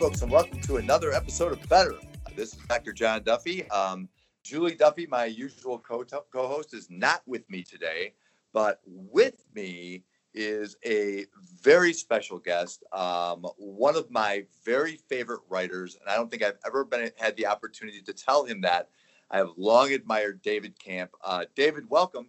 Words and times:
Folks, 0.00 0.22
and 0.22 0.32
welcome 0.32 0.58
to 0.62 0.78
another 0.78 1.12
episode 1.12 1.52
of 1.52 1.68
Better. 1.68 1.94
This 2.34 2.54
is 2.54 2.58
Dr. 2.70 2.94
John 2.94 3.22
Duffy. 3.22 3.68
Um, 3.68 4.08
Julie 4.42 4.74
Duffy, 4.74 5.06
my 5.06 5.26
usual 5.26 5.78
co- 5.78 6.06
co-host, 6.32 6.72
is 6.72 6.88
not 6.88 7.20
with 7.26 7.48
me 7.50 7.62
today, 7.62 8.14
but 8.54 8.80
with 8.86 9.44
me 9.54 10.04
is 10.32 10.78
a 10.86 11.26
very 11.62 11.92
special 11.92 12.38
guest, 12.38 12.82
um, 12.94 13.44
one 13.58 13.94
of 13.94 14.10
my 14.10 14.46
very 14.64 14.96
favorite 15.10 15.42
writers, 15.50 15.98
and 16.00 16.08
I 16.08 16.16
don't 16.16 16.30
think 16.30 16.42
I've 16.42 16.58
ever 16.64 16.82
been 16.82 17.10
had 17.18 17.36
the 17.36 17.46
opportunity 17.46 18.00
to 18.00 18.14
tell 18.14 18.46
him 18.46 18.62
that. 18.62 18.88
I 19.30 19.36
have 19.36 19.50
long 19.58 19.92
admired 19.92 20.40
David 20.40 20.78
Kamp. 20.78 21.10
Uh, 21.22 21.44
David, 21.54 21.90
welcome. 21.90 22.28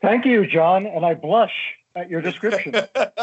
Thank 0.00 0.24
you, 0.24 0.46
John, 0.46 0.86
and 0.86 1.04
I 1.04 1.12
blush 1.12 1.74
at 1.94 2.08
your 2.08 2.22
description. 2.22 2.74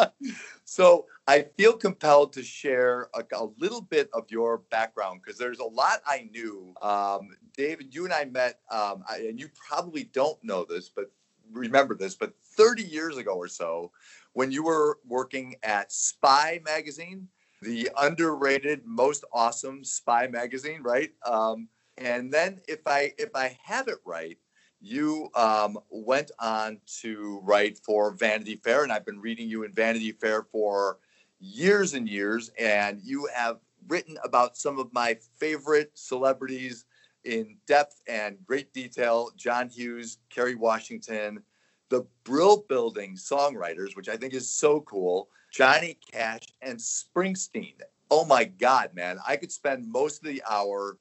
so 0.64 1.08
I 1.28 1.46
feel 1.58 1.74
compelled 1.74 2.32
to 2.34 2.44
share 2.44 3.10
a, 3.14 3.24
a 3.36 3.48
little 3.58 3.82
bit 3.82 4.10
of 4.14 4.32
your 4.32 4.60
background 4.72 5.22
because 5.24 5.38
there's 5.38 5.60
a 5.60 5.66
lot 5.66 6.02
I 6.08 6.30
knew. 6.32 6.74
Um, 6.82 7.36
David, 7.56 7.94
you 7.94 8.06
and 8.06 8.14
I 8.14 8.26
met, 8.26 8.62
um, 8.72 9.04
I, 9.10 9.18
and 9.28 9.40
you 9.40 9.50
probably 9.54 10.06
don't 10.06 10.42
know 10.42 10.64
this, 10.64 10.88
but 10.88 11.12
remember 11.52 11.96
this, 11.96 12.16
but 12.16 12.34
30 12.56 12.84
years 12.84 13.18
ago 13.18 13.36
or 13.36 13.50
so, 13.50 13.92
when 14.34 14.52
you 14.52 14.64
were 14.64 15.00
working 15.06 15.56
at 15.64 15.92
Spy 15.92 16.62
Magazine, 16.64 17.28
the 17.62 17.90
underrated, 17.98 18.86
most 18.86 19.26
awesome 19.34 19.84
spy 19.84 20.28
magazine, 20.28 20.82
right? 20.84 21.10
Um, 21.26 21.68
and 21.98 22.32
then, 22.32 22.62
if 22.68 22.82
I 22.86 23.14
if 23.18 23.30
I 23.36 23.58
have 23.64 23.88
it 23.88 23.98
right, 24.06 24.38
you 24.80 25.30
um, 25.34 25.80
went 25.90 26.30
on 26.40 26.80
to 27.02 27.42
write 27.44 27.80
for 27.80 28.12
Vanity 28.12 28.58
Fair, 28.58 28.84
and 28.84 28.92
I've 28.92 29.06
been 29.06 29.20
reading 29.20 29.50
you 29.50 29.64
in 29.64 29.74
Vanity 29.74 30.12
Fair 30.12 30.44
for 30.44 31.00
years 31.40 31.94
and 31.94 32.08
years, 32.08 32.52
and 32.60 33.02
you 33.04 33.30
have 33.34 33.60
written 33.88 34.18
about 34.24 34.58
some 34.58 34.80
of 34.80 34.92
my 34.94 35.18
favorite 35.40 35.92
celebrities 35.94 36.86
in 37.24 37.58
depth 37.68 38.02
and 38.08 38.38
great 38.46 38.74
detail 38.74 39.32
John 39.36 39.70
Hughes, 39.70 40.18
Kerry 40.30 40.56
Washington, 40.56 41.44
the 41.90 42.06
Brill 42.24 42.66
Building 42.70 43.16
songwriters, 43.16 43.96
which 43.96 44.10
I 44.10 44.18
think 44.18 44.34
is 44.34 44.50
so 44.50 44.82
cool, 44.82 45.30
Johnny 45.52 45.98
Cash, 46.12 46.44
and 46.62 46.78
Springsteen. 46.78 47.76
Oh 48.10 48.26
my 48.26 48.46
God, 48.46 48.94
man. 48.94 49.20
I 49.26 49.36
could 49.36 49.52
spend 49.52 49.90
most 49.90 50.22
of 50.22 50.30
the 50.30 50.42
hour 50.50 50.98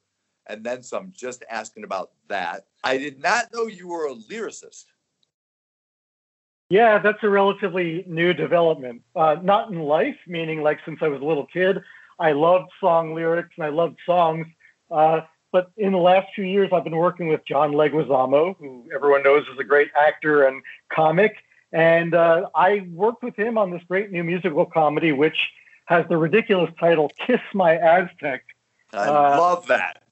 and 0.49 0.65
then 0.65 0.83
some 0.83 1.13
just 1.15 1.45
asking 1.51 1.85
about 1.85 2.13
that. 2.29 2.67
I 2.85 2.99
did 2.99 3.21
not 3.21 3.53
know 3.53 3.67
you 3.67 3.89
were 3.89 4.07
a 4.07 4.15
lyricist. 4.15 4.87
Yeah, 6.69 6.99
that's 6.99 7.23
a 7.23 7.29
relatively 7.29 8.05
new 8.09 8.33
development. 8.33 9.03
Uh, 9.15 9.37
not 9.43 9.71
in 9.71 9.79
life, 9.79 10.17
meaning 10.27 10.63
like 10.63 10.81
since 10.85 10.99
I 11.01 11.09
was 11.09 11.21
a 11.21 11.25
little 11.25 11.47
kid, 11.47 11.81
I 12.19 12.33
loved 12.33 12.71
song 12.81 13.15
lyrics 13.15 13.51
and 13.57 13.65
I 13.65 13.69
loved 13.69 13.99
songs. 14.05 14.47
Uh, 14.91 15.21
but 15.53 15.71
in 15.77 15.93
the 15.93 15.99
last 15.99 16.27
few 16.35 16.45
years, 16.45 16.71
I've 16.73 16.85
been 16.85 16.97
working 16.97 17.29
with 17.29 17.45
John 17.47 17.73
Leguizamo, 17.73 18.57
who 18.59 18.85
everyone 18.95 19.23
knows 19.23 19.45
is 19.53 19.59
a 19.59 19.65
great 19.65 19.91
actor 19.99 20.45
and 20.45 20.63
comic. 20.93 21.37
And 21.73 22.15
uh, 22.15 22.49
I 22.55 22.87
worked 22.93 23.23
with 23.23 23.37
him 23.37 23.59
on 23.59 23.71
this 23.71 23.83
great 23.87 24.11
new 24.11 24.25
musical 24.25 24.67
comedy, 24.67 25.13
which 25.13 25.37
has 25.87 26.05
the 26.09 26.17
ridiculous 26.17 26.71
title 26.81 27.13
"Kiss 27.27 27.41
My 27.55 27.77
Aztec." 27.77 28.45
I 28.93 29.07
uh, 29.07 29.13
love 29.39 29.67
that. 29.69 30.03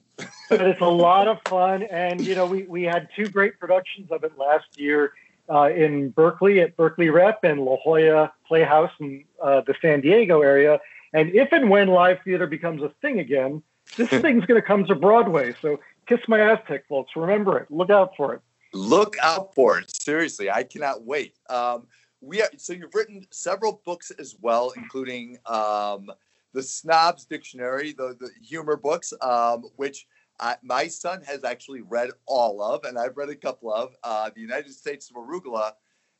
but 0.49 0.61
it's 0.61 0.81
a 0.81 0.87
lot 0.87 1.27
of 1.27 1.39
fun, 1.49 1.83
and 1.85 2.21
you 2.25 2.35
know, 2.35 2.47
we 2.47 2.63
we 2.65 2.85
had 2.85 3.09
two 3.17 3.29
great 3.29 3.59
productions 3.59 4.11
of 4.13 4.23
it 4.25 4.39
last 4.39 4.79
year 4.79 5.13
uh, 5.49 5.71
in 5.71 6.11
Berkeley 6.11 6.61
at 6.61 6.77
Berkeley 6.77 7.11
Rep 7.11 7.45
and 7.45 7.61
La 7.61 7.77
Jolla 7.77 8.33
Playhouse 8.47 8.91
in 9.01 9.25
uh, 9.43 9.61
the 9.63 9.75
San 9.81 10.01
Diego 10.01 10.43
area. 10.43 10.81
And 11.13 11.35
if 11.35 11.53
and 11.53 11.71
when 11.71 11.89
live 11.89 12.19
theater 12.25 12.47
becomes 12.47 12.83
a 12.83 12.91
thing 13.01 13.21
again, 13.21 13.63
this 13.97 14.09
thing's 14.23 14.45
going 14.47 14.61
to 14.61 14.67
come 14.67 14.85
to 14.87 14.95
Broadway. 14.95 15.55
So 15.61 15.81
kiss 16.07 16.21
my 16.29 16.41
Aztec, 16.41 16.87
folks. 16.89 17.13
Remember 17.17 17.59
it. 17.59 17.71
Look 17.71 17.91
out 17.91 18.17
for 18.17 18.35
it. 18.35 18.41
Look 18.73 19.17
out 19.23 19.55
for 19.55 19.79
it. 19.79 19.95
Seriously, 19.95 20.51
I 20.51 20.65
cannot 20.65 21.05
wait. 21.05 21.35
Um, 21.49 21.87
we 22.21 22.43
are, 22.43 22.49
so 22.57 22.73
you've 22.73 22.95
written 22.95 23.27
several 23.31 23.81
books 23.85 24.11
as 24.19 24.35
well, 24.41 24.73
including 24.77 25.39
um, 25.47 26.11
the 26.53 26.63
Snobs 26.63 27.25
Dictionary, 27.27 27.93
the, 27.93 28.17
the 28.19 28.31
humor 28.43 28.77
books, 28.77 29.13
um, 29.21 29.65
which 29.77 30.07
I, 30.41 30.57
my 30.63 30.89
son 30.89 31.23
has 31.23 31.45
actually 31.45 31.83
read 31.83 32.11
all 32.27 32.63
of, 32.63 32.85
and 32.85 32.99
I've 32.99 33.17
read 33.17 33.29
a 33.29 33.37
couple 33.37 33.73
of 33.73 33.95
uh, 34.03 34.31
the 34.35 34.41
United 34.41 34.73
States 34.73 35.11
of 35.11 35.17
Arugula. 35.17 35.73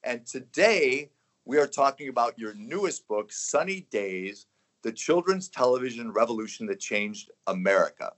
And 0.03 0.25
today 0.27 1.11
we 1.45 1.59
are 1.59 1.67
talking 1.67 2.09
about 2.09 2.39
your 2.39 2.55
newest 2.55 3.09
book, 3.09 3.33
Sunny 3.33 3.87
Days 3.91 4.47
the 4.85 4.93
children's 4.93 5.49
television 5.49 6.13
revolution 6.13 6.67
that 6.67 6.79
changed 6.79 7.31
America. 7.49 8.13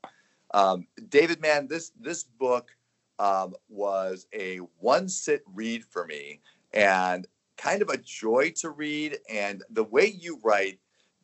Um, 0.52 0.86
David, 1.08 1.40
man, 1.40 1.68
this 1.68 1.92
this 1.98 2.24
book 2.24 2.76
um, 3.18 3.54
was 3.68 4.26
a 4.34 4.58
one 4.78 5.08
sit 5.08 5.42
read 5.46 5.84
for 5.84 6.06
me 6.06 6.40
and 6.74 7.26
kind 7.56 7.80
of 7.80 7.88
a 7.88 7.96
joy 7.96 8.52
to 8.56 8.70
read. 8.70 9.18
And 9.30 9.62
the 9.70 9.84
way 9.84 10.06
you 10.06 10.38
write, 10.42 10.78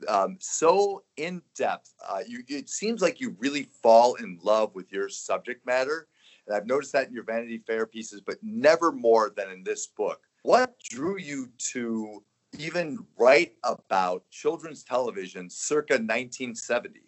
um, 0.08 0.36
so 0.40 1.02
in 1.16 1.42
depth, 1.56 1.94
uh, 2.08 2.20
you, 2.26 2.42
it 2.48 2.68
seems 2.68 3.02
like 3.02 3.20
you 3.20 3.36
really 3.38 3.68
fall 3.82 4.14
in 4.14 4.38
love 4.42 4.74
with 4.74 4.92
your 4.92 5.08
subject 5.08 5.66
matter. 5.66 6.08
And 6.46 6.56
I've 6.56 6.66
noticed 6.66 6.92
that 6.92 7.08
in 7.08 7.14
your 7.14 7.24
Vanity 7.24 7.62
Fair 7.66 7.86
pieces, 7.86 8.20
but 8.20 8.36
never 8.42 8.92
more 8.92 9.32
than 9.36 9.50
in 9.50 9.62
this 9.62 9.86
book. 9.86 10.22
What 10.42 10.78
drew 10.80 11.18
you 11.18 11.48
to 11.72 12.22
even 12.58 12.98
write 13.16 13.54
about 13.64 14.28
children's 14.30 14.82
television 14.82 15.48
circa 15.48 15.94
1970? 15.94 17.00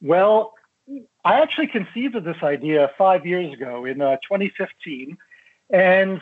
Well, 0.00 0.54
I 1.24 1.40
actually 1.40 1.68
conceived 1.68 2.14
of 2.14 2.24
this 2.24 2.42
idea 2.42 2.90
five 2.98 3.24
years 3.24 3.52
ago 3.52 3.84
in 3.84 4.00
uh, 4.00 4.16
2015. 4.16 5.16
And 5.70 6.20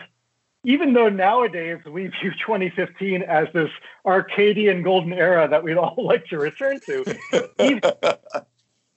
even 0.65 0.93
though 0.93 1.09
nowadays 1.09 1.79
we 1.85 2.07
view 2.07 2.31
2015 2.47 3.23
as 3.23 3.49
this 3.53 3.71
Arcadian 4.05 4.83
golden 4.83 5.13
era 5.13 5.49
that 5.49 5.63
we'd 5.63 5.77
all 5.77 5.95
like 5.99 6.27
to 6.27 6.39
return 6.39 6.81
to, 6.87 7.05
even, 7.59 7.83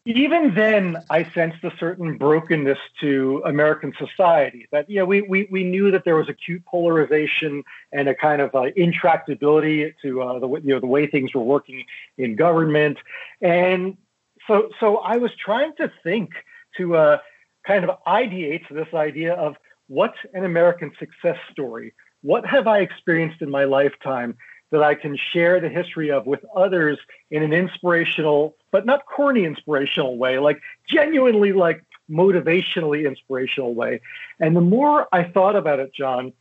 even 0.06 0.54
then, 0.54 0.98
I 1.10 1.24
sensed 1.32 1.64
a 1.64 1.72
certain 1.80 2.18
brokenness 2.18 2.78
to 3.02 3.42
American 3.44 3.92
society. 3.98 4.68
That 4.72 4.88
you 4.88 5.00
know, 5.00 5.06
we 5.06 5.24
we, 5.24 5.48
we 5.50 5.64
knew 5.64 5.90
that 5.92 6.06
there 6.06 6.16
was 6.16 6.30
acute 6.30 6.64
polarization 6.66 7.64
and 7.92 8.08
a 8.08 8.14
kind 8.14 8.40
of 8.40 8.54
uh, 8.54 8.70
intractability 8.78 9.96
to 10.04 10.22
uh, 10.22 10.40
the 10.40 10.48
you 10.48 10.76
know 10.76 10.80
the 10.80 10.86
way 10.86 11.08
things 11.08 11.34
were 11.34 11.42
working 11.42 11.86
in 12.20 12.36
government, 12.36 13.00
and 13.42 13.98
so 14.46 14.70
so 14.80 14.98
I 14.98 15.18
was 15.18 15.32
trying 15.44 15.76
to 15.78 15.92
think 16.04 16.34
to 16.78 16.96
uh, 16.96 17.18
kind 17.66 17.84
of 17.84 17.98
ideate 18.06 18.70
this 18.70 18.94
idea 18.94 19.34
of 19.34 19.56
what's 19.88 20.18
an 20.34 20.46
American 20.46 20.92
success 21.00 21.38
story. 21.52 21.94
What 22.22 22.46
have 22.46 22.68
I 22.68 22.80
experienced 22.80 23.42
in 23.42 23.50
my 23.50 23.66
lifetime 23.66 24.38
that 24.72 24.82
I 24.82 24.96
can 24.96 25.18
share 25.32 25.60
the 25.60 25.70
history 25.70 26.12
of 26.12 26.26
with 26.26 26.44
others 26.56 26.98
in 27.30 27.44
an 27.44 27.54
inspirational, 27.54 28.56
but 28.72 28.86
not 28.86 29.06
corny 29.06 29.46
inspirational 29.46 30.18
way, 30.18 30.40
like 30.40 30.62
genuinely 30.88 31.54
like 31.54 31.84
motivationally 32.10 33.08
inspirational 33.08 33.74
way. 33.74 34.02
And 34.40 34.56
the 34.56 34.62
more 34.62 35.08
I 35.12 35.24
thought 35.24 35.56
about 35.56 35.80
it, 35.80 35.94
John, 35.94 36.34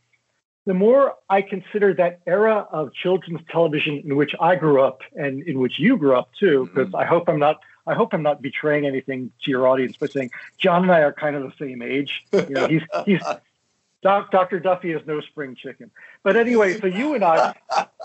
the 0.65 0.73
more 0.73 1.13
I 1.29 1.43
consider 1.43 1.93
that 1.93 2.21
era 2.25 2.67
of 2.71 2.93
children's 2.93 3.41
television 3.49 4.01
in 4.03 4.15
which 4.15 4.33
I 4.39 4.55
grew 4.55 4.81
up 4.81 5.01
and 5.15 5.43
in 5.43 5.59
which 5.59 5.79
you 5.79 5.95
grew 5.97 6.15
up 6.15 6.29
too, 6.39 6.69
because 6.73 6.87
mm-hmm. 6.87 6.95
I 6.95 7.05
hope 7.05 7.29
I'm 7.29 7.39
not 7.39 7.59
I 7.87 7.93
hope 7.93 8.13
I'm 8.13 8.23
not 8.23 8.41
betraying 8.41 8.85
anything 8.85 9.31
to 9.43 9.51
your 9.51 9.67
audience 9.67 9.97
by 9.97 10.07
saying 10.07 10.31
John 10.57 10.83
and 10.83 10.91
I 10.91 11.01
are 11.01 11.13
kind 11.13 11.35
of 11.35 11.43
the 11.43 11.53
same 11.59 11.81
age. 11.81 12.25
You 12.31 12.49
know, 12.49 12.67
he's 12.67 12.81
he's 13.05 13.21
Doc, 14.05 14.29
Dr. 14.29 14.59
Duffy 14.59 14.91
is 14.91 15.01
no 15.07 15.19
spring 15.21 15.55
chicken. 15.55 15.89
But 16.21 16.37
anyway, 16.37 16.79
so 16.79 16.85
you 16.85 17.15
and 17.15 17.23
I, 17.23 17.55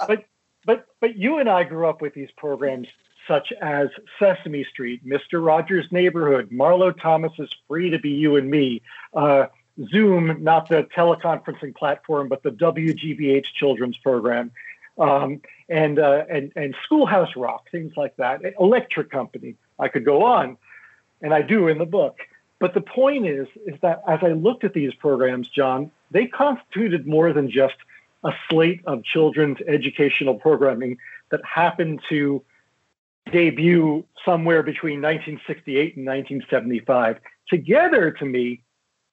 but 0.09 0.25
but 0.65 0.87
but 1.01 1.17
you 1.17 1.39
and 1.39 1.49
I 1.49 1.65
grew 1.65 1.87
up 1.87 2.01
with 2.01 2.15
these 2.15 2.31
programs 2.37 2.89
such 3.29 3.53
as 3.61 3.89
Sesame 4.19 4.65
Street, 4.65 5.07
Mr. 5.07 5.45
Rogers' 5.45 5.87
Neighborhood, 5.91 6.51
Marlo 6.51 6.99
Thomas's 6.99 7.51
Free 7.69 7.91
to 7.91 7.99
Be 7.99 8.11
You 8.11 8.37
and 8.37 8.51
Me, 8.51 8.83
uh, 9.15 9.47
Zoom, 9.93 10.43
not 10.43 10.69
the 10.69 10.85
teleconferencing 10.97 11.75
platform, 11.77 12.29
but 12.29 12.43
the 12.43 12.51
WGBH 12.51 13.47
children's 13.55 13.97
program, 13.99 14.51
um, 14.99 15.41
and, 15.69 15.99
uh, 15.99 16.25
and 16.29 16.51
and 16.57 16.75
Schoolhouse 16.85 17.37
Rock, 17.37 17.71
things 17.71 17.93
like 17.97 18.17
that. 18.17 18.41
Electric 18.59 19.11
Company. 19.11 19.55
I 19.81 19.89
could 19.89 20.05
go 20.05 20.23
on, 20.23 20.57
and 21.23 21.35
I 21.35 21.43
do 21.43 21.69
in 21.69 21.79
the 21.79 21.87
book. 21.87 22.19
But 22.59 22.75
the 22.75 22.81
point 22.81 23.27
is, 23.27 23.49
is 23.67 23.75
that 23.81 24.03
as 24.07 24.21
I 24.23 24.33
looked 24.33 24.65
at 24.65 24.75
these 24.75 24.95
programs, 24.95 25.49
John, 25.49 25.91
they 26.11 26.27
constituted 26.27 27.07
more 27.07 27.33
than 27.33 27.51
just 27.51 27.77
a 28.23 28.33
slate 28.49 28.83
of 28.87 29.03
children's 29.03 29.59
educational 29.67 30.35
programming 30.35 30.99
that 31.31 31.41
happened 31.45 32.01
to 32.11 32.43
debut 33.33 34.05
somewhere 34.25 34.63
between 34.63 35.01
1968 35.01 35.97
and 35.97 36.07
1975. 36.07 37.19
Together, 37.49 38.11
to 38.11 38.25
me, 38.25 38.63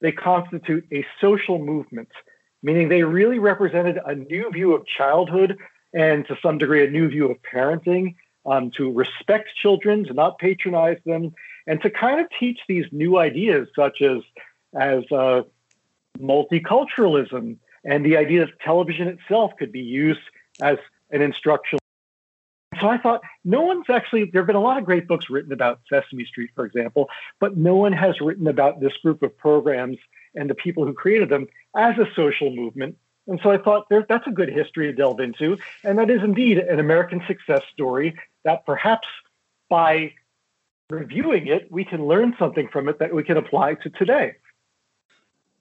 they 0.01 0.11
constitute 0.11 0.85
a 0.91 1.05
social 1.21 1.57
movement, 1.59 2.09
meaning 2.61 2.89
they 2.89 3.03
really 3.03 3.39
represented 3.39 3.99
a 4.05 4.15
new 4.15 4.49
view 4.51 4.73
of 4.73 4.85
childhood 4.85 5.57
and 5.93 6.27
to 6.27 6.37
some 6.41 6.57
degree 6.57 6.85
a 6.85 6.89
new 6.89 7.07
view 7.07 7.31
of 7.31 7.37
parenting, 7.41 8.15
um, 8.47 8.71
to 8.71 8.91
respect 8.91 9.49
children, 9.55 10.05
to 10.05 10.13
not 10.13 10.39
patronize 10.39 10.97
them, 11.05 11.33
and 11.67 11.81
to 11.81 11.89
kind 11.89 12.19
of 12.19 12.27
teach 12.39 12.59
these 12.67 12.85
new 12.91 13.17
ideas 13.17 13.67
such 13.75 14.01
as 14.01 14.19
as 14.73 15.03
uh, 15.11 15.43
multiculturalism 16.19 17.57
and 17.83 18.05
the 18.05 18.17
idea 18.17 18.45
that 18.45 18.59
television 18.59 19.07
itself 19.07 19.51
could 19.57 19.71
be 19.71 19.81
used 19.81 20.19
as 20.61 20.77
an 21.11 21.21
instructional. 21.21 21.79
So 22.79 22.87
I 22.87 22.97
thought 22.97 23.21
no 23.43 23.61
one's 23.61 23.89
actually 23.89 24.25
there 24.25 24.41
have 24.41 24.47
been 24.47 24.55
a 24.55 24.61
lot 24.61 24.77
of 24.77 24.85
great 24.85 25.07
books 25.07 25.29
written 25.29 25.51
about 25.51 25.79
Sesame 25.91 26.25
Street, 26.25 26.51
for 26.53 26.65
example, 26.65 27.09
but 27.39 27.57
no 27.57 27.75
one 27.75 27.93
has 27.93 28.19
written 28.21 28.47
about 28.47 28.79
this 28.79 28.93
group 29.03 29.23
of 29.23 29.35
programs 29.37 29.97
and 30.35 30.49
the 30.49 30.55
people 30.55 30.85
who 30.85 30.93
created 30.93 31.29
them 31.29 31.47
as 31.75 31.97
a 31.97 32.07
social 32.15 32.53
movement. 32.53 32.97
And 33.27 33.39
so 33.43 33.51
I 33.51 33.57
thought 33.57 33.89
there, 33.89 34.05
that's 34.07 34.27
a 34.27 34.31
good 34.31 34.49
history 34.49 34.87
to 34.87 34.93
delve 34.93 35.19
into. 35.19 35.57
And 35.83 35.99
that 35.99 36.09
is 36.09 36.23
indeed 36.23 36.57
an 36.57 36.79
American 36.79 37.21
success 37.27 37.61
story 37.73 38.17
that 38.45 38.65
perhaps 38.65 39.07
by 39.69 40.13
reviewing 40.89 41.47
it, 41.47 41.69
we 41.69 41.83
can 41.83 42.07
learn 42.07 42.35
something 42.39 42.69
from 42.69 42.87
it 42.87 42.99
that 42.99 43.13
we 43.13 43.23
can 43.23 43.37
apply 43.37 43.75
to 43.75 43.89
today. 43.89 44.35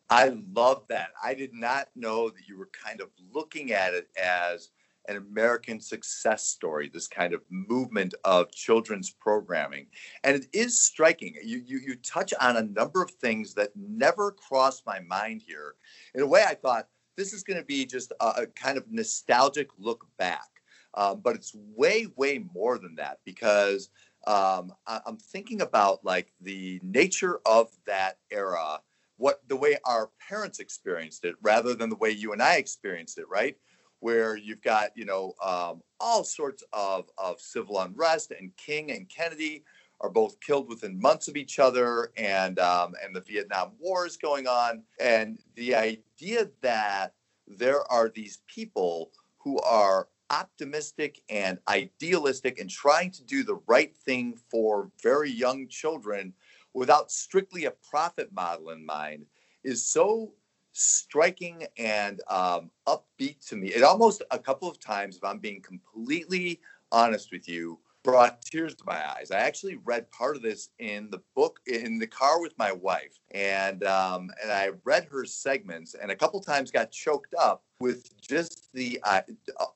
I 0.09 0.37
love 0.55 0.85
that. 0.89 1.09
I 1.23 1.35
did 1.35 1.53
not 1.53 1.89
know 1.97 2.31
that 2.31 2.47
you 2.47 2.57
were 2.57 2.71
kind 2.73 3.01
of 3.01 3.09
looking 3.33 3.73
at 3.73 3.93
it 3.93 4.09
as 4.17 4.71
an 5.09 5.17
American 5.17 5.81
success 5.81 6.47
story, 6.47 6.89
this 6.89 7.09
kind 7.09 7.33
of 7.33 7.43
movement 7.51 8.15
of 8.25 8.51
children's 8.53 9.11
programming. 9.11 9.87
And 10.25 10.37
it 10.37 10.47
is 10.53 10.81
striking. 10.81 11.35
You, 11.45 11.63
you, 11.65 11.79
you 11.79 11.97
touch 11.97 12.33
on 12.41 12.57
a 12.57 12.63
number 12.63 13.03
of 13.03 13.11
things 13.11 13.55
that 13.55 13.71
never 13.77 14.33
crossed 14.33 14.85
my 14.87 15.01
mind 15.01 15.43
here. 15.47 15.75
In 16.15 16.23
a 16.23 16.27
way, 16.27 16.45
I 16.47 16.55
thought 16.55 16.89
this 17.17 17.33
is 17.33 17.43
going 17.43 17.59
to 17.59 17.65
be 17.65 17.87
just 17.87 18.13
a, 18.21 18.27
a, 18.27 18.47
kind 18.47 18.77
of 18.79 18.85
nostalgic 18.91 19.69
look 19.79 20.07
back. 20.19 20.49
Um, 20.95 21.21
but 21.21 21.35
it's 21.35 21.55
way, 21.55 22.07
way 22.17 22.43
more 22.55 22.79
than 22.79 22.95
that 22.97 23.19
because 23.25 23.91
um, 24.27 24.73
I, 24.87 25.01
I'm 25.07 25.19
thinking 25.19 25.61
about 25.61 26.05
like 26.05 26.33
the 26.41 26.81
nature 26.83 27.41
of 27.45 27.71
that 27.87 28.19
era 28.31 28.81
what 29.17 29.41
the 29.49 29.57
way 29.57 29.77
our 29.85 30.11
parents 30.29 30.59
experienced 30.59 31.25
it 31.25 31.35
rather 31.43 31.75
than 31.75 31.89
the 31.91 31.97
way 31.97 32.11
you 32.11 32.33
and 32.33 32.43
I 32.43 32.57
experienced 32.57 33.19
it, 33.19 33.29
right? 33.29 33.57
Where 34.01 34.37
you've 34.37 34.63
got, 34.63 34.91
you 34.95 35.05
know, 35.05 35.35
um, 35.43 35.83
all 36.01 36.23
sorts 36.23 36.63
of, 36.73 37.09
of 37.17 37.41
civil 37.41 37.81
unrest, 37.81 38.33
and 38.39 38.55
King 38.57 38.91
and 38.91 39.09
Kennedy 39.09 39.65
are 40.01 40.11
both 40.11 40.41
killed 40.41 40.69
within 40.69 41.01
months 41.01 41.29
of 41.29 41.37
each 41.37 41.59
other, 41.59 42.13
and 42.17 42.59
um, 42.59 42.95
and 43.05 43.15
the 43.15 43.21
Vietnam 43.21 43.73
War 43.79 44.07
is 44.07 44.17
going 44.17 44.47
on, 44.47 44.83
and 45.01 45.39
the 45.55 45.75
idea 45.75 46.49
that 46.63 47.15
there 47.47 47.91
are 47.91 48.09
these 48.09 48.39
people 48.47 49.11
who 49.39 49.59
are 49.61 50.09
optimistic 50.31 51.23
and 51.29 51.59
idealistic 51.69 52.59
and 52.59 52.69
trying 52.69 53.11
to 53.13 53.23
do 53.25 53.45
the 53.45 53.61
right 53.67 53.97
thing 53.97 54.37
for 54.51 54.91
very 55.03 55.31
young 55.31 55.69
children 55.69 56.33
without 56.75 57.11
strictly 57.11 57.65
a 57.65 57.71
profit 57.71 58.33
model 58.33 58.71
in 58.71 58.85
mind 58.85 59.25
is 59.63 59.85
so 59.85 60.33
striking 60.73 61.67
and 61.79 62.21
um, 62.29 62.71
upbeat 62.87 63.47
to 63.49 63.57
me. 63.57 63.69
It 63.69 63.83
almost 63.83 64.23
a 64.31 64.39
couple 64.39 64.69
of 64.69 64.79
times, 64.79 65.17
if 65.17 65.25
I'm 65.25 65.39
being 65.39 65.63
completely 65.63 66.61
honest 66.93 67.33
with 67.33 67.49
you, 67.49 67.79
brought 68.07 68.41
tears 68.41 68.77
to 68.77 68.85
my 68.87 69.05
eyes. 69.11 69.33
I 69.33 69.41
actually 69.41 69.79
read 69.85 70.09
part 70.13 70.37
of 70.37 70.43
this 70.43 70.71
in 70.79 71.11
the 71.11 71.21
book 71.35 71.59
in 71.67 71.99
the 71.99 72.07
car 72.07 72.41
with 72.41 72.57
my 72.57 72.71
wife, 72.71 73.19
and 73.33 73.83
um, 73.83 74.31
and 74.41 74.53
I 74.53 74.71
read 74.85 75.09
her 75.11 75.25
segments, 75.25 75.95
and 75.95 76.13
a 76.13 76.17
couple 76.17 76.41
times 76.41 76.71
got 76.71 76.93
choked 76.93 77.35
up 77.35 77.65
with 77.81 78.09
just 78.21 78.73
the 78.73 79.01
uh, 79.03 79.23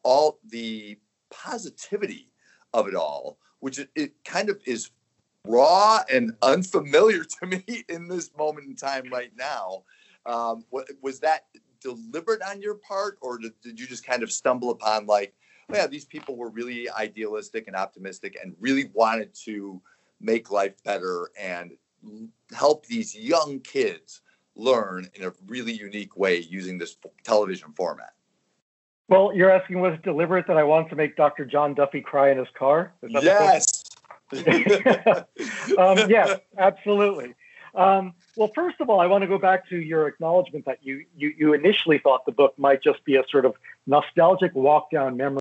all 0.05 0.39
the 0.49 0.97
positivity 1.31 2.31
of 2.73 2.87
it 2.87 2.95
all, 2.95 3.39
which 3.59 3.81
it, 3.81 3.91
it 3.97 4.13
kind 4.25 4.49
of 4.49 4.61
is 4.65 4.91
raw 5.45 5.99
and 6.09 6.37
unfamiliar 6.41 7.25
to 7.25 7.47
me 7.47 7.65
in 7.89 8.07
this 8.07 8.31
moment 8.39 8.69
in 8.69 8.77
time 8.77 9.11
right 9.13 9.33
now. 9.37 9.83
Um, 10.25 10.65
was 11.03 11.19
that 11.21 11.47
deliberate 11.81 12.43
on 12.43 12.63
your 12.63 12.75
part, 12.75 13.19
or 13.23 13.39
did, 13.39 13.53
did 13.61 13.81
you 13.81 13.89
just 13.89 14.07
kind 14.07 14.23
of 14.23 14.31
stumble 14.31 14.71
upon 14.71 15.07
like, 15.07 15.35
yeah, 15.73 15.87
these 15.87 16.05
people 16.05 16.37
were 16.37 16.51
really 16.51 16.91
idealistic 16.91 17.67
and 17.67 17.77
optimistic 17.77 18.37
and 18.43 18.55
really 18.61 18.91
wanted 18.93 19.35
to 19.45 19.81
make 20.21 20.51
life 20.51 20.83
better 20.85 21.31
and 21.39 21.73
help 22.53 22.87
these 22.87 23.15
young 23.15 23.61
kids 23.61 24.23
learn 24.55 25.09
in 25.15 25.25
a 25.25 25.33
really 25.47 25.73
unique 25.73 26.17
way 26.17 26.39
using 26.39 26.79
this 26.79 26.97
television 27.25 27.73
format? 27.73 28.13
Well, 29.09 29.33
you're 29.35 29.51
asking 29.51 29.81
was 29.81 29.95
it 29.95 30.03
deliberate 30.03 30.47
that 30.47 30.57
I 30.57 30.63
wanted 30.63 30.91
to 30.91 30.97
make 30.97 31.17
Dr. 31.17 31.45
John 31.45 31.75
Duffy 31.75 32.01
cry 32.01 32.31
in 32.31 32.39
his 32.39 32.49
car? 32.57 32.93
Yes. 33.03 33.83
um, 34.33 35.99
yes, 36.09 36.39
absolutely. 36.57 37.35
Um, 37.75 38.15
well, 38.37 38.51
first 38.55 38.81
of 38.81 38.89
all, 38.89 39.01
I 39.01 39.07
want 39.07 39.23
to 39.23 39.29
go 39.29 39.39
back 39.39 39.69
to 39.69 39.77
your 39.77 40.07
acknowledgement 40.07 40.65
that 40.67 40.79
you, 40.83 41.05
you 41.17 41.33
you 41.37 41.53
initially 41.55 41.99
thought 41.99 42.25
the 42.27 42.33
book 42.33 42.57
might 42.57 42.83
just 42.83 43.05
be 43.05 43.17
a 43.17 43.25
sort 43.29 43.45
of 43.45 43.55
nostalgic 43.87 44.55
walk 44.55 44.91
down 44.91 45.17
memory, 45.17 45.40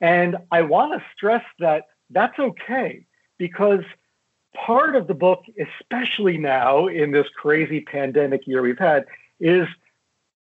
and 0.00 0.36
I 0.50 0.62
want 0.62 0.98
to 0.98 1.06
stress 1.14 1.44
that 1.58 1.84
that's 2.10 2.38
okay 2.38 3.06
because 3.38 3.84
part 4.54 4.96
of 4.96 5.06
the 5.06 5.14
book, 5.14 5.44
especially 5.58 6.38
now 6.38 6.86
in 6.86 7.10
this 7.10 7.26
crazy 7.36 7.80
pandemic 7.80 8.46
year 8.46 8.62
we've 8.62 8.78
had, 8.78 9.06
is 9.38 9.68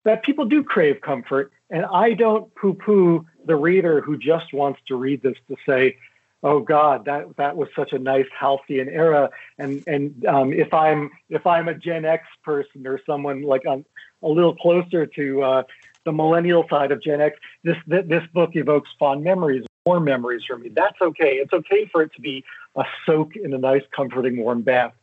that 0.04 0.24
people 0.24 0.46
do 0.46 0.64
crave 0.64 1.02
comfort, 1.02 1.52
and 1.70 1.86
I 1.86 2.14
don't 2.14 2.54
poo-poo 2.56 3.26
the 3.46 3.56
reader 3.56 4.02
who 4.02 4.18
just 4.18 4.54
wants 4.54 4.80
to 4.88 4.96
read 4.96 5.22
this 5.22 5.38
to 5.48 5.56
say, 5.66 5.98
oh 6.44 6.60
God, 6.60 7.06
that 7.06 7.36
that 7.38 7.56
was 7.56 7.70
such 7.76 7.94
a 7.94 8.00
nice 8.00 8.28
halcyon 8.38 8.90
era. 8.90 9.30
And 9.58 9.84
and 9.88 10.26
um, 10.26 10.54
if 10.54 10.74
I'm 10.74 11.12
if 11.30 11.46
I'm 11.46 11.68
a 11.68 11.76
Gen 11.76 12.06
X 12.06 12.26
person 12.44 12.88
or 12.88 13.00
someone 13.06 13.44
like 13.44 13.62
I'm 13.70 13.86
a 14.24 14.28
little 14.28 14.56
closer 14.56 15.06
to 15.06 15.44
uh, 15.44 15.64
the 16.06 16.12
millennial 16.12 16.66
side 16.70 16.92
of 16.92 17.02
Gen 17.02 17.22
X, 17.22 17.38
this 17.64 17.78
this 17.88 18.24
book 18.34 18.52
evokes 18.54 18.90
fond 18.98 19.24
memories, 19.24 19.64
warm 19.86 20.04
memories 20.04 20.44
for 20.48 20.58
me. 20.58 20.70
That's 20.70 21.00
okay. 21.02 21.34
It's 21.36 21.54
okay 21.54 21.90
for 21.92 22.02
it 22.02 22.14
to 22.16 22.22
be 22.22 22.44
a 22.76 22.84
soak 23.06 23.36
in 23.36 23.54
a 23.54 23.58
nice, 23.58 23.84
comforting, 23.96 24.38
warm 24.38 24.62
bath. 24.62 24.94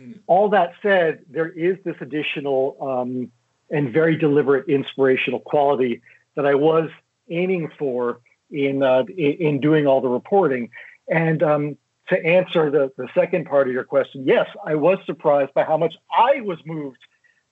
Mm. 0.00 0.18
All 0.26 0.48
that 0.50 0.72
said, 0.82 1.24
there 1.30 1.48
is 1.48 1.76
this 1.84 1.96
additional 2.00 2.76
um, 2.80 3.30
and 3.70 3.92
very 3.92 4.16
deliberate 4.16 4.68
inspirational 4.68 5.40
quality 5.40 6.00
that 6.34 6.46
I 6.46 6.54
was 6.54 6.90
aiming 7.28 7.70
for 7.78 8.20
in 8.50 8.82
uh, 8.82 9.04
in 9.16 9.60
doing 9.60 9.86
all 9.86 10.00
the 10.00 10.08
reporting. 10.08 10.70
And 11.08 11.42
um, 11.42 11.76
to 12.08 12.24
answer 12.24 12.70
the, 12.70 12.90
the 12.96 13.08
second 13.14 13.46
part 13.46 13.66
of 13.66 13.74
your 13.74 13.84
question, 13.84 14.26
yes, 14.26 14.46
I 14.64 14.74
was 14.74 14.98
surprised 15.06 15.52
by 15.54 15.64
how 15.64 15.76
much 15.76 15.94
I 16.10 16.40
was 16.40 16.58
moved 16.64 16.98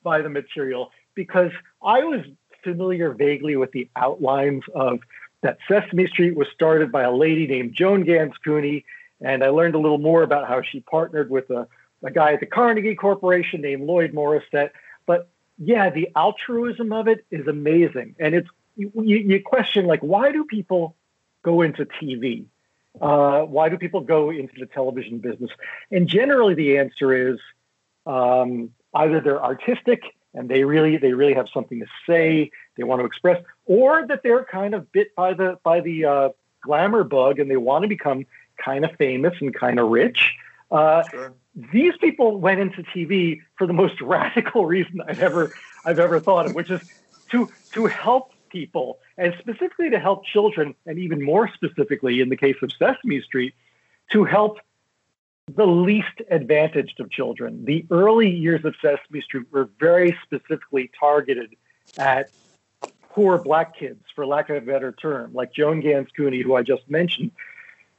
by 0.02 0.22
the 0.22 0.28
material 0.28 0.90
because 1.14 1.50
I 1.82 2.00
was 2.00 2.24
familiar 2.66 3.12
vaguely 3.12 3.54
with 3.56 3.70
the 3.70 3.88
outlines 3.94 4.64
of 4.74 4.98
that 5.42 5.58
Sesame 5.68 6.08
Street 6.08 6.36
was 6.36 6.48
started 6.52 6.90
by 6.90 7.02
a 7.02 7.12
lady 7.12 7.46
named 7.46 7.74
Joan 7.74 8.02
Gans 8.02 8.34
Cooney. 8.44 8.84
And 9.20 9.44
I 9.44 9.48
learned 9.50 9.76
a 9.76 9.78
little 9.78 9.98
more 9.98 10.24
about 10.24 10.48
how 10.48 10.62
she 10.62 10.80
partnered 10.80 11.30
with 11.30 11.48
a, 11.50 11.68
a 12.02 12.10
guy 12.10 12.32
at 12.32 12.40
the 12.40 12.46
Carnegie 12.46 12.96
Corporation 12.96 13.60
named 13.60 13.82
Lloyd 13.82 14.12
Morrisett. 14.12 14.70
But 15.06 15.28
yeah, 15.58 15.90
the 15.90 16.10
altruism 16.16 16.92
of 16.92 17.06
it 17.06 17.24
is 17.30 17.46
amazing. 17.46 18.16
And 18.18 18.34
it's 18.34 18.48
you, 18.76 18.90
you 18.94 19.40
question 19.42 19.86
like, 19.86 20.00
why 20.00 20.32
do 20.32 20.44
people 20.44 20.96
go 21.42 21.62
into 21.62 21.86
TV? 21.86 22.46
Uh, 23.00 23.42
why 23.42 23.68
do 23.68 23.78
people 23.78 24.00
go 24.00 24.30
into 24.30 24.54
the 24.58 24.66
television 24.66 25.18
business? 25.18 25.50
And 25.92 26.08
generally, 26.08 26.54
the 26.54 26.78
answer 26.78 27.30
is 27.30 27.38
um, 28.04 28.70
either 28.94 29.20
they're 29.20 29.42
artistic 29.42 30.02
and 30.36 30.48
they 30.48 30.64
really 30.64 30.96
they 30.96 31.12
really 31.12 31.34
have 31.34 31.48
something 31.52 31.80
to 31.80 31.86
say, 32.06 32.50
they 32.76 32.84
want 32.84 33.00
to 33.00 33.06
express, 33.06 33.42
or 33.64 34.06
that 34.06 34.22
they're 34.22 34.44
kind 34.44 34.74
of 34.74 34.90
bit 34.92 35.14
by 35.14 35.34
the 35.34 35.58
by 35.62 35.80
the 35.80 36.04
uh, 36.04 36.28
glamour 36.62 37.04
bug 37.04 37.38
and 37.38 37.50
they 37.50 37.56
want 37.56 37.82
to 37.82 37.88
become 37.88 38.26
kind 38.62 38.84
of 38.84 38.90
famous 38.96 39.34
and 39.40 39.54
kind 39.54 39.78
of 39.78 39.88
rich. 39.88 40.34
Uh, 40.70 41.02
sure. 41.10 41.32
These 41.72 41.96
people 41.98 42.38
went 42.38 42.60
into 42.60 42.82
TV 42.82 43.40
for 43.56 43.66
the 43.66 43.72
most 43.72 44.00
radical 44.00 44.66
reason 44.66 45.00
I've 45.06 45.20
ever 45.20 45.52
I've 45.84 45.98
ever 45.98 46.20
thought 46.20 46.46
of, 46.46 46.54
which 46.54 46.70
is 46.70 46.82
to 47.30 47.48
to 47.72 47.86
help 47.86 48.32
people, 48.50 48.98
and 49.16 49.34
specifically 49.38 49.90
to 49.90 49.98
help 49.98 50.24
children, 50.24 50.74
and 50.86 50.98
even 50.98 51.22
more 51.22 51.50
specifically 51.52 52.20
in 52.20 52.28
the 52.28 52.36
case 52.36 52.56
of 52.62 52.70
Sesame 52.72 53.20
Street, 53.22 53.54
to 54.12 54.24
help 54.24 54.58
the 55.54 55.66
least 55.66 56.20
advantaged 56.30 56.98
of 57.00 57.10
children. 57.10 57.64
The 57.64 57.86
early 57.90 58.28
years 58.28 58.64
of 58.64 58.74
Sesame 58.82 59.20
Street 59.20 59.46
were 59.52 59.68
very 59.78 60.16
specifically 60.24 60.90
targeted 60.98 61.54
at 61.96 62.30
poor 63.10 63.38
black 63.38 63.78
kids, 63.78 64.02
for 64.14 64.26
lack 64.26 64.50
of 64.50 64.56
a 64.56 64.60
better 64.60 64.92
term, 64.92 65.32
like 65.32 65.52
Joan 65.52 65.80
Gans 65.80 66.08
Cooney, 66.16 66.42
who 66.42 66.54
I 66.54 66.62
just 66.62 66.88
mentioned. 66.90 67.30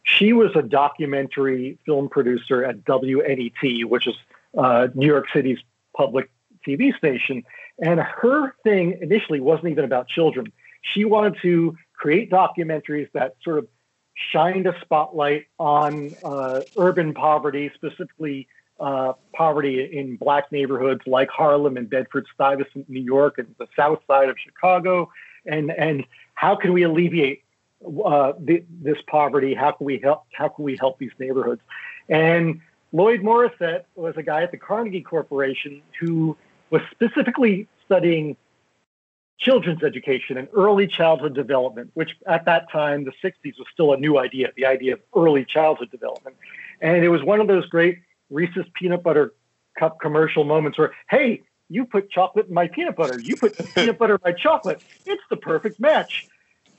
She 0.03 0.33
was 0.33 0.51
a 0.55 0.61
documentary 0.61 1.77
film 1.85 2.09
producer 2.09 2.63
at 2.63 2.83
WNET, 2.85 3.85
which 3.85 4.07
is 4.07 4.15
uh, 4.57 4.87
New 4.93 5.07
York 5.07 5.25
City's 5.33 5.59
public 5.95 6.29
TV 6.65 6.95
station. 6.97 7.43
And 7.79 7.99
her 7.99 8.53
thing 8.63 8.99
initially 9.01 9.39
wasn't 9.39 9.69
even 9.69 9.85
about 9.85 10.07
children. 10.07 10.51
She 10.81 11.05
wanted 11.05 11.37
to 11.41 11.75
create 11.93 12.29
documentaries 12.29 13.11
that 13.13 13.35
sort 13.43 13.57
of 13.57 13.67
shined 14.31 14.67
a 14.67 14.75
spotlight 14.81 15.47
on 15.59 16.15
uh, 16.23 16.61
urban 16.75 17.13
poverty, 17.13 17.71
specifically 17.75 18.47
uh, 18.79 19.13
poverty 19.33 19.83
in 19.97 20.15
black 20.17 20.51
neighborhoods 20.51 21.01
like 21.05 21.29
Harlem 21.29 21.77
and 21.77 21.89
Bedford 21.89 22.25
Stuyvesant, 22.33 22.89
New 22.89 23.01
York, 23.01 23.37
and 23.37 23.53
the 23.57 23.67
South 23.75 23.99
Side 24.07 24.29
of 24.29 24.37
Chicago, 24.43 25.09
and 25.45 25.71
and 25.71 26.05
how 26.35 26.55
can 26.55 26.73
we 26.73 26.83
alleviate 26.83 27.43
uh, 28.05 28.33
the, 28.39 28.63
this 28.81 28.97
poverty? 29.07 29.53
How 29.53 29.71
can 29.71 29.85
we 29.85 29.99
help? 29.99 30.25
How 30.33 30.49
can 30.49 30.65
we 30.65 30.77
help 30.77 30.99
these 30.99 31.11
neighborhoods? 31.19 31.61
And 32.09 32.61
Lloyd 32.93 33.21
Morrisett 33.21 33.85
was 33.95 34.15
a 34.17 34.23
guy 34.23 34.43
at 34.43 34.51
the 34.51 34.57
Carnegie 34.57 35.01
Corporation 35.01 35.81
who 35.99 36.37
was 36.69 36.81
specifically 36.91 37.67
studying 37.85 38.35
children's 39.39 39.83
education 39.83 40.37
and 40.37 40.47
early 40.55 40.87
childhood 40.87 41.35
development, 41.35 41.91
which 41.93 42.11
at 42.27 42.45
that 42.45 42.71
time, 42.71 43.05
the 43.05 43.11
60s, 43.23 43.57
was 43.57 43.67
still 43.71 43.93
a 43.93 43.97
new 43.97 44.17
idea, 44.17 44.51
the 44.55 44.65
idea 44.65 44.93
of 44.93 44.99
early 45.15 45.45
childhood 45.45 45.91
development. 45.91 46.35
And 46.81 47.03
it 47.03 47.09
was 47.09 47.23
one 47.23 47.39
of 47.39 47.47
those 47.47 47.65
great 47.67 47.99
Reese's 48.29 48.65
peanut 48.73 49.03
butter 49.03 49.33
cup 49.77 49.99
commercial 49.99 50.43
moments 50.43 50.77
where, 50.77 50.93
hey, 51.09 51.43
you 51.69 51.85
put 51.85 52.09
chocolate 52.09 52.47
in 52.47 52.53
my 52.53 52.67
peanut 52.67 52.95
butter, 52.95 53.19
you 53.19 53.35
put 53.35 53.57
peanut 53.75 53.97
butter 53.97 54.15
in 54.15 54.21
my 54.23 54.31
chocolate. 54.31 54.81
It's 55.05 55.23
the 55.29 55.37
perfect 55.37 55.79
match. 55.79 56.27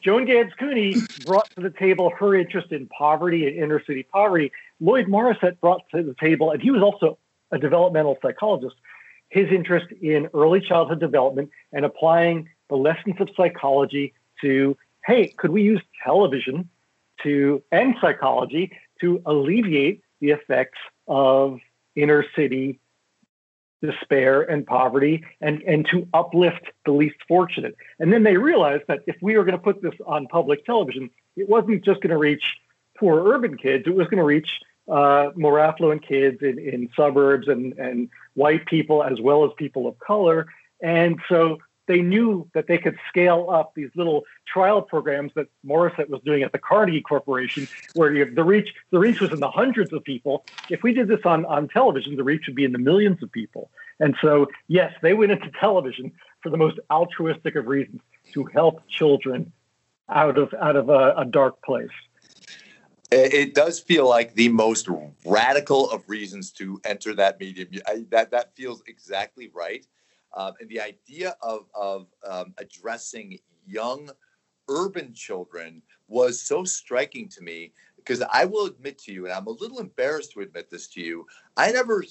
Joan 0.01 0.27
Gans 0.27 0.53
Cooney 0.59 0.97
brought 1.27 1.51
to 1.57 1.61
the 1.61 1.71
table 1.71 2.11
her 2.19 2.35
interest 2.35 2.71
in 2.71 2.87
poverty 2.87 3.47
and 3.47 3.57
inner 3.57 3.83
city 3.85 4.05
poverty. 4.05 4.53
Lloyd 4.81 5.07
Morrisett 5.07 5.61
brought 5.61 5.83
to 5.95 6.03
the 6.03 6.15
table, 6.21 6.51
and 6.53 6.63
he 6.63 6.71
was 6.71 6.83
also 6.83 7.19
a 7.51 7.59
developmental 7.59 8.17
psychologist, 8.23 8.77
his 9.29 9.51
interest 9.51 9.87
in 10.01 10.29
early 10.35 10.61
childhood 10.61 11.01
development 11.01 11.51
and 11.73 11.85
applying 11.85 12.49
the 12.69 12.77
lessons 12.77 13.17
of 13.21 13.29
psychology 13.37 14.15
to 14.41 14.77
hey, 15.07 15.29
could 15.29 15.51
we 15.51 15.63
use 15.63 15.81
television 16.05 16.69
to 17.23 17.63
and 17.73 17.95
psychology 18.01 18.71
to 19.01 19.23
alleviate 19.27 20.03
the 20.21 20.31
effects 20.31 20.79
of 21.07 21.59
inner 21.95 22.25
city 22.37 22.79
despair 23.81 24.43
and 24.43 24.67
poverty 24.67 25.25
and, 25.41 25.63
and 25.63 25.87
to 25.87 26.07
uplift 26.13 26.67
the 26.85 26.93
least 26.93 27.17
fortunate. 27.29 27.77
And 27.99 28.13
then 28.13 28.25
they 28.25 28.37
realized 28.37 28.85
that 28.89 29.01
if 29.07 29.17
we 29.23 29.37
were 29.37 29.45
going 29.45 29.57
to 29.57 29.63
put 29.63 29.83
this 29.83 29.95
on 30.05 30.27
public 30.27 30.65
television, 30.65 31.11
it 31.37 31.49
wasn't 31.49 31.85
just 31.85 32.01
going 32.01 32.11
to 32.11 32.19
reach 32.19 32.57
poor 32.99 33.33
urban 33.33 33.57
kids, 33.57 33.85
it 33.87 33.95
was 33.95 34.09
going 34.09 34.19
to 34.19 34.25
reach 34.25 34.61
uh, 34.91 35.31
more 35.37 35.61
affluent 35.61 36.07
kids 36.07 36.39
in, 36.41 36.59
in 36.59 36.89
suburbs 36.97 37.47
and, 37.47 37.75
and 37.79 38.09
white 38.39 38.65
people 38.67 39.03
as 39.03 39.21
well 39.21 39.45
as 39.45 39.51
people 39.57 39.87
of 39.87 39.99
color. 39.99 40.47
And 40.81 41.19
so 41.29 41.59
they 41.89 42.01
knew 42.03 42.49
that 42.55 42.67
they 42.69 42.79
could 42.79 42.97
scale 43.09 43.49
up 43.51 43.73
these 43.75 43.91
little 43.97 44.25
trial 44.47 44.81
programs 44.83 45.33
that 45.35 45.49
Morrisett 45.67 46.09
was 46.09 46.21
doing 46.25 46.43
at 46.43 46.53
the 46.53 46.59
Carnegie 46.59 47.01
Corporation, 47.01 47.67
where 47.95 48.11
the 48.25 48.45
reach 48.45 48.75
the 48.91 48.99
reach 48.99 49.21
was 49.21 49.33
in 49.33 49.41
the 49.41 49.51
hundreds 49.51 49.93
of 49.93 50.05
people. 50.05 50.45
If 50.69 50.83
we 50.83 50.93
did 50.93 51.09
this 51.09 51.25
on, 51.25 51.45
on 51.47 51.67
television, 51.69 52.17
the 52.17 52.25
reach 52.25 52.47
would 52.47 52.55
be 52.55 52.65
in 52.65 52.73
the 52.73 52.79
millions 52.79 53.23
of 53.23 53.33
people. 53.33 53.71
And 53.99 54.15
so, 54.21 54.47
yes, 54.69 54.93
they 55.03 55.15
went 55.15 55.33
into 55.33 55.51
television 55.59 56.13
for 56.43 56.51
the 56.51 56.59
most 56.59 56.79
altruistic 56.91 57.57
of 57.57 57.67
reasons 57.67 58.01
to 58.35 58.45
help 58.45 58.87
children 58.89 59.53
out 60.09 60.39
of 60.39 60.55
out 60.55 60.77
of 60.77 60.89
a, 60.91 61.15
a 61.17 61.25
dark 61.25 61.61
place. 61.63 61.89
It 63.11 63.55
does 63.55 63.81
feel 63.81 64.07
like 64.07 64.35
the 64.35 64.51
most 64.51 64.89
radical 65.25 65.91
of 65.91 66.07
reasons 66.09 66.51
to 66.53 66.79
enter 66.85 67.15
that 67.15 67.41
medium. 67.41 67.69
I, 67.87 68.05
that 68.11 68.31
that 68.33 68.55
feels 68.55 68.83
exactly 68.87 69.51
right. 69.55 69.87
Um, 70.35 70.53
and 70.61 70.69
the 70.69 70.81
idea 70.81 71.35
of, 71.41 71.67
of 71.75 72.09
um, 72.29 72.53
addressing 72.59 73.39
young 73.67 74.11
urban 74.69 75.15
children 75.15 75.81
was 76.07 76.41
so 76.41 76.65
striking 76.65 77.29
to 77.31 77.41
me 77.43 77.73
because 77.97 78.23
I 78.31 78.45
will 78.45 78.67
admit 78.67 78.99
to 79.01 79.13
you, 79.13 79.25
and 79.25 79.33
I'm 79.33 79.47
a 79.47 79.51
little 79.51 79.81
embarrassed 79.81 80.33
to 80.33 80.41
admit 80.41 80.71
this 80.71 80.87
to 80.89 81.01
you, 81.01 81.27
I 81.57 81.73
never 81.73 82.05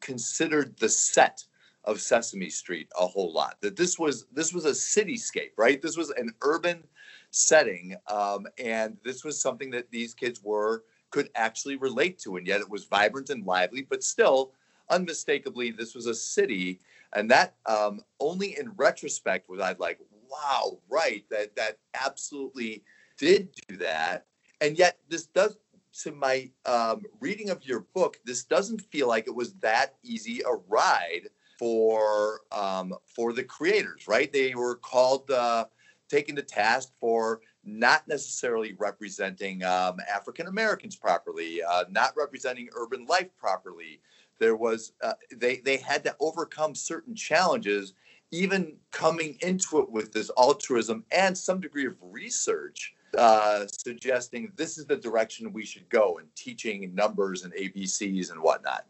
considered 0.00 0.76
the 0.78 0.88
set 0.88 1.44
of 1.84 2.00
Sesame 2.00 2.50
Street 2.50 2.88
a 2.98 3.06
whole 3.06 3.32
lot. 3.32 3.56
That 3.60 3.76
this 3.76 3.98
was 3.98 4.26
this 4.32 4.52
was 4.52 4.64
a 4.64 4.70
cityscape, 4.70 5.52
right? 5.56 5.80
This 5.80 5.96
was 5.96 6.10
an 6.10 6.32
urban 6.42 6.84
setting, 7.30 7.96
um, 8.08 8.46
and 8.58 8.96
this 9.04 9.24
was 9.24 9.40
something 9.40 9.70
that 9.70 9.90
these 9.90 10.14
kids 10.14 10.42
were 10.42 10.84
could 11.10 11.30
actually 11.34 11.76
relate 11.76 12.18
to, 12.18 12.36
and 12.36 12.46
yet 12.46 12.60
it 12.60 12.68
was 12.68 12.84
vibrant 12.84 13.30
and 13.30 13.46
lively, 13.46 13.86
but 13.88 14.02
still 14.04 14.52
unmistakably 14.90 15.70
this 15.70 15.94
was 15.94 16.06
a 16.06 16.14
city 16.14 16.80
and 17.14 17.30
that 17.30 17.54
um, 17.66 18.00
only 18.20 18.58
in 18.58 18.72
retrospect 18.76 19.48
was 19.48 19.60
I 19.60 19.74
like, 19.78 19.98
wow, 20.30 20.78
right, 20.88 21.24
that 21.30 21.56
that 21.56 21.78
absolutely 21.94 22.82
did 23.16 23.48
do 23.68 23.76
that. 23.78 24.26
And 24.60 24.78
yet 24.78 24.98
this 25.08 25.26
does 25.26 25.56
to 26.02 26.12
my 26.12 26.50
um, 26.66 27.02
reading 27.20 27.50
of 27.50 27.64
your 27.64 27.80
book, 27.94 28.18
this 28.24 28.44
doesn't 28.44 28.82
feel 28.82 29.08
like 29.08 29.26
it 29.26 29.34
was 29.34 29.54
that 29.54 29.94
easy 30.04 30.42
a 30.46 30.54
ride 30.68 31.28
for 31.58 32.42
um, 32.52 32.94
for 33.06 33.32
the 33.32 33.42
creators, 33.42 34.06
right? 34.06 34.32
They 34.32 34.54
were 34.54 34.76
called 34.76 35.30
uh, 35.30 35.64
taken 36.08 36.36
to 36.36 36.42
task 36.42 36.92
for 37.00 37.40
not 37.64 38.06
necessarily 38.08 38.74
representing 38.78 39.62
um, 39.62 39.96
African 40.12 40.46
Americans 40.46 40.96
properly, 40.96 41.62
uh, 41.62 41.84
not 41.90 42.12
representing 42.16 42.68
urban 42.74 43.06
life 43.06 43.28
properly, 43.38 44.00
there 44.38 44.56
was 44.56 44.92
uh, 45.02 45.14
they 45.36 45.56
they 45.58 45.76
had 45.76 46.04
to 46.04 46.16
overcome 46.20 46.74
certain 46.74 47.14
challenges 47.14 47.94
even 48.30 48.76
coming 48.90 49.38
into 49.40 49.78
it 49.78 49.90
with 49.90 50.12
this 50.12 50.30
altruism 50.36 51.04
and 51.10 51.36
some 51.36 51.60
degree 51.60 51.86
of 51.86 51.94
research 52.02 52.94
uh, 53.16 53.66
suggesting 53.66 54.52
this 54.56 54.76
is 54.76 54.84
the 54.84 54.96
direction 54.96 55.50
we 55.52 55.64
should 55.64 55.88
go 55.88 56.18
in 56.18 56.26
teaching 56.36 56.94
numbers 56.94 57.44
and 57.44 57.54
abcs 57.54 58.30
and 58.30 58.40
whatnot. 58.40 58.84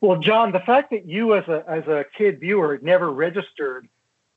Well 0.00 0.18
john 0.18 0.52
the 0.52 0.60
fact 0.60 0.90
that 0.90 1.08
you 1.08 1.34
as 1.34 1.48
a 1.48 1.64
as 1.68 1.84
a 1.86 2.04
kid 2.16 2.40
viewer 2.40 2.78
never 2.82 3.12
registered 3.12 3.88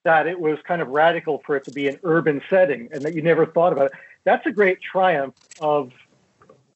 that 0.03 0.27
it 0.27 0.39
was 0.39 0.57
kind 0.67 0.81
of 0.81 0.87
radical 0.89 1.41
for 1.45 1.55
it 1.55 1.65
to 1.65 1.71
be 1.71 1.87
an 1.87 1.99
urban 2.03 2.41
setting 2.49 2.89
and 2.91 3.01
that 3.03 3.13
you 3.13 3.21
never 3.21 3.45
thought 3.45 3.73
about 3.73 3.87
it. 3.87 3.91
That's 4.23 4.45
a 4.45 4.51
great 4.51 4.79
triumph 4.81 5.35
of 5.59 5.91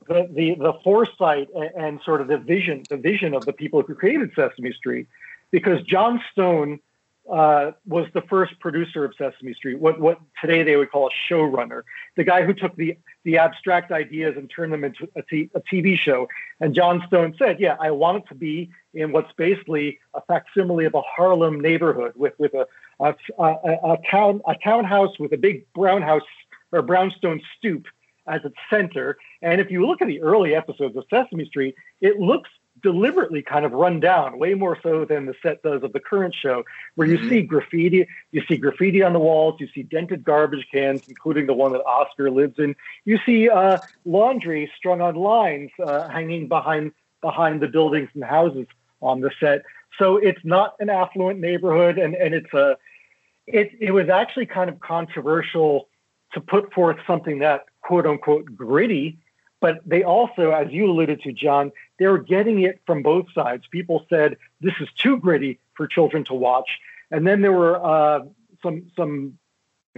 the, 0.07 0.27
the, 0.31 0.55
the 0.55 0.73
foresight 0.83 1.49
and, 1.55 1.71
and, 1.75 2.01
sort 2.03 2.19
of 2.21 2.27
the 2.27 2.37
vision, 2.37 2.83
the 2.89 2.97
vision 2.97 3.33
of 3.33 3.45
the 3.45 3.53
people 3.53 3.81
who 3.81 3.95
created 3.95 4.31
Sesame 4.35 4.73
Street, 4.73 5.07
because 5.51 5.81
Jon 5.83 6.21
Stone 6.31 6.79
uh, 7.31 7.71
was 7.85 8.07
the 8.13 8.21
first 8.21 8.59
producer 8.59 9.05
of 9.05 9.13
Sesame 9.17 9.53
Street, 9.53 9.79
what, 9.79 9.99
what 9.99 10.19
today 10.41 10.63
they 10.63 10.75
would 10.75 10.91
call 10.91 11.07
a 11.07 11.33
showrunner, 11.33 11.83
the 12.15 12.23
guy 12.23 12.43
who 12.43 12.53
took 12.53 12.75
the, 12.75 12.97
the 13.23 13.37
abstract 13.37 13.91
ideas 13.91 14.35
and 14.35 14.49
turned 14.49 14.73
them 14.73 14.83
into 14.83 15.07
a, 15.15 15.21
t- 15.21 15.49
a 15.55 15.61
TV 15.61 15.97
show. 15.97 16.27
And 16.59 16.75
Jon 16.75 17.03
Stone 17.07 17.35
said, 17.39 17.59
yeah, 17.59 17.77
I 17.79 17.91
want 17.91 18.23
it 18.23 18.27
to 18.29 18.35
be 18.35 18.71
in 18.93 19.11
what's 19.11 19.31
basically 19.33 19.99
a 20.13 20.21
facsimile 20.21 20.85
of 20.85 20.95
a 20.95 21.01
Harlem 21.01 21.61
neighborhood 21.61 22.13
with, 22.15 22.33
with 22.37 22.53
a, 22.53 22.67
a, 22.99 23.15
a, 23.39 23.47
a 23.93 23.97
town, 24.09 24.41
a 24.45 24.55
townhouse 24.63 25.17
with 25.17 25.31
a 25.31 25.37
big 25.37 25.65
brown 25.73 26.01
house 26.01 26.21
or 26.71 26.81
brownstone 26.81 27.41
stoop 27.57 27.85
as 28.27 28.41
its 28.43 28.55
center. 28.69 29.17
And 29.41 29.61
if 29.61 29.71
you 29.71 29.85
look 29.85 30.01
at 30.01 30.07
the 30.07 30.21
early 30.21 30.55
episodes 30.55 30.95
of 30.97 31.05
Sesame 31.09 31.45
Street, 31.45 31.75
it 32.01 32.19
looks 32.19 32.49
deliberately 32.83 33.41
kind 33.41 33.65
of 33.65 33.71
run 33.71 33.99
down, 33.99 34.37
way 34.37 34.53
more 34.53 34.77
so 34.83 35.05
than 35.05 35.25
the 35.25 35.33
set 35.41 35.63
does 35.63 35.81
of 35.81 35.93
the 35.93 35.99
current 35.99 36.35
show, 36.39 36.63
where 36.95 37.07
you 37.07 37.17
mm-hmm. 37.17 37.29
see 37.29 37.41
graffiti, 37.41 38.07
you 38.31 38.43
see 38.47 38.57
graffiti 38.57 39.01
on 39.01 39.13
the 39.13 39.19
walls, 39.19 39.55
you 39.59 39.67
see 39.73 39.83
dented 39.83 40.23
garbage 40.23 40.67
cans, 40.71 41.07
including 41.07 41.47
the 41.47 41.53
one 41.53 41.71
that 41.71 41.83
Oscar 41.85 42.29
lives 42.29 42.59
in. 42.59 42.75
You 43.05 43.17
see 43.25 43.49
uh, 43.49 43.79
laundry 44.05 44.71
strung 44.77 45.01
on 45.01 45.15
lines 45.15 45.71
uh, 45.83 46.07
hanging 46.09 46.47
behind 46.47 46.91
behind 47.21 47.61
the 47.61 47.67
buildings 47.67 48.09
and 48.13 48.23
houses 48.23 48.67
on 49.01 49.21
the 49.21 49.31
set. 49.39 49.63
So 49.97 50.17
it's 50.17 50.43
not 50.43 50.75
an 50.79 50.89
affluent 50.89 51.39
neighborhood, 51.39 51.97
and 51.97 52.13
and 52.15 52.33
it's 52.33 52.53
a 52.53 52.77
it 53.47 53.71
it 53.79 53.91
was 53.91 54.09
actually 54.09 54.45
kind 54.45 54.69
of 54.69 54.79
controversial 54.79 55.87
to 56.33 56.41
put 56.41 56.73
forth 56.73 56.97
something 57.07 57.39
that 57.39 57.65
quote 57.81 58.05
unquote 58.05 58.55
gritty, 58.55 59.19
but 59.63 59.79
they 59.85 60.03
also, 60.03 60.51
as 60.51 60.73
you 60.73 60.91
alluded 60.91 61.21
to, 61.21 61.31
John, 61.31 61.71
they 61.97 62.07
were 62.07 62.17
getting 62.17 62.63
it 62.63 62.81
from 62.85 63.01
both 63.01 63.27
sides. 63.33 63.63
People 63.71 64.05
said 64.09 64.35
this 64.59 64.73
is 64.81 64.89
too 64.97 65.15
gritty 65.17 65.57
for 65.75 65.87
children 65.87 66.25
to 66.25 66.33
watch, 66.33 66.69
and 67.11 67.25
then 67.25 67.41
there 67.41 67.53
were 67.53 67.81
uh, 67.81 68.25
some 68.61 68.91
some 68.97 69.39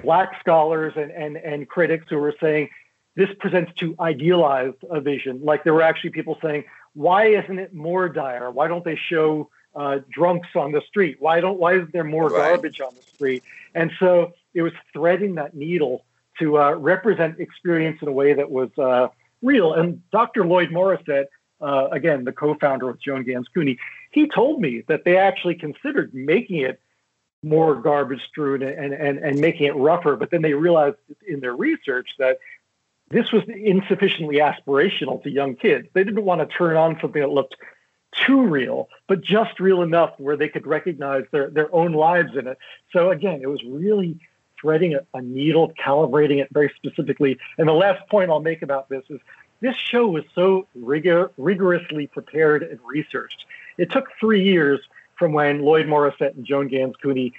black 0.04 0.40
scholars 0.40 0.94
and, 0.96 1.10
and 1.10 1.36
and 1.38 1.68
critics 1.68 2.06
who 2.12 2.18
were 2.18 2.36
saying 2.40 2.70
this 3.16 3.30
presents 3.40 3.72
too 3.74 3.96
idealized 4.00 4.78
a 4.92 5.02
vision. 5.02 5.42
Like 5.44 5.64
there 5.64 5.74
were 5.74 5.82
actually 5.82 6.12
people 6.12 6.38
saying, 6.44 6.66
why 6.94 7.30
isn't 7.30 7.58
it 7.58 7.74
more 7.74 8.08
dire? 8.08 8.52
Why 8.52 8.68
don't 8.68 8.86
they 8.86 9.00
show 9.10 9.50
uh, 9.76 9.98
drunks 10.12 10.50
on 10.56 10.74
the 10.74 10.82
street? 10.88 11.18
Why 11.20 11.42
don't 11.42 11.58
why 11.58 11.74
isn't 11.78 11.92
there 11.92 12.04
more 12.04 12.28
right. 12.28 12.50
garbage 12.50 12.82
on 12.82 12.94
the 12.94 13.02
street? 13.16 13.42
And 13.74 13.92
so 13.98 14.34
it 14.54 14.62
was 14.62 14.74
threading 14.94 15.34
that 15.36 15.56
needle 15.56 16.06
to 16.38 16.60
uh, 16.60 16.74
represent 16.74 17.40
experience 17.40 17.98
in 18.04 18.08
a 18.08 18.12
way 18.12 18.34
that 18.34 18.52
was 18.52 18.70
uh, 18.78 19.08
real. 19.46 19.74
And 19.74 20.02
Dr. 20.12 20.46
Lloyd 20.46 20.70
Morrisett, 20.70 21.26
uh, 21.62 21.88
again, 21.92 22.26
the 22.26 22.32
co-founder 22.32 22.90
of 22.90 23.00
Joan 23.00 23.24
Gans 23.24 23.48
Cooney, 23.54 23.78
he 24.12 24.28
told 24.28 24.60
me 24.60 24.84
that 24.88 25.06
they 25.06 25.18
actually 25.18 25.56
considered 25.56 26.14
making 26.14 26.58
it 26.58 26.82
more 27.44 27.76
garbage 27.76 28.22
strewn 28.28 28.64
and, 28.64 28.94
and, 28.94 29.20
and 29.20 29.40
making 29.40 29.68
it 29.68 29.76
rougher. 29.76 30.16
But 30.16 30.32
then 30.32 30.42
they 30.42 30.54
realized 30.54 30.98
in 31.28 31.40
their 31.40 31.56
research 31.56 32.10
that 32.18 32.40
this 33.10 33.32
was 33.32 33.44
insufficiently 33.48 34.38
aspirational 34.38 35.22
to 35.24 35.30
young 35.30 35.56
kids. 35.56 35.88
They 35.94 36.04
didn't 36.04 36.26
want 36.26 36.42
to 36.42 36.58
turn 36.58 36.76
on 36.76 36.98
something 37.00 37.22
that 37.22 37.30
looked 37.30 37.56
too 38.26 38.42
real, 38.42 38.90
but 39.08 39.22
just 39.22 39.60
real 39.60 39.82
enough 39.82 40.14
where 40.18 40.38
they 40.38 40.50
could 40.50 40.66
recognize 40.66 41.24
their, 41.32 41.50
their 41.50 41.74
own 41.74 41.94
lives 41.94 42.36
in 42.36 42.48
it. 42.48 42.58
So 42.92 43.12
again, 43.12 43.42
it 43.44 43.48
was 43.48 43.62
really 43.64 44.20
threading 44.60 44.96
a, 44.96 45.06
a 45.14 45.22
needle, 45.22 45.72
calibrating 45.74 46.42
it 46.42 46.48
very 46.52 46.72
specifically. 46.76 47.38
And 47.58 47.68
the 47.68 47.74
last 47.74 48.08
point 48.10 48.32
I'll 48.32 48.40
make 48.40 48.62
about 48.62 48.90
this 48.90 49.04
is 49.10 49.20
this 49.62 49.76
show 49.76 50.08
was 50.08 50.24
so 50.34 50.68
rigor, 50.76 51.32
rigorously 51.38 52.08
prepared 52.08 52.64
and 52.64 52.80
researched. 52.86 53.46
It 53.78 53.92
took 53.92 54.08
three 54.20 54.44
years 54.44 54.80
from 55.18 55.34
when 55.34 55.62
Lloyd 55.62 55.88
Morrisett 55.88 56.36
and 56.36 56.46
Joan 56.46 56.68
Gans 56.68 56.96
Cooney 57.02 57.34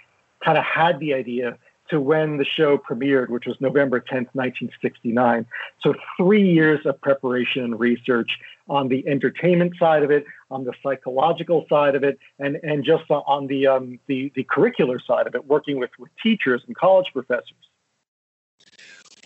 kind 0.45 0.59
of 0.59 0.65
had 0.65 0.99
the 0.99 1.15
idea 1.15 1.59
to 1.91 2.01
when 2.01 2.37
the 2.37 2.45
show 2.45 2.77
premiered, 2.77 3.29
which 3.29 3.47
was 3.47 3.57
November 3.61 4.01
10th, 4.01 4.29
1969. 4.33 5.47
So, 5.81 5.95
three 6.17 6.43
years 6.43 6.85
of 6.85 7.01
preparation 7.01 7.65
and 7.65 7.79
research 7.79 8.39
on 8.69 8.89
the 8.89 9.07
entertainment 9.07 9.75
side 9.79 10.03
of 10.03 10.11
it, 10.11 10.25
on 10.51 10.65
the 10.65 10.73
psychological 10.83 11.65
side 11.69 11.95
of 11.95 12.03
it, 12.03 12.19
and, 12.41 12.57
and 12.65 12.85
just 12.85 13.05
on 13.09 13.47
the, 13.47 13.69
um, 13.69 14.01
the, 14.09 14.33
the 14.35 14.45
curricular 14.45 14.99
side 15.05 15.29
of 15.29 15.35
it, 15.37 15.47
working 15.47 15.79
with, 15.79 15.91
with 15.99 16.11
teachers 16.21 16.63
and 16.67 16.75
college 16.77 17.07
professors. 17.13 17.55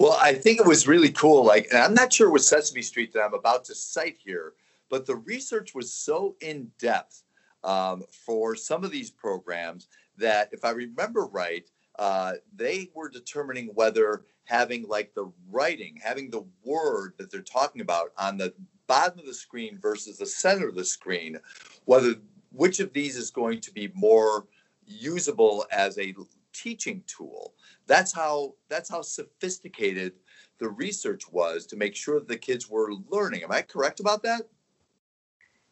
Well, 0.00 0.16
I 0.18 0.32
think 0.32 0.58
it 0.58 0.66
was 0.66 0.88
really 0.88 1.10
cool. 1.10 1.44
Like, 1.44 1.68
I'm 1.74 1.92
not 1.92 2.10
sure 2.10 2.30
what 2.30 2.40
Sesame 2.40 2.80
Street 2.80 3.12
that 3.12 3.22
I'm 3.22 3.34
about 3.34 3.66
to 3.66 3.74
cite 3.74 4.16
here, 4.16 4.54
but 4.88 5.04
the 5.04 5.16
research 5.16 5.74
was 5.74 5.92
so 5.92 6.36
in 6.40 6.70
depth 6.78 7.22
um, 7.64 8.04
for 8.10 8.56
some 8.56 8.82
of 8.82 8.90
these 8.90 9.10
programs 9.10 9.88
that, 10.16 10.48
if 10.52 10.64
I 10.64 10.70
remember 10.70 11.26
right, 11.26 11.68
uh, 11.98 12.32
they 12.56 12.88
were 12.94 13.10
determining 13.10 13.66
whether 13.74 14.24
having 14.44 14.88
like 14.88 15.12
the 15.12 15.30
writing, 15.50 16.00
having 16.02 16.30
the 16.30 16.46
word 16.64 17.12
that 17.18 17.30
they're 17.30 17.42
talking 17.42 17.82
about 17.82 18.12
on 18.16 18.38
the 18.38 18.54
bottom 18.86 19.18
of 19.18 19.26
the 19.26 19.34
screen 19.34 19.78
versus 19.78 20.16
the 20.16 20.24
center 20.24 20.68
of 20.68 20.76
the 20.76 20.84
screen, 20.84 21.38
whether 21.84 22.14
which 22.52 22.80
of 22.80 22.94
these 22.94 23.18
is 23.18 23.30
going 23.30 23.60
to 23.60 23.70
be 23.70 23.92
more 23.92 24.46
usable 24.86 25.66
as 25.70 25.98
a 25.98 26.14
teaching 26.60 27.02
tool. 27.06 27.54
That's 27.86 28.12
how 28.12 28.54
that's 28.68 28.90
how 28.90 29.02
sophisticated 29.02 30.12
the 30.58 30.68
research 30.68 31.30
was 31.30 31.66
to 31.66 31.76
make 31.76 31.96
sure 31.96 32.18
that 32.18 32.28
the 32.28 32.36
kids 32.36 32.68
were 32.68 32.92
learning. 33.08 33.42
Am 33.42 33.52
I 33.52 33.62
correct 33.62 34.00
about 34.00 34.22
that? 34.24 34.42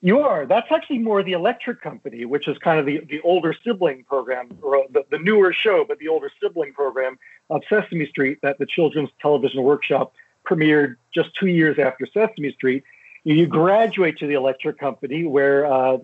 You 0.01 0.21
are. 0.21 0.47
That's 0.47 0.71
actually 0.71 0.99
more 1.01 1.25
the 1.25 1.33
electric 1.33 1.81
company, 1.81 2.25
which 2.25 2.47
is 2.47 2.57
kind 2.59 2.79
of 2.79 2.87
the, 2.87 3.01
the 3.09 3.21
older 3.23 3.55
sibling 3.65 4.05
program, 4.05 4.57
or 4.63 4.87
the, 4.91 5.05
the 5.11 5.19
newer 5.19 5.53
show, 5.53 5.85
but 5.87 5.99
the 5.99 6.07
older 6.07 6.31
sibling 6.41 6.73
program 6.73 7.19
of 7.51 7.63
Sesame 7.69 8.07
Street 8.07 8.39
that 8.43 8.59
the 8.59 8.67
Children's 8.67 9.11
Television 9.21 9.63
Workshop 9.63 10.13
premiered 10.49 10.97
just 11.13 11.35
two 11.35 11.49
years 11.49 11.79
after 11.81 12.07
Sesame 12.07 12.53
Street. 12.53 12.85
You 13.25 13.47
graduate 13.47 14.19
to 14.19 14.29
the 14.29 14.35
electric 14.35 14.79
company 14.79 15.27
where, 15.27 15.67
uh, 15.67 15.99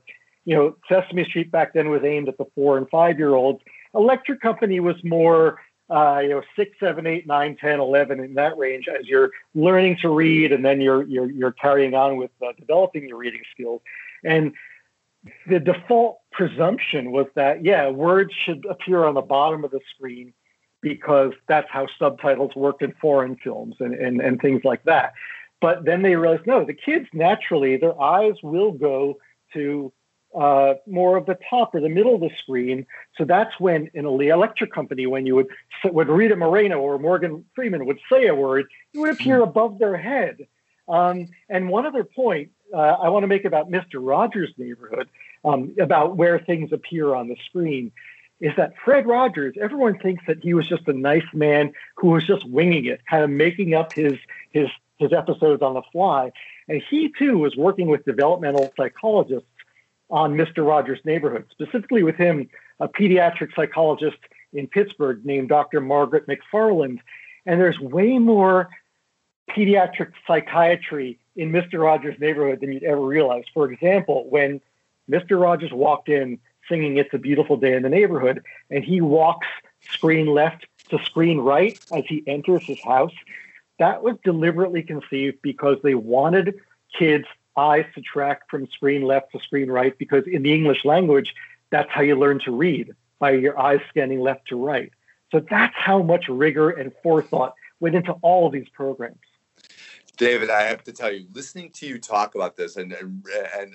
you 0.44 0.56
know, 0.56 0.76
Sesame 0.88 1.24
Street 1.24 1.52
back 1.52 1.72
then 1.72 1.88
was 1.88 2.02
aimed 2.02 2.28
at 2.28 2.36
the 2.36 2.46
four 2.56 2.76
and 2.76 2.90
five 2.90 3.18
year 3.18 3.34
olds. 3.34 3.62
Electric 3.94 4.40
company 4.40 4.80
was 4.80 4.96
more 5.04 5.60
uh, 5.90 6.20
you 6.22 6.30
know, 6.30 6.42
six, 6.56 6.76
seven, 6.80 7.06
eight, 7.06 7.26
nine, 7.26 7.56
10, 7.56 7.78
11 7.78 8.20
in 8.20 8.34
that 8.34 8.56
range 8.56 8.88
as 8.88 9.06
you're 9.06 9.30
learning 9.54 9.98
to 10.00 10.08
read 10.08 10.50
and 10.50 10.64
then 10.64 10.80
you're, 10.80 11.02
you're, 11.04 11.30
you're 11.30 11.52
carrying 11.52 11.94
on 11.94 12.16
with 12.16 12.30
uh, 12.42 12.52
developing 12.58 13.06
your 13.06 13.18
reading 13.18 13.42
skills. 13.52 13.82
And 14.24 14.54
the 15.46 15.60
default 15.60 16.20
presumption 16.32 17.12
was 17.12 17.26
that, 17.34 17.64
yeah, 17.64 17.88
words 17.90 18.32
should 18.44 18.64
appear 18.68 19.04
on 19.04 19.14
the 19.14 19.22
bottom 19.22 19.64
of 19.64 19.70
the 19.70 19.80
screen 19.94 20.32
because 20.80 21.32
that's 21.48 21.68
how 21.70 21.86
subtitles 21.98 22.54
worked 22.54 22.82
in 22.82 22.92
foreign 23.00 23.36
films 23.36 23.76
and, 23.80 23.94
and, 23.94 24.20
and 24.20 24.40
things 24.40 24.62
like 24.64 24.84
that. 24.84 25.12
But 25.60 25.84
then 25.84 26.02
they 26.02 26.16
realized, 26.16 26.46
no, 26.46 26.64
the 26.64 26.74
kids 26.74 27.06
naturally, 27.12 27.76
their 27.76 27.98
eyes 28.00 28.34
will 28.42 28.72
go 28.72 29.18
to 29.54 29.92
uh, 30.34 30.74
more 30.86 31.16
of 31.16 31.26
the 31.26 31.38
top 31.48 31.74
or 31.74 31.80
the 31.80 31.88
middle 31.88 32.14
of 32.14 32.20
the 32.20 32.30
screen. 32.38 32.86
So 33.16 33.24
that's 33.24 33.58
when 33.58 33.90
in 33.94 34.04
a 34.04 34.10
electric 34.10 34.72
company, 34.72 35.06
when 35.06 35.26
you 35.26 35.36
would 35.36 35.46
when 35.90 36.08
Rita 36.08 36.36
Moreno 36.36 36.78
or 36.78 36.98
Morgan 36.98 37.44
Freeman 37.54 37.86
would 37.86 38.00
say 38.10 38.26
a 38.26 38.34
word, 38.34 38.66
it 38.92 38.98
would 38.98 39.12
appear 39.14 39.38
hmm. 39.38 39.48
above 39.48 39.78
their 39.78 39.96
head. 39.96 40.46
Um, 40.88 41.28
and 41.48 41.68
one 41.68 41.86
other 41.86 42.04
point 42.04 42.50
uh, 42.72 42.76
I 42.76 43.08
want 43.08 43.22
to 43.22 43.28
make 43.28 43.44
about 43.44 43.70
Mr. 43.70 43.94
Rogers' 43.94 44.52
Neighborhood, 44.56 45.08
um, 45.44 45.74
about 45.80 46.16
where 46.16 46.38
things 46.38 46.72
appear 46.72 47.14
on 47.14 47.28
the 47.28 47.36
screen, 47.46 47.92
is 48.40 48.52
that 48.56 48.74
Fred 48.84 49.06
Rogers. 49.06 49.54
Everyone 49.60 49.98
thinks 49.98 50.24
that 50.26 50.38
he 50.42 50.54
was 50.54 50.68
just 50.68 50.88
a 50.88 50.92
nice 50.92 51.26
man 51.32 51.72
who 51.96 52.08
was 52.08 52.26
just 52.26 52.48
winging 52.48 52.86
it, 52.86 53.00
kind 53.08 53.22
of 53.22 53.30
making 53.30 53.74
up 53.74 53.92
his 53.92 54.14
his 54.50 54.68
his 54.98 55.12
episodes 55.12 55.62
on 55.62 55.74
the 55.74 55.82
fly. 55.92 56.32
And 56.68 56.82
he 56.90 57.12
too 57.18 57.38
was 57.38 57.56
working 57.56 57.88
with 57.88 58.04
developmental 58.04 58.72
psychologists 58.76 59.48
on 60.10 60.34
Mr. 60.34 60.66
Rogers' 60.66 61.00
Neighborhood, 61.04 61.46
specifically 61.50 62.02
with 62.02 62.16
him, 62.16 62.48
a 62.80 62.88
pediatric 62.88 63.54
psychologist 63.54 64.18
in 64.52 64.66
Pittsburgh 64.66 65.24
named 65.24 65.48
Dr. 65.48 65.80
Margaret 65.80 66.26
McFarland. 66.26 67.00
And 67.46 67.60
there's 67.60 67.78
way 67.80 68.18
more 68.18 68.68
pediatric 69.50 70.12
psychiatry 70.26 71.18
in 71.36 71.50
Mr. 71.50 71.82
Rogers' 71.82 72.18
Neighborhood 72.20 72.60
than 72.60 72.72
you'd 72.72 72.84
ever 72.84 73.00
realize. 73.00 73.44
For 73.52 73.70
example, 73.70 74.26
when 74.28 74.60
Mr. 75.10 75.40
Rogers 75.40 75.72
walked 75.72 76.08
in 76.08 76.38
singing 76.68 76.96
It's 76.96 77.12
a 77.12 77.18
Beautiful 77.18 77.56
Day 77.56 77.74
in 77.74 77.82
the 77.82 77.88
Neighborhood, 77.88 78.42
and 78.70 78.84
he 78.84 79.00
walks 79.00 79.46
screen 79.90 80.26
left 80.26 80.66
to 80.88 80.98
screen 81.04 81.38
right 81.38 81.78
as 81.94 82.04
he 82.06 82.22
enters 82.26 82.64
his 82.64 82.82
house, 82.82 83.12
that 83.78 84.02
was 84.02 84.16
deliberately 84.24 84.82
conceived 84.82 85.42
because 85.42 85.78
they 85.82 85.94
wanted 85.94 86.54
kids 86.98 87.26
eyes 87.56 87.84
to 87.94 88.00
track 88.00 88.42
from 88.48 88.66
screen 88.68 89.02
left 89.02 89.32
to 89.32 89.40
screen 89.40 89.70
right 89.70 89.96
because 89.98 90.24
in 90.26 90.42
the 90.42 90.52
English 90.52 90.84
language, 90.84 91.34
that's 91.70 91.90
how 91.90 92.02
you 92.02 92.16
learn 92.16 92.40
to 92.40 92.50
read 92.50 92.94
by 93.18 93.32
your 93.32 93.58
eyes 93.58 93.80
scanning 93.88 94.20
left 94.20 94.48
to 94.48 94.56
right. 94.56 94.92
So 95.30 95.40
that's 95.50 95.74
how 95.76 96.02
much 96.02 96.28
rigor 96.28 96.70
and 96.70 96.92
forethought 97.02 97.54
went 97.80 97.94
into 97.94 98.12
all 98.22 98.46
of 98.46 98.52
these 98.52 98.68
programs. 98.68 99.18
David, 100.16 100.48
I 100.48 100.62
have 100.62 100.84
to 100.84 100.92
tell 100.92 101.12
you, 101.12 101.26
listening 101.32 101.70
to 101.72 101.86
you 101.86 101.98
talk 101.98 102.36
about 102.36 102.56
this 102.56 102.76
and 102.76 102.92
and 102.92 103.26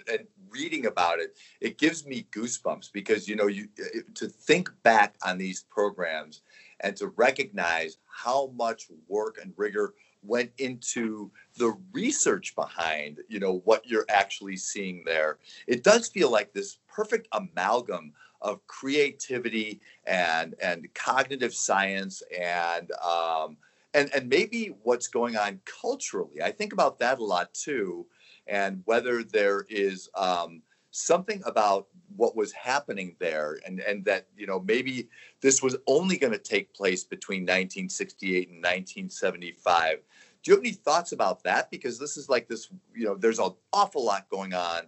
and, 0.08 0.28
reading 0.50 0.88
about 0.88 1.20
it, 1.20 1.38
it 1.62 1.78
gives 1.78 2.08
me 2.08 2.26
goosebumps 2.32 2.92
because 2.92 3.28
you 3.28 3.36
know 3.36 3.48
you 3.48 3.68
to 4.16 4.28
think 4.28 4.72
back 4.84 5.16
on 5.22 5.38
these 5.38 5.64
programs 5.70 6.42
and 6.80 6.96
to 6.96 7.08
recognize 7.10 7.98
how 8.08 8.48
much 8.56 8.88
work 9.08 9.38
and 9.42 9.54
rigor 9.58 9.94
went 10.24 10.52
into 10.58 11.32
the 11.58 11.76
research 11.92 12.56
behind 12.56 13.20
you 13.30 13.40
know 13.40 13.62
what 13.66 13.86
you're 13.88 14.06
actually 14.10 14.58
seeing 14.58 15.04
there. 15.06 15.38
It 15.68 15.84
does 15.84 16.08
feel 16.10 16.32
like 16.32 16.54
this 16.54 16.78
perfect 16.88 17.28
amalgam 17.32 18.14
of 18.42 18.66
creativity 18.68 19.82
and 20.06 20.56
and 20.62 20.88
cognitive 20.94 21.54
science 21.54 22.24
and 22.40 22.92
um, 23.04 23.58
and 23.94 24.10
and 24.14 24.30
maybe 24.30 24.76
what's 24.84 25.08
going 25.08 25.38
on 25.38 25.60
culturally. 25.66 26.42
I 26.44 26.52
think 26.52 26.74
about 26.74 27.00
that 27.00 27.20
a 27.20 27.24
lot 27.24 27.54
too 27.54 28.06
and 28.50 28.82
whether 28.86 29.24
there 29.24 29.66
is 29.70 30.10
um, 30.16 30.62
something 30.92 31.42
about 31.46 31.88
what 32.16 32.36
was 32.36 32.52
happening 32.52 33.16
there 33.20 33.58
and 33.66 33.80
and 33.82 34.04
that 34.06 34.28
you 34.36 34.48
know 34.48 34.60
maybe 34.60 35.08
this 35.42 35.62
was 35.62 35.76
only 35.88 36.18
going 36.18 36.34
to 36.34 36.40
take 36.40 36.74
place 36.74 37.04
between 37.04 37.42
1968 37.42 38.50
and 38.50 38.58
1975 38.58 40.00
do 40.44 40.52
you 40.52 40.56
have 40.56 40.64
any 40.64 40.74
thoughts 40.74 41.12
about 41.12 41.44
that? 41.44 41.70
Because 41.70 42.00
this 42.00 42.18
is 42.18 42.30
like 42.30 42.48
this 42.48 42.70
you 42.96 43.06
know 43.06 43.16
there's 43.16 43.40
an 43.40 43.52
awful 43.74 44.06
lot 44.06 44.30
going 44.30 44.54
on 44.54 44.84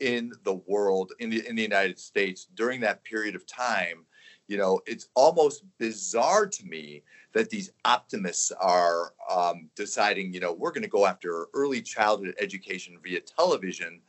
in 0.00 0.32
the 0.44 0.54
world 0.66 1.12
in 1.20 1.30
the 1.30 1.46
in 1.46 1.54
the 1.54 1.62
united 1.62 1.98
states 1.98 2.48
during 2.54 2.80
that 2.80 3.04
period 3.04 3.34
of 3.34 3.46
time. 3.46 4.06
You 4.48 4.56
know 4.56 4.80
it's 4.86 5.08
almost 5.14 5.64
bizarre 5.78 6.46
to 6.46 6.66
me 6.66 7.02
that 7.32 7.50
these 7.50 7.72
optimists 7.84 8.52
are 8.52 9.12
um, 9.30 9.68
deciding 9.74 10.32
you 10.32 10.40
know 10.40 10.52
we're 10.52 10.72
going 10.72 10.82
to 10.82 10.88
go 10.88 11.06
after 11.06 11.46
early 11.54 11.82
childhood 11.82 12.34
education 12.38 12.98
via 13.02 13.20
television 13.20 14.00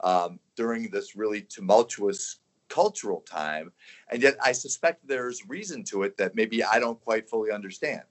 um, 0.00 0.38
during 0.56 0.90
this 0.90 1.16
really 1.16 1.42
tumultuous 1.42 2.38
cultural 2.68 3.20
time. 3.20 3.70
And 4.10 4.22
yet 4.22 4.36
I 4.42 4.52
suspect 4.52 5.06
there's 5.06 5.46
reason 5.48 5.84
to 5.84 6.04
it 6.04 6.16
that 6.16 6.34
maybe 6.34 6.64
I 6.64 6.78
don't 6.78 7.00
quite 7.02 7.28
fully 7.28 7.50
understand. 7.50 8.02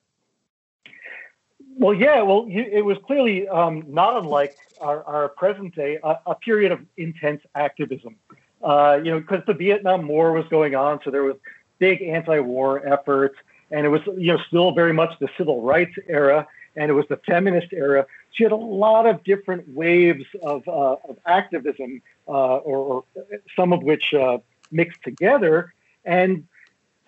Well, 1.77 1.93
yeah, 1.93 2.21
well, 2.21 2.45
it 2.49 2.83
was 2.85 2.97
clearly 3.07 3.47
um, 3.47 3.83
not 3.87 4.17
unlike 4.17 4.55
our, 4.79 5.03
our 5.05 5.29
present 5.29 5.73
day, 5.73 5.97
a, 6.03 6.17
a, 6.27 6.35
period 6.35 6.71
of 6.71 6.81
intense 6.97 7.41
activism. 7.55 8.17
Uh, 8.61 8.99
you 9.03 9.09
know, 9.09 9.19
because 9.19 9.41
the 9.47 9.53
Vietnam 9.53 10.07
War 10.07 10.33
was 10.33 10.45
going 10.49 10.75
on, 10.75 10.99
so 11.03 11.09
there 11.09 11.23
was 11.23 11.37
big 11.79 12.01
anti-war 12.03 12.85
efforts, 12.85 13.35
and 13.71 13.85
it 13.85 13.89
was 13.89 14.01
you 14.17 14.33
know 14.33 14.39
still 14.47 14.71
very 14.71 14.93
much 14.93 15.17
the 15.19 15.29
civil 15.37 15.61
rights 15.61 15.95
era, 16.07 16.45
and 16.75 16.91
it 16.91 16.93
was 16.93 17.05
the 17.09 17.17
feminist 17.25 17.73
era. 17.73 18.05
You 18.37 18.45
had 18.45 18.53
a 18.53 18.55
lot 18.55 19.05
of 19.05 19.23
different 19.23 19.67
waves 19.69 20.25
of, 20.41 20.67
uh, 20.67 20.95
of 21.07 21.17
activism, 21.25 22.01
uh, 22.27 22.31
or, 22.31 22.77
or, 22.77 23.03
some 23.55 23.73
of 23.73 23.83
which 23.83 24.13
uh, 24.13 24.39
mixed 24.71 25.03
together. 25.03 25.73
And 26.05 26.47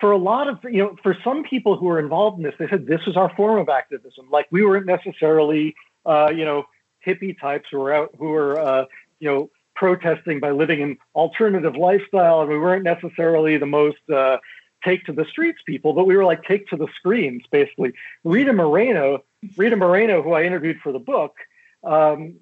for 0.03 0.11
a 0.11 0.17
lot 0.17 0.49
of 0.49 0.59
you 0.65 0.79
know 0.79 0.97
for 1.01 1.15
some 1.23 1.43
people 1.43 1.77
who 1.77 1.85
were 1.85 1.97
involved 1.97 2.37
in 2.37 2.43
this 2.43 2.53
they 2.59 2.67
said 2.67 2.85
this 2.85 3.05
was 3.05 3.15
our 3.15 3.33
form 3.37 3.57
of 3.57 3.69
activism 3.69 4.27
like 4.29 4.45
we 4.51 4.65
weren't 4.65 4.85
necessarily 4.85 5.73
uh, 6.05 6.29
you 6.29 6.43
know 6.43 6.65
hippie 7.07 7.39
types 7.39 7.69
who 7.71 7.79
were 7.79 7.93
out 7.93 8.13
who 8.19 8.25
were 8.25 8.59
uh, 8.59 8.83
you 9.21 9.29
know 9.29 9.49
protesting 9.75 10.41
by 10.41 10.51
living 10.51 10.81
an 10.81 10.97
alternative 11.15 11.77
lifestyle 11.77 12.41
and 12.41 12.49
we 12.49 12.59
weren't 12.59 12.83
necessarily 12.83 13.57
the 13.57 13.65
most 13.65 14.09
uh, 14.13 14.37
take 14.83 15.05
to 15.05 15.13
the 15.13 15.23
streets 15.23 15.59
people 15.65 15.93
but 15.93 16.05
we 16.05 16.17
were 16.17 16.25
like 16.25 16.43
take 16.43 16.67
to 16.67 16.75
the 16.75 16.87
screens 16.97 17.43
basically 17.49 17.93
rita 18.25 18.51
moreno 18.51 19.23
rita 19.57 19.75
moreno 19.75 20.21
who 20.21 20.33
i 20.33 20.43
interviewed 20.43 20.77
for 20.81 20.91
the 20.91 20.99
book 20.99 21.35
um, 21.83 22.35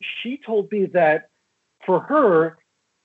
she 0.00 0.38
told 0.44 0.70
me 0.70 0.86
that 0.86 1.30
for 1.86 2.00
her 2.00 2.58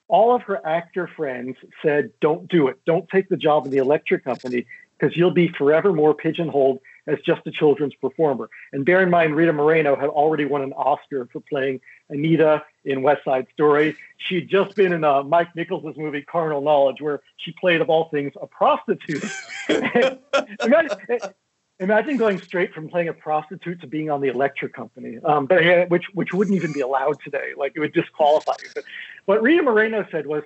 all 0.08 0.36
of 0.36 0.42
her 0.44 0.66
actor 0.66 1.10
friends 1.16 1.58
said, 1.82 2.12
Don't 2.22 2.48
do 2.48 2.68
it. 2.68 2.80
Don't 2.86 3.08
take 3.10 3.30
the 3.30 3.38
job 3.38 3.66
in 3.66 3.72
the 3.72 3.78
electric 3.78 4.24
company 4.24 4.66
because 4.98 5.16
you'll 5.16 5.32
be 5.32 5.50
forever 5.50 5.94
more 5.94 6.14
pigeonholed 6.14 6.80
as 7.06 7.20
just 7.26 7.46
a 7.46 7.52
children's 7.52 7.94
performer. 7.96 8.50
And 8.74 8.86
bear 8.86 9.02
in 9.02 9.10
mind, 9.10 9.36
Rita 9.36 9.54
Moreno 9.54 9.96
had 9.96 10.10
already 10.10 10.46
won 10.46 10.62
an 10.62 10.74
Oscar 10.74 11.28
for 11.32 11.40
playing 11.40 11.80
Anita 12.10 12.64
in 12.84 13.02
West 13.02 13.24
Side 13.24 13.48
Story. 13.54 13.96
She'd 14.18 14.50
just 14.50 14.76
been 14.76 14.92
in 14.92 15.04
uh, 15.04 15.24
Mike 15.24 15.56
Nichols' 15.56 15.96
movie 15.98 16.24
Carnal 16.24 16.62
Knowledge, 16.62 17.00
where 17.00 17.22
she 17.38 17.54
played, 17.60 17.80
of 17.80 17.90
all 17.90 18.10
things, 18.10 18.34
a 18.42 18.48
prostitute. 18.48 19.24
imagine, 21.80 22.18
going 22.18 22.40
straight 22.42 22.74
from 22.74 22.90
playing 22.90 23.10
a 23.10 23.14
prostitute 23.14 23.82
to 23.82 23.88
being 23.88 24.10
on 24.10 24.22
the 24.22 24.30
electric 24.30 24.74
company, 24.74 25.20
um, 25.24 25.46
but 25.46 25.90
which 25.90 26.06
which 26.14 26.34
wouldn't 26.34 26.56
even 26.56 26.72
be 26.72 26.82
allowed 26.82 27.18
today. 27.24 27.52
Like 27.56 27.74
it 27.76 27.80
would 27.80 27.94
disqualify 27.94 28.54
you. 28.64 28.70
But 28.76 28.86
what 29.26 29.42
Rita 29.42 29.64
Moreno 29.64 30.06
said 30.12 30.26
was, 30.26 30.44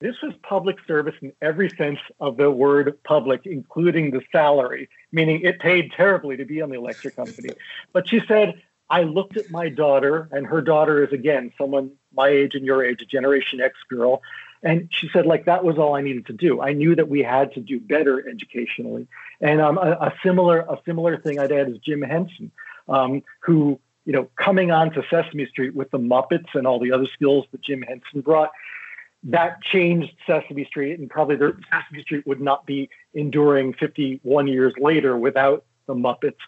this 0.00 0.16
was 0.22 0.32
public 0.42 0.76
service 0.86 1.14
in 1.20 1.32
every 1.42 1.70
sense 1.70 1.98
of 2.20 2.36
the 2.36 2.50
word 2.50 2.98
public, 3.04 3.42
including 3.44 4.10
the 4.10 4.22
salary, 4.32 4.88
meaning 5.12 5.42
it 5.42 5.58
paid 5.58 5.92
terribly 5.92 6.36
to 6.36 6.44
be 6.44 6.62
on 6.62 6.70
the 6.70 6.76
electric 6.76 7.16
company. 7.16 7.50
But 7.92 8.08
she 8.08 8.20
said, 8.26 8.62
I 8.88 9.02
looked 9.02 9.36
at 9.36 9.50
my 9.50 9.68
daughter, 9.68 10.28
and 10.32 10.46
her 10.46 10.60
daughter 10.60 11.04
is 11.04 11.12
again 11.12 11.52
someone 11.56 11.92
my 12.14 12.28
age 12.28 12.54
and 12.54 12.64
your 12.64 12.84
age, 12.84 13.02
a 13.02 13.06
Generation 13.06 13.60
X 13.60 13.74
girl. 13.88 14.22
And 14.62 14.88
she 14.90 15.08
said, 15.12 15.24
like, 15.24 15.46
that 15.46 15.64
was 15.64 15.78
all 15.78 15.94
I 15.94 16.02
needed 16.02 16.26
to 16.26 16.32
do. 16.34 16.60
I 16.60 16.72
knew 16.72 16.94
that 16.94 17.08
we 17.08 17.22
had 17.22 17.54
to 17.54 17.60
do 17.60 17.80
better 17.80 18.28
educationally. 18.28 19.08
And 19.40 19.60
um, 19.60 19.78
a, 19.78 19.92
a, 19.92 20.14
similar 20.22 20.60
a 20.60 20.78
similar 20.84 21.18
thing 21.18 21.38
I'd 21.38 21.52
add 21.52 21.70
is 21.70 21.78
Jim 21.78 22.02
Henson, 22.02 22.50
um, 22.88 23.22
who 23.40 23.80
you 24.04 24.12
know, 24.12 24.28
coming 24.36 24.70
onto 24.70 25.02
Sesame 25.10 25.46
Street 25.46 25.74
with 25.74 25.90
the 25.90 25.98
Muppets 25.98 26.48
and 26.54 26.66
all 26.66 26.80
the 26.80 26.92
other 26.92 27.06
skills 27.14 27.46
that 27.52 27.60
Jim 27.62 27.82
Henson 27.82 28.22
brought, 28.22 28.50
that 29.24 29.62
changed 29.62 30.12
Sesame 30.26 30.64
Street, 30.64 30.98
and 30.98 31.08
probably 31.08 31.36
Sesame 31.36 32.02
Street 32.02 32.26
would 32.26 32.40
not 32.40 32.66
be 32.66 32.88
enduring 33.14 33.74
51 33.74 34.48
years 34.48 34.72
later 34.80 35.16
without 35.16 35.64
the 35.86 35.94
Muppets. 35.94 36.38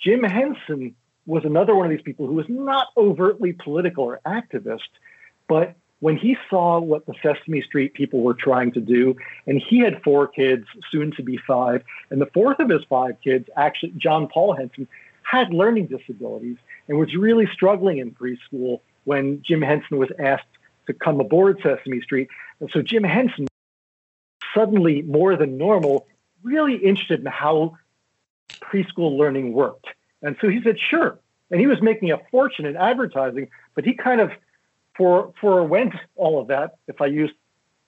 Jim 0.00 0.22
Henson 0.24 0.94
was 1.24 1.44
another 1.44 1.74
one 1.74 1.86
of 1.86 1.90
these 1.90 2.02
people 2.02 2.26
who 2.26 2.34
was 2.34 2.46
not 2.48 2.88
overtly 2.96 3.52
political 3.52 4.04
or 4.04 4.20
activist, 4.26 4.80
but 5.48 5.74
when 6.00 6.16
he 6.16 6.36
saw 6.50 6.78
what 6.78 7.06
the 7.06 7.14
Sesame 7.22 7.62
Street 7.62 7.94
people 7.94 8.20
were 8.20 8.34
trying 8.34 8.72
to 8.72 8.80
do, 8.80 9.16
and 9.46 9.60
he 9.60 9.78
had 9.78 10.02
four 10.02 10.28
kids, 10.28 10.66
soon 10.90 11.10
to 11.12 11.22
be 11.22 11.38
five, 11.46 11.82
and 12.10 12.20
the 12.20 12.30
fourth 12.34 12.58
of 12.58 12.68
his 12.68 12.82
five 12.88 13.16
kids, 13.24 13.48
actually, 13.56 13.92
John 13.96 14.28
Paul 14.28 14.54
Henson, 14.54 14.86
had 15.22 15.52
learning 15.52 15.86
disabilities 15.86 16.56
and 16.88 16.98
was 16.98 17.14
really 17.16 17.48
struggling 17.52 17.98
in 17.98 18.12
preschool 18.12 18.80
when 19.04 19.42
Jim 19.42 19.62
Henson 19.62 19.98
was 19.98 20.10
asked 20.18 20.44
to 20.86 20.92
come 20.92 21.20
aboard 21.20 21.58
Sesame 21.62 22.00
Street. 22.00 22.28
And 22.60 22.70
so 22.72 22.82
Jim 22.82 23.02
Henson, 23.02 23.48
suddenly 24.54 25.02
more 25.02 25.36
than 25.36 25.56
normal, 25.58 26.06
really 26.42 26.76
interested 26.76 27.20
in 27.20 27.26
how 27.26 27.76
preschool 28.60 29.18
learning 29.18 29.52
worked. 29.52 29.86
And 30.22 30.36
so 30.40 30.48
he 30.48 30.62
said, 30.62 30.76
sure. 30.78 31.18
And 31.50 31.60
he 31.60 31.66
was 31.66 31.80
making 31.80 32.10
a 32.12 32.18
fortune 32.30 32.66
in 32.66 32.76
advertising, 32.76 33.48
but 33.74 33.84
he 33.84 33.94
kind 33.94 34.20
of 34.20 34.30
for 34.96 35.32
forewent 35.40 35.94
all 36.14 36.40
of 36.40 36.48
that, 36.48 36.76
if 36.88 37.00
I 37.00 37.06
use 37.06 37.30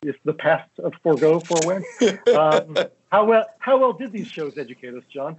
if 0.02 0.16
the 0.24 0.32
past 0.32 0.70
of 0.78 0.92
forego 1.02 1.40
forewent. 1.40 1.84
Um, 2.34 2.76
how 3.10 3.24
well 3.24 3.46
how 3.58 3.78
well 3.78 3.92
did 3.92 4.12
these 4.12 4.28
shows 4.28 4.58
educate 4.58 4.94
us, 4.94 5.02
John? 5.12 5.36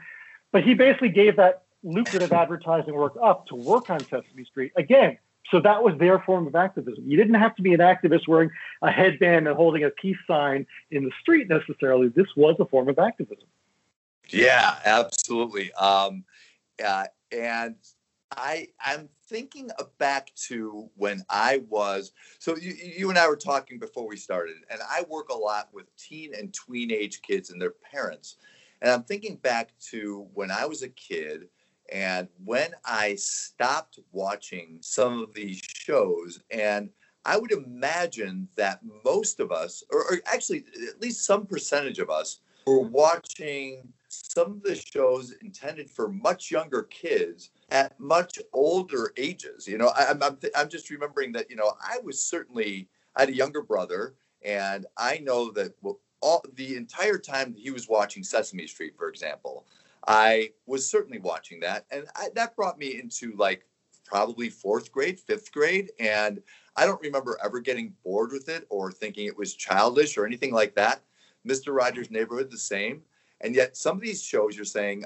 But 0.51 0.63
he 0.63 0.73
basically 0.73 1.10
gave 1.10 1.36
that 1.38 1.63
lucrative 1.84 2.34
advertising 2.34 2.93
work 2.93 3.13
up 3.21 3.47
to 3.47 3.55
work 3.55 3.89
on 3.89 3.99
Sesame 4.01 4.43
Street. 4.45 4.71
Again, 4.75 5.17
so 5.51 5.60
that 5.62 5.84
was 5.84 5.97
their 5.97 6.19
form 6.19 6.47
of 6.47 6.55
activism. 6.55 7.03
You 7.08 7.17
didn't 7.17 7.36
have 7.36 7.55
to 7.55 7.62
be 7.62 7.73
an 7.73 7.79
activist 7.79 8.27
wearing 8.27 8.51
a 8.82 8.91
headband 8.91 9.47
and 9.47 9.55
holding 9.55 9.84
a 9.84 9.89
peace 9.89 10.17
sign 10.27 10.65
in 10.91 11.03
the 11.03 11.12
street 11.21 11.47
necessarily. 11.47 12.10
This 12.10 12.27
was 12.36 12.55
a 12.60 12.65
form 12.65 12.89
of 12.89 12.99
activism. 12.99 13.47
Yeah, 14.27 14.75
absolutely. 14.86 15.71
Um, 15.73 16.23
uh, 16.84 17.05
and 17.32 17.75
I 18.35 18.67
I'm 18.83 19.09
thinking 19.27 19.69
back 19.97 20.33
to 20.47 20.89
when 20.95 21.23
I 21.29 21.61
was 21.69 22.11
so 22.39 22.55
you, 22.57 22.73
you 22.73 23.09
and 23.09 23.17
I 23.17 23.27
were 23.27 23.35
talking 23.35 23.79
before 23.79 24.07
we 24.07 24.17
started, 24.17 24.57
and 24.69 24.79
I 24.89 25.03
work 25.09 25.29
a 25.29 25.37
lot 25.37 25.69
with 25.73 25.95
teen 25.97 26.33
and 26.35 26.53
tween 26.53 26.91
age 26.91 27.21
kids 27.21 27.49
and 27.49 27.61
their 27.61 27.73
parents. 27.91 28.37
And 28.81 28.91
I'm 28.91 29.03
thinking 29.03 29.35
back 29.37 29.71
to 29.89 30.27
when 30.33 30.51
I 30.51 30.65
was 30.65 30.83
a 30.83 30.89
kid 30.89 31.49
and 31.91 32.27
when 32.45 32.71
I 32.85 33.15
stopped 33.15 33.99
watching 34.11 34.77
some 34.81 35.23
of 35.23 35.33
these 35.33 35.59
shows, 35.59 36.39
and 36.51 36.89
I 37.25 37.37
would 37.37 37.51
imagine 37.51 38.47
that 38.55 38.79
most 39.03 39.39
of 39.39 39.51
us, 39.51 39.83
or, 39.91 39.99
or, 40.03 40.19
actually 40.25 40.65
at 40.87 41.01
least 41.01 41.25
some 41.25 41.45
percentage 41.45 41.99
of 41.99 42.09
us, 42.09 42.39
were 42.65 42.79
watching 42.79 43.91
some 44.07 44.51
of 44.51 44.63
the 44.63 44.75
shows 44.75 45.33
intended 45.41 45.89
for 45.89 46.09
much 46.09 46.51
younger 46.51 46.83
kids 46.83 47.49
at 47.71 47.99
much 47.99 48.39
older 48.53 49.13
ages. 49.17 49.67
You 49.67 49.77
know, 49.77 49.89
I, 49.89 50.12
am 50.12 50.21
I'm, 50.23 50.38
I'm 50.55 50.69
just 50.69 50.89
remembering 50.89 51.32
that, 51.34 51.49
you 51.49 51.55
know, 51.55 51.73
I 51.82 51.99
was 52.03 52.23
certainly, 52.23 52.89
I 53.15 53.21
had 53.21 53.29
a 53.29 53.36
younger 53.36 53.62
brother, 53.62 54.15
and 54.43 54.86
I 54.97 55.19
know 55.19 55.51
that 55.51 55.73
all 56.21 56.43
the 56.55 56.75
entire 56.75 57.17
time 57.17 57.53
he 57.58 57.71
was 57.71 57.88
watching 57.88 58.23
Sesame 58.23 58.67
Street, 58.67 58.95
for 58.97 59.10
example, 59.10 59.65
I 60.08 60.51
was 60.65 60.89
certainly 60.89 61.19
watching 61.19 61.60
that, 61.60 61.86
and 61.91 62.05
I, 62.15 62.29
that 62.36 62.55
brought 62.55 62.79
me 62.79 62.99
into 62.99 63.36
like 63.36 63.65
probably 64.05 64.49
fourth 64.49 64.91
grade, 64.91 65.19
fifth 65.19 65.51
grade, 65.51 65.91
and 65.99 66.41
I 66.75 66.86
don't 66.86 67.01
remember 67.01 67.38
ever 67.43 67.60
getting 67.60 67.93
bored 68.03 68.32
with 68.32 68.49
it 68.49 68.65
or 68.69 68.91
thinking 68.91 69.27
it 69.27 69.38
was 69.38 69.53
childish 69.53 70.17
or 70.17 70.25
anything 70.25 70.53
like 70.53 70.73
that. 70.75 71.01
Mister 71.43 71.73
Rogers' 71.73 72.10
Neighborhood, 72.10 72.49
the 72.49 72.58
same, 72.58 73.01
and 73.41 73.53
yet 73.53 73.77
some 73.77 73.97
of 73.97 74.01
these 74.01 74.23
shows 74.23 74.55
you're 74.55 74.65
saying, 74.65 75.03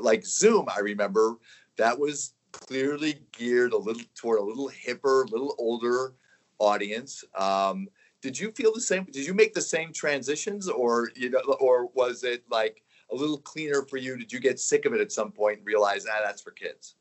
like 0.00 0.24
Zoom, 0.24 0.66
I 0.74 0.80
remember 0.80 1.36
that 1.76 1.98
was 1.98 2.34
clearly 2.52 3.20
geared 3.32 3.72
a 3.72 3.78
little 3.78 4.02
toward 4.14 4.38
a 4.38 4.42
little 4.42 4.70
hipper, 4.70 5.24
a 5.24 5.32
little 5.32 5.54
older 5.58 6.14
audience. 6.58 7.24
Um, 7.34 7.88
did 8.20 8.38
you 8.38 8.52
feel 8.52 8.72
the 8.72 8.80
same? 8.80 9.04
Did 9.04 9.26
you 9.26 9.34
make 9.34 9.54
the 9.54 9.60
same 9.60 9.92
transitions, 9.92 10.68
or 10.68 11.10
you 11.16 11.30
know, 11.30 11.40
or 11.60 11.86
was 11.94 12.24
it 12.24 12.44
like? 12.50 12.82
a 13.12 13.16
little 13.16 13.38
cleaner 13.38 13.82
for 13.82 13.96
you? 13.96 14.16
Did 14.16 14.32
you 14.32 14.40
get 14.40 14.58
sick 14.58 14.84
of 14.84 14.92
it 14.92 15.00
at 15.00 15.12
some 15.12 15.30
point 15.30 15.58
and 15.58 15.66
realize, 15.66 16.06
ah, 16.10 16.20
that's 16.24 16.42
for 16.42 16.50
kids? 16.50 16.94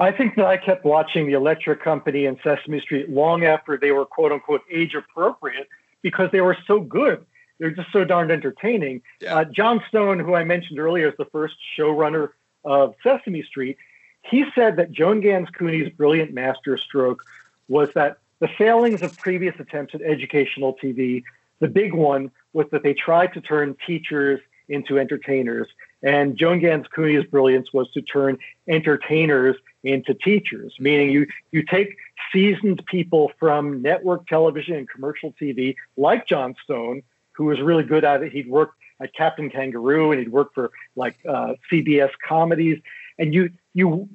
I 0.00 0.10
think 0.10 0.36
that 0.36 0.46
I 0.46 0.56
kept 0.56 0.84
watching 0.84 1.26
the 1.26 1.32
Electric 1.34 1.82
Company 1.82 2.26
and 2.26 2.38
Sesame 2.42 2.80
Street 2.80 3.08
long 3.08 3.44
after 3.44 3.78
they 3.78 3.92
were 3.92 4.04
quote 4.04 4.32
unquote 4.32 4.62
age 4.70 4.94
appropriate 4.94 5.68
because 6.02 6.30
they 6.32 6.40
were 6.40 6.56
so 6.66 6.80
good. 6.80 7.24
They're 7.58 7.70
just 7.70 7.92
so 7.92 8.04
darned 8.04 8.32
entertaining. 8.32 9.02
Yeah. 9.20 9.36
Uh, 9.36 9.44
Jon 9.44 9.80
Stone, 9.88 10.18
who 10.18 10.34
I 10.34 10.42
mentioned 10.42 10.78
earlier 10.78 11.08
is 11.08 11.14
the 11.16 11.26
first 11.26 11.54
showrunner 11.78 12.30
of 12.64 12.94
Sesame 13.02 13.42
Street, 13.42 13.76
he 14.22 14.44
said 14.54 14.76
that 14.76 14.92
Joan 14.92 15.20
Gans 15.20 15.48
Cooney's 15.50 15.92
brilliant 15.92 16.32
masterstroke 16.32 17.22
was 17.68 17.88
that 17.94 18.18
the 18.40 18.48
failings 18.48 19.02
of 19.02 19.16
previous 19.18 19.54
attempts 19.58 19.94
at 19.94 20.02
educational 20.02 20.76
TV, 20.82 21.22
the 21.60 21.68
big 21.68 21.94
one 21.94 22.30
was 22.52 22.66
that 22.70 22.82
they 22.82 22.94
tried 22.94 23.32
to 23.34 23.40
turn 23.40 23.76
teachers 23.86 24.40
into 24.68 24.98
entertainers. 24.98 25.68
And 26.02 26.36
Joan 26.36 26.58
Gans 26.60 26.86
Cooney's 26.88 27.24
brilliance 27.26 27.72
was 27.72 27.90
to 27.92 28.02
turn 28.02 28.38
entertainers 28.68 29.56
into 29.84 30.14
teachers, 30.14 30.74
meaning 30.78 31.10
you, 31.10 31.26
you 31.50 31.62
take 31.62 31.96
seasoned 32.32 32.84
people 32.86 33.32
from 33.38 33.82
network 33.82 34.26
television 34.26 34.76
and 34.76 34.88
commercial 34.88 35.32
TV, 35.40 35.74
like 35.96 36.26
Jon 36.26 36.54
Stone, 36.62 37.02
who 37.32 37.44
was 37.44 37.60
really 37.60 37.84
good 37.84 38.04
at 38.04 38.22
it. 38.22 38.32
He'd 38.32 38.48
worked 38.48 38.76
at 39.02 39.14
Captain 39.14 39.50
Kangaroo 39.50 40.12
and 40.12 40.20
he'd 40.20 40.32
worked 40.32 40.54
for 40.54 40.70
like 40.96 41.16
uh, 41.28 41.54
CBS 41.70 42.10
comedies, 42.26 42.80
and 43.18 43.34
you 43.34 43.50
you 43.74 44.08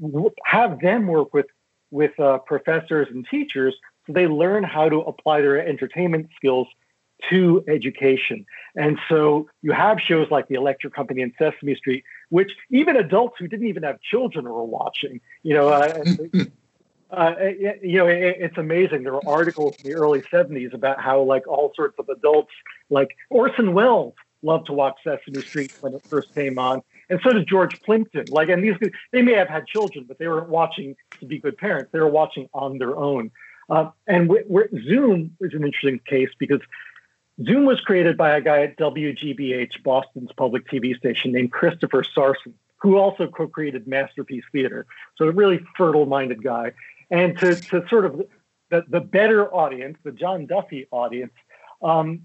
have 0.43 0.80
them 0.80 1.08
work 1.08 1.34
with 1.34 1.47
with 1.91 2.19
uh, 2.19 2.39
professors 2.39 3.08
and 3.10 3.26
teachers 3.30 3.76
so 4.08 4.13
they 4.13 4.26
learn 4.26 4.63
how 4.63 4.89
to 4.89 4.97
apply 5.02 5.41
their 5.41 5.65
entertainment 5.65 6.30
skills 6.36 6.67
to 7.30 7.63
education. 7.67 8.45
And 8.76 8.97
so 9.10 9.50
you 9.62 9.73
have 9.73 10.00
shows 10.00 10.32
like 10.32 10.47
The 10.47 10.56
Electric 10.56 10.93
Company 10.93 11.21
and 11.21 11.34
Sesame 11.38 11.76
Street, 11.76 12.04
which 12.30 12.52
even 12.69 12.95
adults 12.95 13.36
who 13.38 13.47
didn't 13.47 13.67
even 13.67 13.84
have 13.84 14.00
children 14.02 14.45
were 14.45 14.63
watching. 14.63 15.19
You 15.43 15.56
know, 15.56 15.69
uh, 15.69 16.04
uh, 17.12 17.36
you 17.82 17.97
know, 17.97 18.08
it, 18.08 18.38
it's 18.39 18.58
amazing. 18.58 19.04
There 19.04 19.13
were 19.13 19.28
articles 19.28 19.76
in 19.84 19.89
the 19.89 19.95
early 19.95 20.21
'70s 20.32 20.73
about 20.73 21.02
how 21.02 21.21
like 21.21 21.47
all 21.47 21.73
sorts 21.76 21.97
of 22.00 22.08
adults, 22.08 22.52
like 22.89 23.17
Orson 23.30 23.73
Welles, 23.73 24.13
loved 24.41 24.67
to 24.67 24.73
watch 24.73 24.95
Sesame 25.04 25.41
Street 25.41 25.73
when 25.82 25.93
it 25.93 26.04
first 26.04 26.34
came 26.34 26.60
on, 26.60 26.82
and 27.10 27.19
so 27.23 27.34
did 27.34 27.47
George 27.47 27.82
Plimpton. 27.82 28.26
Like, 28.30 28.50
and 28.50 28.63
these 28.63 28.76
they 29.12 29.21
may 29.21 29.34
have 29.34 29.50
had 29.50 29.67
children, 29.67 30.06
but 30.08 30.17
they 30.19 30.28
weren't 30.28 30.50
watching 30.50 30.95
to 31.19 31.26
be 31.26 31.39
good 31.39 31.58
parents. 31.58 31.91
They 31.91 32.00
were 32.00 32.10
watching 32.10 32.50
on 32.54 32.78
their 32.78 32.95
own. 32.95 33.32
Uh, 33.69 33.89
and 34.08 34.32
Zoom 34.86 35.36
is 35.41 35.54
an 35.54 35.65
interesting 35.65 36.00
case 36.06 36.30
because 36.39 36.62
Zoom 37.45 37.65
was 37.65 37.82
created 37.82 38.17
by 38.17 38.36
a 38.36 38.41
guy 38.41 38.63
at 38.63 38.78
WGBH, 38.78 39.84
Boston's 39.84 40.32
public 40.36 40.67
TV 40.67 40.97
station, 40.97 41.32
named 41.32 41.52
Christopher 41.52 42.04
Sarson, 42.04 42.54
who 42.78 42.97
also 42.97 43.28
co-created 43.28 43.88
Masterpiece 43.88 44.45
Theater. 44.52 44.86
So 45.17 45.26
a 45.26 45.32
really 45.32 45.60
fertile-minded 45.78 46.43
guy. 46.43 46.71
And 47.12 47.38
to, 47.39 47.56
to 47.56 47.88
sort 47.88 48.06
of 48.06 48.21
the, 48.69 48.86
the 48.88 49.02
better 49.02 49.54
audience, 49.54 49.97
the 50.04 50.12
John 50.12 50.45
Duffy 50.45 50.88
audience, 50.91 51.34
um, 51.82 52.21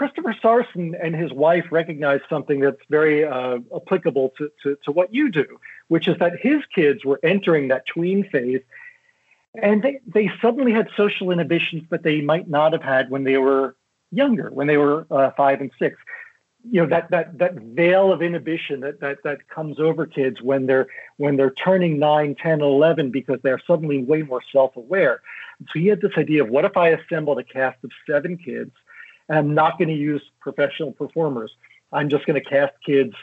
Christopher 0.00 0.34
Sarson 0.40 0.94
and 0.94 1.14
his 1.14 1.30
wife 1.30 1.66
recognized 1.70 2.22
something 2.30 2.60
that's 2.60 2.80
very 2.88 3.22
uh, 3.22 3.58
applicable 3.76 4.32
to, 4.38 4.50
to, 4.62 4.78
to, 4.82 4.92
what 4.92 5.12
you 5.12 5.30
do, 5.30 5.60
which 5.88 6.08
is 6.08 6.16
that 6.20 6.40
his 6.40 6.62
kids 6.74 7.04
were 7.04 7.20
entering 7.22 7.68
that 7.68 7.84
tween 7.84 8.26
phase 8.30 8.62
and 9.60 9.82
they, 9.82 10.00
they 10.06 10.30
suddenly 10.40 10.72
had 10.72 10.88
social 10.96 11.30
inhibitions 11.30 11.82
that 11.90 12.02
they 12.02 12.22
might 12.22 12.48
not 12.48 12.72
have 12.72 12.82
had 12.82 13.10
when 13.10 13.24
they 13.24 13.36
were 13.36 13.76
younger, 14.10 14.48
when 14.48 14.68
they 14.68 14.78
were 14.78 15.06
uh, 15.10 15.32
five 15.36 15.60
and 15.60 15.70
six. 15.78 15.98
You 16.70 16.80
know 16.80 16.88
that 16.88 17.10
that 17.10 17.36
that 17.36 17.56
veil 17.56 18.10
of 18.10 18.22
inhibition 18.22 18.80
that, 18.80 19.00
that 19.00 19.18
that 19.24 19.48
comes 19.48 19.78
over 19.78 20.06
kids 20.06 20.40
when 20.40 20.64
they're 20.64 20.86
when 21.18 21.36
they're 21.36 21.50
turning 21.50 21.98
9, 21.98 22.36
10, 22.36 22.62
11 22.62 23.10
because 23.10 23.38
they're 23.42 23.60
suddenly 23.66 24.02
way 24.02 24.22
more 24.22 24.40
self-aware. 24.50 25.20
So 25.60 25.78
he 25.78 25.88
had 25.88 26.00
this 26.00 26.12
idea 26.16 26.42
of 26.42 26.48
what 26.48 26.64
if 26.64 26.78
I 26.78 26.88
assembled 26.88 27.38
a 27.38 27.44
cast 27.44 27.84
of 27.84 27.90
seven 28.06 28.38
kids 28.38 28.72
I'm 29.30 29.54
not 29.54 29.78
going 29.78 29.88
to 29.88 29.94
use 29.94 30.22
professional 30.40 30.92
performers. 30.92 31.52
I'm 31.92 32.08
just 32.08 32.26
going 32.26 32.40
to 32.40 32.48
cast 32.48 32.72
kids, 32.84 33.14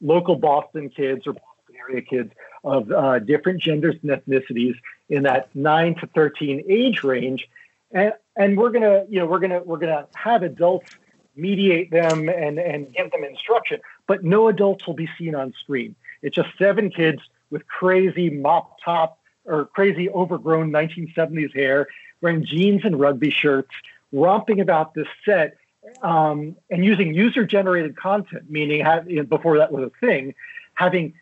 local 0.00 0.36
Boston 0.36 0.90
kids 0.90 1.26
or 1.26 1.32
Boston 1.32 1.76
area 1.88 2.02
kids 2.02 2.32
of 2.64 2.90
uh, 2.90 3.18
different 3.20 3.60
genders 3.60 3.96
and 4.02 4.10
ethnicities 4.10 4.74
in 5.08 5.22
that 5.24 5.54
nine 5.54 5.94
to 5.96 6.06
13 6.08 6.64
age 6.68 7.02
range. 7.02 7.48
And, 7.92 8.12
and 8.36 8.56
we're 8.56 8.70
going 8.70 8.82
to, 8.82 9.06
you 9.08 9.20
know, 9.20 9.26
we're 9.26 9.38
going 9.38 9.52
to, 9.52 9.60
we're 9.60 9.78
going 9.78 9.92
to 9.92 10.06
have 10.14 10.42
adults 10.42 10.90
mediate 11.36 11.90
them 11.90 12.28
and, 12.28 12.58
and 12.58 12.92
give 12.94 13.10
them 13.10 13.22
instruction, 13.22 13.80
but 14.06 14.24
no 14.24 14.48
adults 14.48 14.86
will 14.86 14.94
be 14.94 15.08
seen 15.18 15.34
on 15.34 15.52
screen. 15.60 15.94
It's 16.22 16.34
just 16.34 16.48
seven 16.58 16.90
kids 16.90 17.20
with 17.50 17.66
crazy 17.68 18.30
mop 18.30 18.78
top 18.84 19.18
or 19.44 19.66
crazy 19.66 20.10
overgrown 20.10 20.70
1970s 20.72 21.54
hair, 21.54 21.86
wearing 22.20 22.44
jeans 22.44 22.84
and 22.84 22.98
rugby 22.98 23.30
shirts, 23.30 23.70
romping 24.12 24.60
about 24.60 24.94
this 24.94 25.08
set 25.24 25.56
um, 26.02 26.56
and 26.70 26.84
using 26.84 27.14
user 27.14 27.44
generated 27.44 27.96
content, 27.96 28.50
meaning 28.50 28.84
have, 28.84 29.08
you 29.08 29.16
know, 29.16 29.24
before 29.24 29.58
that 29.58 29.72
was 29.72 29.84
a 29.84 30.06
thing, 30.06 30.34
having 30.74 31.14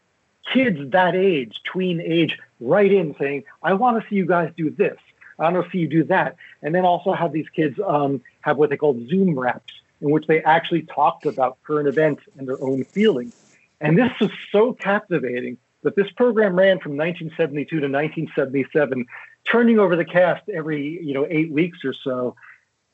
kids 0.53 0.79
that 0.91 1.15
age, 1.15 1.61
tween 1.65 2.01
age, 2.01 2.39
write 2.61 2.93
in 2.93 3.15
saying, 3.19 3.45
I 3.63 3.75
want 3.75 4.03
to 4.03 4.09
see 4.09 4.17
you 4.17 4.27
guys 4.27 4.53
do 4.57 4.71
this. 4.71 4.99
I 5.39 5.51
want 5.51 5.65
to 5.65 5.71
see 5.71 5.79
you 5.79 5.89
do 5.89 6.05
that. 6.05 6.37
And 6.63 6.75
then 6.75 6.85
also 6.85 7.13
have 7.13 7.33
these 7.33 7.49
kids 7.49 7.79
um, 7.85 8.23
have 8.43 8.57
what 8.57 8.71
they 8.71 8.77
call 8.77 9.01
Zoom 9.09 9.39
raps, 9.39 9.73
in 10.01 10.11
which 10.11 10.27
they 10.27 10.43
actually 10.43 10.83
talked 10.83 11.27
about 11.27 11.63
current 11.65 11.89
events 11.89 12.23
and 12.39 12.47
their 12.47 12.63
own 12.63 12.85
feelings. 12.85 13.35
And 13.81 13.99
this 13.99 14.11
was 14.21 14.31
so 14.53 14.73
captivating 14.73 15.59
that 15.83 15.97
this 15.97 16.11
program 16.13 16.57
ran 16.57 16.79
from 16.79 16.97
1972 16.97 17.69
to 17.69 17.87
1977, 17.87 19.07
turning 19.51 19.79
over 19.79 19.97
the 19.97 20.05
cast 20.05 20.49
every 20.49 21.03
you 21.03 21.13
know 21.15 21.27
eight 21.29 21.51
weeks 21.51 21.85
or 21.85 21.93
so, 21.93 22.35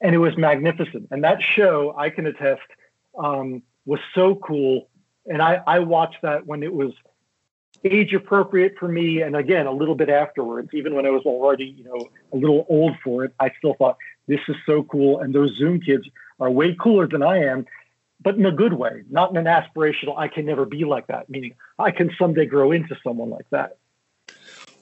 and 0.00 0.14
it 0.14 0.18
was 0.18 0.36
magnificent. 0.36 1.08
And 1.10 1.24
that 1.24 1.42
show, 1.42 1.94
I 1.96 2.10
can 2.10 2.26
attest, 2.26 2.62
um, 3.18 3.62
was 3.84 4.00
so 4.14 4.34
cool. 4.36 4.88
And 5.26 5.42
I, 5.42 5.60
I 5.66 5.80
watched 5.80 6.22
that 6.22 6.46
when 6.46 6.62
it 6.62 6.72
was 6.72 6.92
age 7.84 8.12
appropriate 8.12 8.74
for 8.78 8.88
me, 8.88 9.22
and 9.22 9.34
again 9.36 9.66
a 9.66 9.72
little 9.72 9.94
bit 9.94 10.10
afterwards, 10.10 10.70
even 10.74 10.94
when 10.94 11.06
I 11.06 11.10
was 11.10 11.22
already 11.24 11.64
you 11.64 11.84
know 11.84 12.08
a 12.32 12.36
little 12.36 12.66
old 12.68 12.96
for 13.02 13.24
it. 13.24 13.34
I 13.40 13.52
still 13.58 13.74
thought 13.74 13.96
this 14.26 14.40
is 14.48 14.56
so 14.66 14.82
cool, 14.82 15.20
and 15.20 15.34
those 15.34 15.56
Zoom 15.56 15.80
kids 15.80 16.06
are 16.38 16.50
way 16.50 16.74
cooler 16.78 17.06
than 17.06 17.22
I 17.22 17.44
am 17.44 17.66
but 18.22 18.36
in 18.36 18.44
a 18.46 18.52
good 18.52 18.74
way, 18.74 19.02
not 19.10 19.30
in 19.30 19.36
an 19.36 19.46
aspirational, 19.46 20.18
I 20.18 20.28
can 20.28 20.44
never 20.44 20.66
be 20.66 20.84
like 20.84 21.06
that, 21.06 21.30
meaning 21.30 21.54
I 21.78 21.90
can 21.90 22.10
someday 22.18 22.46
grow 22.46 22.72
into 22.72 22.96
someone 23.02 23.30
like 23.30 23.46
that. 23.50 23.78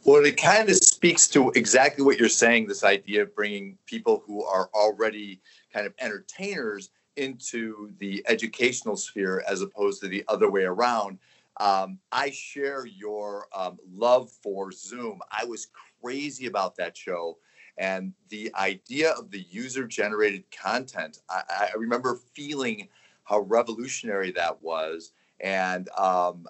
Well, 0.09 0.25
it 0.25 0.39
kind 0.39 0.71
of 0.71 0.77
speaks 0.77 1.29
to 1.29 1.51
exactly 1.51 2.03
what 2.03 2.19
you're 2.19 2.31
saying 2.31 2.67
this 2.67 2.83
idea 2.83 3.25
of 3.25 3.35
bringing 3.35 3.77
people 3.85 4.23
who 4.27 4.43
are 4.43 4.71
already 4.73 5.39
kind 5.71 5.87
of 5.87 5.93
entertainers 5.99 6.89
into 7.17 7.93
the 7.99 8.25
educational 8.27 8.97
sphere 8.97 9.45
as 9.47 9.61
opposed 9.61 10.01
to 10.01 10.09
the 10.09 10.25
other 10.27 10.51
way 10.51 10.63
around. 10.63 11.19
Um, 11.59 11.99
I 12.11 12.31
share 12.31 12.87
your 12.87 13.49
um, 13.55 13.77
love 13.93 14.31
for 14.31 14.73
Zoom. 14.73 15.21
I 15.31 15.45
was 15.45 15.69
crazy 16.01 16.47
about 16.47 16.75
that 16.77 16.97
show. 16.97 17.37
And 17.77 18.15
the 18.31 18.51
idea 18.55 19.11
of 19.11 19.31
the 19.31 19.45
user 19.51 19.87
generated 19.87 20.45
content, 20.51 21.19
I, 21.29 21.43
I 21.51 21.77
remember 21.77 22.19
feeling 22.33 22.89
how 23.25 23.41
revolutionary 23.41 24.33
that 24.33 24.63
was. 24.63 25.13
And 25.41 25.89
um, 25.91 26.47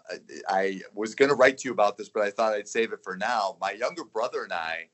I 0.49 0.81
was 0.95 1.15
going 1.15 1.29
to 1.29 1.35
write 1.35 1.59
to 1.59 1.69
you 1.69 1.73
about 1.73 1.99
this, 1.99 2.09
but 2.09 2.23
I 2.23 2.31
thought 2.31 2.55
I'd 2.55 2.69
save 2.69 2.93
it 2.93 3.01
for 3.03 3.17
now. 3.17 3.57
My 3.61 3.73
younger 3.73 4.05
brother 4.05 4.45
and 4.45 4.53
I, 4.53 4.89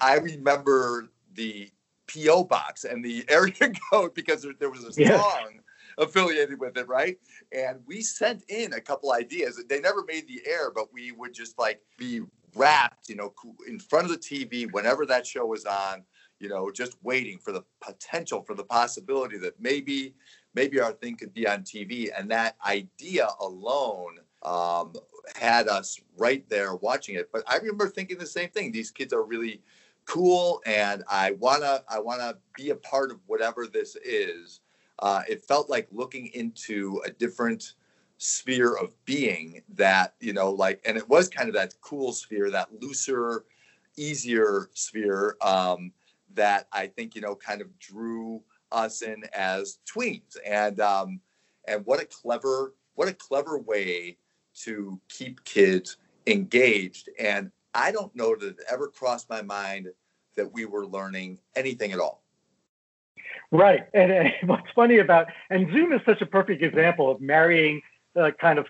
I 0.00 0.16
remember 0.16 1.10
the 1.34 1.70
PO 2.12 2.44
box 2.44 2.84
and 2.84 3.04
the 3.04 3.24
area 3.28 3.72
code 3.90 4.14
because 4.14 4.42
there, 4.42 4.52
there 4.58 4.70
was 4.70 4.84
a 4.84 5.00
yeah. 5.00 5.18
song 5.18 5.60
affiliated 5.98 6.58
with 6.58 6.76
it, 6.76 6.88
right? 6.88 7.18
And 7.52 7.80
we 7.86 8.02
sent 8.02 8.44
in 8.48 8.72
a 8.74 8.80
couple 8.80 9.12
ideas. 9.12 9.62
They 9.68 9.80
never 9.80 10.04
made 10.04 10.26
the 10.26 10.42
air, 10.46 10.70
but 10.70 10.92
we 10.92 11.12
would 11.12 11.34
just 11.34 11.58
like 11.58 11.80
be 11.98 12.22
wrapped, 12.54 13.08
you 13.08 13.16
know, 13.16 13.32
in 13.66 13.78
front 13.78 14.10
of 14.10 14.12
the 14.12 14.18
TV 14.18 14.70
whenever 14.70 15.06
that 15.06 15.26
show 15.26 15.46
was 15.46 15.64
on, 15.64 16.04
you 16.42 16.48
know, 16.48 16.72
just 16.72 16.96
waiting 17.02 17.38
for 17.38 17.52
the 17.52 17.62
potential, 17.80 18.42
for 18.42 18.54
the 18.54 18.64
possibility 18.64 19.38
that 19.38 19.58
maybe 19.60 20.12
maybe 20.54 20.80
our 20.80 20.92
thing 20.92 21.16
could 21.16 21.32
be 21.32 21.46
on 21.46 21.62
TV. 21.62 22.10
And 22.16 22.28
that 22.32 22.56
idea 22.66 23.28
alone 23.40 24.18
um, 24.42 24.92
had 25.36 25.68
us 25.68 26.00
right 26.18 26.46
there 26.48 26.74
watching 26.74 27.14
it. 27.14 27.30
But 27.32 27.44
I 27.46 27.56
remember 27.58 27.88
thinking 27.88 28.18
the 28.18 28.26
same 28.26 28.50
thing. 28.50 28.72
These 28.72 28.90
kids 28.90 29.12
are 29.12 29.22
really 29.22 29.62
cool, 30.04 30.60
and 30.66 31.04
I 31.08 31.32
wanna 31.38 31.84
I 31.88 32.00
wanna 32.00 32.34
be 32.56 32.70
a 32.70 32.76
part 32.76 33.12
of 33.12 33.20
whatever 33.26 33.68
this 33.68 33.96
is. 34.04 34.60
Uh, 34.98 35.22
it 35.28 35.44
felt 35.44 35.70
like 35.70 35.86
looking 35.92 36.26
into 36.34 37.00
a 37.06 37.10
different 37.10 37.74
sphere 38.18 38.74
of 38.74 38.94
being 39.04 39.62
that 39.68 40.14
you 40.20 40.32
know 40.32 40.50
like 40.50 40.80
and 40.84 40.96
it 40.96 41.08
was 41.08 41.28
kind 41.28 41.48
of 41.48 41.54
that 41.54 41.74
cool 41.80 42.12
sphere 42.12 42.50
that 42.50 42.68
looser 42.80 43.44
easier 43.96 44.70
sphere 44.74 45.36
um, 45.40 45.92
that 46.34 46.66
i 46.72 46.86
think 46.86 47.14
you 47.14 47.20
know 47.20 47.34
kind 47.34 47.60
of 47.60 47.78
drew 47.78 48.42
us 48.72 49.02
in 49.02 49.22
as 49.32 49.78
tweens. 49.86 50.36
And 50.44 50.80
um, 50.80 51.20
and 51.68 51.84
what 51.86 52.00
a 52.00 52.06
clever 52.06 52.74
what 52.94 53.08
a 53.08 53.14
clever 53.14 53.58
way 53.58 54.16
to 54.64 55.00
keep 55.08 55.44
kids 55.44 55.96
engaged. 56.26 57.08
And 57.18 57.50
i 57.74 57.92
don't 57.92 58.14
know 58.16 58.34
that 58.36 58.48
it 58.48 58.64
ever 58.70 58.88
crossed 58.88 59.30
my 59.30 59.42
mind 59.42 59.88
that 60.36 60.52
we 60.52 60.64
were 60.64 60.86
learning 60.86 61.38
anything 61.54 61.92
at 61.92 62.00
all. 62.00 62.22
Right. 63.50 63.86
And, 63.92 64.10
and 64.10 64.32
what's 64.48 64.70
funny 64.74 64.98
about 64.98 65.26
and 65.50 65.70
zoom 65.72 65.92
is 65.92 66.00
such 66.06 66.22
a 66.22 66.26
perfect 66.26 66.62
example 66.62 67.10
of 67.10 67.20
marrying 67.20 67.82
uh, 68.16 68.30
kind 68.40 68.58
of 68.58 68.66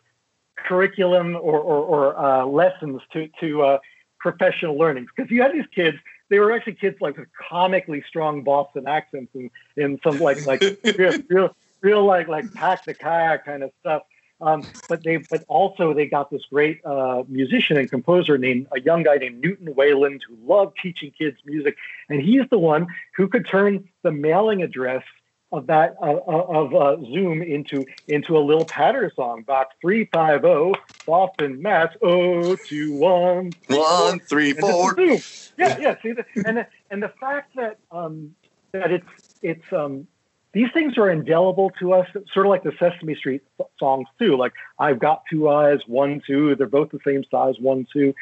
curriculum 0.57 1.35
or, 1.35 1.59
or, 1.59 1.83
or 1.83 2.19
uh, 2.19 2.45
lessons 2.45 3.01
to 3.13 3.29
to 3.41 3.63
uh, 3.63 3.79
professional 4.21 4.79
learning 4.79 5.07
because 5.15 5.31
you 5.31 5.43
had 5.43 5.53
these 5.53 5.67
kids 5.75 5.97
they 6.33 6.39
were 6.39 6.51
actually 6.51 6.73
kids 6.73 6.99
like 7.03 7.19
with 7.19 7.29
comically 7.35 8.03
strong 8.09 8.43
Boston 8.43 8.89
accents 8.89 9.35
and 9.35 9.51
in 9.77 10.01
some 10.03 10.19
like 10.19 10.47
like 10.47 10.63
real, 10.99 11.13
real 11.29 11.57
real 11.83 12.05
like 12.07 12.27
like 12.27 12.51
pack 12.55 12.87
the 12.87 12.95
kayak 12.95 13.45
kind 13.45 13.63
of 13.63 13.71
stuff. 13.81 14.03
Um, 14.41 14.65
but 14.89 15.05
they 15.05 15.19
but 15.19 15.45
also 15.47 15.93
they 15.93 16.07
got 16.07 16.31
this 16.31 16.43
great 16.51 16.81
uh, 16.87 17.23
musician 17.29 17.77
and 17.77 17.89
composer 17.91 18.39
named 18.39 18.67
a 18.73 18.81
young 18.81 19.03
guy 19.03 19.17
named 19.17 19.43
Newton 19.43 19.75
Wayland 19.75 20.23
who 20.27 20.35
loved 20.49 20.79
teaching 20.83 21.13
kids 21.17 21.37
music, 21.45 21.77
and 22.09 22.23
he's 22.23 22.49
the 22.51 22.59
one 22.59 22.87
who 23.15 23.29
could 23.29 23.47
turn 23.47 23.87
the 24.03 24.11
mailing 24.11 24.63
address 24.63 25.05
of 25.53 25.67
that 25.67 25.97
uh, 26.03 26.19
of 26.27 26.75
uh, 26.75 26.97
Zoom 27.13 27.43
into 27.43 27.85
into 28.09 28.37
a 28.37 28.41
little 28.41 28.65
patter 28.65 29.13
song. 29.15 29.43
Box 29.43 29.75
three 29.81 30.09
five 30.13 30.41
zero, 30.41 30.73
oh, 30.75 30.95
Boston, 31.07 31.61
Mass. 31.61 31.95
Oh 32.03 32.57
two 32.57 32.95
one 32.95 33.53
one 33.69 34.19
three 34.21 34.53
four. 34.55 34.95
Yeah, 34.99 35.79
yeah. 35.79 35.95
See, 36.03 36.13
the, 36.13 36.25
and 36.47 36.57
the, 36.59 36.67
and 36.91 37.03
the 37.03 37.13
fact 37.21 37.55
that 37.57 37.79
um, 37.91 38.35
that 38.73 38.91
it's 38.91 39.07
it's 39.43 39.73
um, 39.73 40.07
these 40.53 40.69
things 40.73 40.97
are 40.97 41.11
indelible 41.11 41.71
to 41.79 41.93
us, 41.93 42.09
sort 42.33 42.47
of 42.47 42.51
like 42.51 42.63
the 42.63 42.73
Sesame 42.79 43.15
Street 43.15 43.43
songs 43.79 44.09
too. 44.19 44.37
Like 44.37 44.53
I've 44.79 44.99
got 44.99 45.23
two 45.31 45.49
eyes, 45.49 45.81
one 45.87 46.23
two. 46.27 46.57
They're 46.57 46.67
both 46.67 46.91
the 46.91 47.01
same 47.05 47.25
size, 47.31 47.55
one 47.59 47.87
two. 47.93 48.15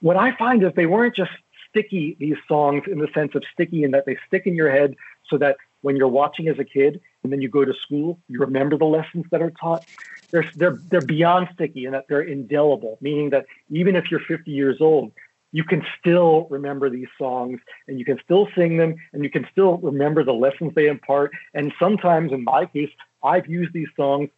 What 0.00 0.16
I 0.16 0.34
find 0.36 0.62
is 0.64 0.72
they 0.74 0.86
weren't 0.86 1.14
just 1.14 1.30
sticky 1.68 2.16
these 2.18 2.36
songs 2.48 2.84
in 2.86 2.98
the 2.98 3.08
sense 3.14 3.34
of 3.34 3.42
sticky 3.52 3.84
in 3.84 3.92
that 3.92 4.04
they 4.04 4.18
stick 4.26 4.46
in 4.46 4.54
your 4.54 4.70
head 4.70 4.94
so 5.28 5.38
that 5.38 5.56
when 5.82 5.96
you're 5.96 6.08
watching 6.08 6.48
as 6.48 6.58
a 6.58 6.64
kid 6.64 7.00
and 7.22 7.32
then 7.32 7.42
you 7.42 7.48
go 7.48 7.64
to 7.64 7.74
school, 7.74 8.18
you 8.28 8.40
remember 8.40 8.76
the 8.78 8.84
lessons 8.86 9.26
that 9.30 9.42
are 9.42 9.50
taught. 9.50 9.84
They're, 10.30 10.50
they're, 10.56 10.78
they're 10.88 11.00
beyond 11.02 11.48
sticky 11.52 11.84
and 11.84 11.94
that 11.94 12.06
they're 12.08 12.22
indelible, 12.22 12.98
meaning 13.00 13.30
that 13.30 13.46
even 13.70 13.94
if 13.96 14.10
you're 14.10 14.20
50 14.20 14.50
years 14.50 14.80
old, 14.80 15.12
you 15.52 15.64
can 15.64 15.84
still 15.98 16.46
remember 16.50 16.88
these 16.88 17.08
songs 17.18 17.60
and 17.86 17.98
you 17.98 18.04
can 18.04 18.18
still 18.24 18.48
sing 18.56 18.78
them 18.78 18.96
and 19.12 19.22
you 19.22 19.30
can 19.30 19.46
still 19.52 19.76
remember 19.78 20.24
the 20.24 20.32
lessons 20.32 20.72
they 20.74 20.86
impart. 20.86 21.32
And 21.52 21.72
sometimes, 21.78 22.32
in 22.32 22.44
my 22.44 22.64
case, 22.66 22.90
I've 23.22 23.46
used 23.46 23.74
these 23.74 23.88
songs 23.94 24.30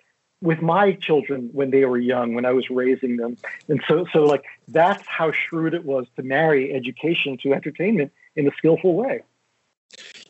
with 0.42 0.60
my 0.60 0.92
children 0.92 1.48
when 1.52 1.70
they 1.70 1.84
were 1.84 1.98
young, 1.98 2.34
when 2.34 2.44
I 2.44 2.52
was 2.52 2.68
raising 2.68 3.16
them. 3.16 3.38
And 3.68 3.80
so, 3.88 4.04
so 4.12 4.24
like 4.24 4.44
that's 4.68 5.02
how 5.06 5.32
shrewd 5.32 5.72
it 5.72 5.84
was 5.84 6.06
to 6.16 6.22
marry 6.22 6.74
education 6.74 7.38
to 7.42 7.54
entertainment 7.54 8.12
in 8.36 8.46
a 8.46 8.50
skillful 8.58 8.94
way. 8.94 9.22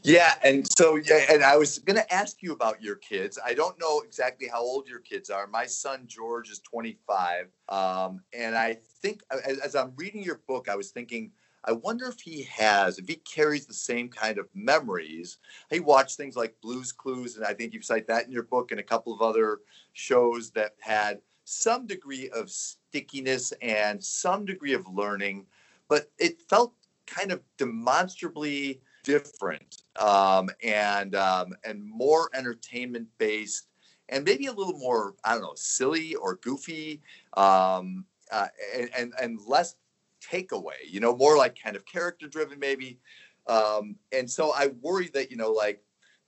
Yeah, 0.04 0.34
and 0.44 0.66
so 0.76 0.96
yeah, 0.96 1.24
and 1.30 1.42
I 1.42 1.56
was 1.56 1.78
going 1.78 1.96
to 1.96 2.14
ask 2.14 2.42
you 2.42 2.52
about 2.52 2.82
your 2.82 2.96
kids. 2.96 3.38
I 3.44 3.54
don't 3.54 3.78
know 3.80 4.00
exactly 4.00 4.48
how 4.48 4.60
old 4.60 4.86
your 4.86 5.00
kids 5.00 5.30
are. 5.30 5.46
My 5.46 5.66
son 5.66 6.04
George 6.06 6.50
is 6.50 6.60
25, 6.60 7.48
um, 7.70 8.20
and 8.34 8.54
I 8.54 8.78
think 9.02 9.22
as, 9.30 9.58
as 9.60 9.74
I'm 9.74 9.92
reading 9.96 10.22
your 10.22 10.42
book, 10.46 10.68
I 10.70 10.76
was 10.76 10.90
thinking, 10.90 11.32
I 11.64 11.72
wonder 11.72 12.06
if 12.06 12.20
he 12.20 12.44
has, 12.44 12.98
if 12.98 13.08
he 13.08 13.16
carries 13.16 13.66
the 13.66 13.74
same 13.74 14.08
kind 14.10 14.38
of 14.38 14.48
memories. 14.54 15.38
He 15.70 15.80
watched 15.80 16.18
things 16.18 16.36
like 16.36 16.56
Blues 16.62 16.92
Clues, 16.92 17.36
and 17.36 17.46
I 17.46 17.54
think 17.54 17.74
you 17.74 17.82
cite 17.82 18.06
that 18.08 18.26
in 18.26 18.32
your 18.32 18.44
book, 18.44 18.72
and 18.72 18.80
a 18.80 18.84
couple 18.84 19.14
of 19.14 19.22
other 19.22 19.60
shows 19.94 20.50
that 20.52 20.76
had 20.80 21.20
some 21.44 21.86
degree 21.86 22.30
of 22.30 22.50
stickiness 22.50 23.52
and 23.62 24.02
some 24.04 24.44
degree 24.46 24.74
of 24.74 24.86
learning, 24.86 25.46
but 25.88 26.10
it 26.18 26.40
felt 26.42 26.74
kind 27.06 27.32
of 27.32 27.40
demonstrably 27.58 28.80
different 29.04 29.82
um, 30.00 30.50
and 30.64 31.14
um, 31.14 31.54
and 31.64 31.84
more 31.84 32.30
entertainment 32.34 33.06
based 33.18 33.68
and 34.08 34.24
maybe 34.24 34.46
a 34.46 34.52
little 34.52 34.78
more 34.78 35.14
I 35.24 35.34
don't 35.34 35.42
know 35.42 35.54
silly 35.54 36.16
or 36.16 36.36
goofy 36.36 37.00
um, 37.36 38.04
uh, 38.32 38.48
and, 38.76 38.90
and, 38.96 39.12
and 39.22 39.38
less 39.46 39.76
takeaway 40.20 40.72
you 40.88 40.98
know 40.98 41.16
more 41.16 41.36
like 41.36 41.56
kind 41.60 41.76
of 41.76 41.86
character 41.86 42.26
driven 42.26 42.58
maybe. 42.58 42.98
Um, 43.46 43.96
and 44.10 44.28
so 44.28 44.52
I 44.56 44.68
worry 44.80 45.10
that 45.14 45.30
you 45.30 45.36
know 45.36 45.52
like 45.52 45.82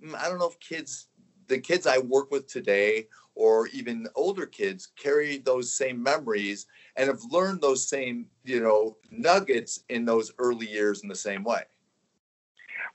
mm, 0.04 0.14
I 0.14 0.28
don't 0.28 0.38
know 0.38 0.48
if 0.48 0.60
kids 0.60 1.08
the 1.48 1.58
kids 1.58 1.86
I 1.86 1.98
work 1.98 2.30
with 2.30 2.46
today 2.46 3.08
or 3.34 3.68
even 3.68 4.06
older 4.14 4.46
kids 4.46 4.88
carry 4.96 5.38
those 5.38 5.72
same 5.72 6.02
memories 6.02 6.66
and 6.96 7.08
have 7.08 7.20
learned 7.30 7.60
those 7.60 7.88
same 7.88 8.26
you 8.44 8.60
know 8.60 8.96
nuggets 9.10 9.80
in 9.88 10.04
those 10.04 10.32
early 10.38 10.68
years 10.68 11.02
in 11.02 11.08
the 11.08 11.14
same 11.14 11.42
way 11.42 11.62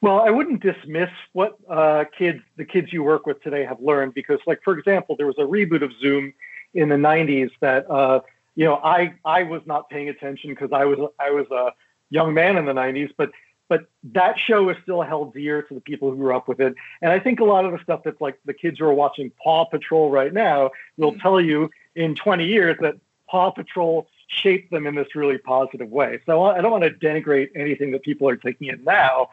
well, 0.01 0.19
I 0.19 0.31
wouldn't 0.31 0.61
dismiss 0.61 1.09
what 1.33 1.57
uh, 1.69 2.05
kids, 2.17 2.41
the 2.57 2.65
kids 2.65 2.91
you 2.91 3.03
work 3.03 3.27
with 3.27 3.41
today, 3.43 3.63
have 3.65 3.79
learned 3.79 4.15
because, 4.15 4.39
like 4.47 4.61
for 4.63 4.77
example, 4.77 5.15
there 5.15 5.27
was 5.27 5.37
a 5.37 5.43
reboot 5.43 5.83
of 5.83 5.91
Zoom 6.01 6.33
in 6.73 6.89
the 6.89 6.95
'90s 6.95 7.51
that 7.61 7.89
uh, 7.89 8.21
you 8.55 8.65
know 8.65 8.75
I 8.75 9.13
I 9.23 9.43
was 9.43 9.61
not 9.65 9.89
paying 9.89 10.09
attention 10.09 10.49
because 10.49 10.71
I 10.73 10.85
was 10.85 10.97
I 11.19 11.29
was 11.29 11.45
a 11.51 11.73
young 12.09 12.33
man 12.33 12.57
in 12.57 12.65
the 12.65 12.73
'90s, 12.73 13.11
but 13.15 13.31
but 13.69 13.85
that 14.03 14.39
show 14.39 14.67
is 14.69 14.77
still 14.81 15.03
held 15.03 15.33
dear 15.33 15.61
to 15.61 15.73
the 15.73 15.79
people 15.79 16.09
who 16.09 16.17
grew 16.17 16.35
up 16.35 16.47
with 16.47 16.59
it. 16.59 16.73
And 17.01 17.11
I 17.11 17.19
think 17.19 17.39
a 17.39 17.45
lot 17.45 17.63
of 17.63 17.71
the 17.71 17.79
stuff 17.83 18.01
that's 18.03 18.19
like 18.19 18.37
the 18.43 18.53
kids 18.53 18.79
who 18.79 18.85
are 18.85 18.93
watching 18.93 19.31
Paw 19.41 19.63
Patrol 19.65 20.09
right 20.09 20.33
now 20.33 20.71
will 20.97 21.13
tell 21.19 21.39
you 21.39 21.69
in 21.95 22.15
20 22.15 22.45
years 22.45 22.75
that 22.81 22.95
Paw 23.29 23.51
Patrol 23.51 24.09
shaped 24.27 24.71
them 24.71 24.87
in 24.87 24.95
this 24.95 25.15
really 25.15 25.37
positive 25.37 25.89
way. 25.89 26.19
So 26.25 26.43
I 26.43 26.59
don't 26.59 26.71
want 26.71 26.83
to 26.83 26.89
denigrate 26.89 27.51
anything 27.55 27.91
that 27.91 28.03
people 28.03 28.27
are 28.27 28.35
taking 28.35 28.67
in 28.67 28.83
now. 28.83 29.29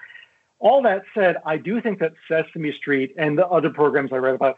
All 0.60 0.82
that 0.82 1.04
said, 1.14 1.36
I 1.46 1.56
do 1.56 1.80
think 1.80 2.00
that 2.00 2.12
Sesame 2.26 2.72
Street 2.72 3.14
and 3.16 3.38
the 3.38 3.46
other 3.46 3.70
programs 3.70 4.12
I 4.12 4.16
read 4.16 4.34
about 4.34 4.56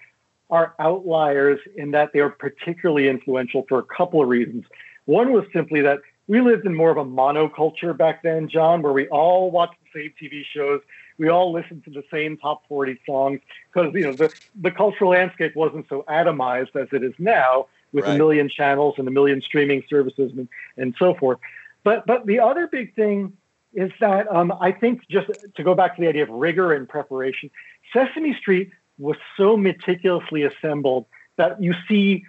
are 0.49 0.75
outliers 0.79 1.61
in 1.77 1.93
that 1.93 2.13
they 2.13 2.21
are 2.21 2.31
particularly 2.31 3.09
influential 3.09 3.65
for 3.69 3.79
a 3.79 3.83
couple 3.83 4.23
of 4.23 4.29
reasons. 4.29 4.65
One 5.05 5.33
was 5.33 5.45
simply 5.53 5.81
that 5.83 6.01
we 6.27 6.41
lived 6.41 6.65
in 6.65 6.75
more 6.75 6.91
of 6.91 6.97
a 6.97 7.05
monoculture 7.05 7.97
back 7.97 8.23
then, 8.23 8.49
John, 8.49 8.83
where 8.83 8.93
we 8.93 9.09
all 9.09 9.51
watched 9.51 9.75
the 9.93 10.01
same 10.01 10.15
TV 10.21 10.45
shows. 10.45 10.81
We 11.19 11.29
all 11.29 11.53
listened 11.53 11.85
to 11.85 11.91
the 11.91 12.05
same 12.11 12.37
top 12.37 12.63
40 12.69 13.01
songs 13.05 13.41
because 13.73 13.93
you 13.95 14.03
know 14.03 14.13
the, 14.13 14.33
the 14.61 14.71
cultural 14.71 15.11
landscape 15.11 15.55
wasn't 15.57 15.87
so 15.89 16.05
atomized 16.09 16.77
as 16.77 16.89
it 16.93 17.03
is 17.03 17.15
now 17.19 17.67
with 17.93 18.05
right. 18.05 18.15
a 18.15 18.19
million 18.19 18.49
channels 18.49 18.95
and 18.99 19.07
a 19.09 19.11
million 19.11 19.43
streaming 19.43 19.83
services 19.91 20.33
and, 20.37 20.49
and 20.77 20.95
so 20.99 21.15
forth. 21.15 21.39
But 21.83 22.07
but 22.07 22.27
the 22.27 22.41
other 22.41 22.67
big 22.69 22.95
thing 22.95 23.37
is 23.75 23.93
that 24.01 24.31
um, 24.35 24.53
I 24.61 24.73
think 24.73 25.03
just 25.09 25.29
to 25.55 25.63
go 25.63 25.75
back 25.75 25.97
to 25.97 26.03
the 26.03 26.09
idea 26.09 26.25
of 26.25 26.29
rigor 26.31 26.73
and 26.73 26.89
preparation, 26.89 27.51
Sesame 27.93 28.35
Street 28.35 28.71
was 28.99 29.17
so 29.37 29.57
meticulously 29.57 30.43
assembled 30.43 31.07
that 31.37 31.63
you 31.63 31.75
see 31.89 32.25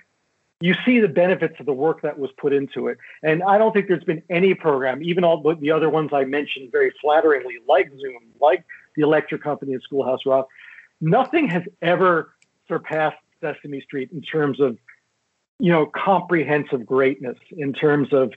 you 0.61 0.75
see 0.85 0.99
the 0.99 1.07
benefits 1.07 1.55
of 1.59 1.65
the 1.65 1.73
work 1.73 2.03
that 2.03 2.19
was 2.19 2.29
put 2.37 2.53
into 2.53 2.87
it. 2.87 2.99
And 3.23 3.41
I 3.41 3.57
don't 3.57 3.73
think 3.73 3.87
there's 3.87 4.03
been 4.03 4.21
any 4.29 4.53
program, 4.53 5.01
even 5.01 5.23
all 5.23 5.41
the 5.59 5.71
other 5.71 5.89
ones 5.89 6.11
I 6.13 6.23
mentioned 6.23 6.71
very 6.71 6.93
flatteringly, 7.01 7.55
like 7.67 7.89
Zoom, 7.89 8.19
like 8.39 8.63
the 8.95 9.01
Electric 9.01 9.41
Company 9.41 9.73
and 9.73 9.81
Schoolhouse 9.81 10.19
Rock, 10.23 10.47
nothing 11.01 11.47
has 11.47 11.63
ever 11.81 12.35
surpassed 12.67 13.17
Sesame 13.41 13.81
Street 13.81 14.11
in 14.11 14.21
terms 14.21 14.59
of 14.59 14.77
you 15.59 15.71
know 15.71 15.87
comprehensive 15.87 16.85
greatness, 16.85 17.37
in 17.51 17.73
terms 17.73 18.13
of 18.13 18.31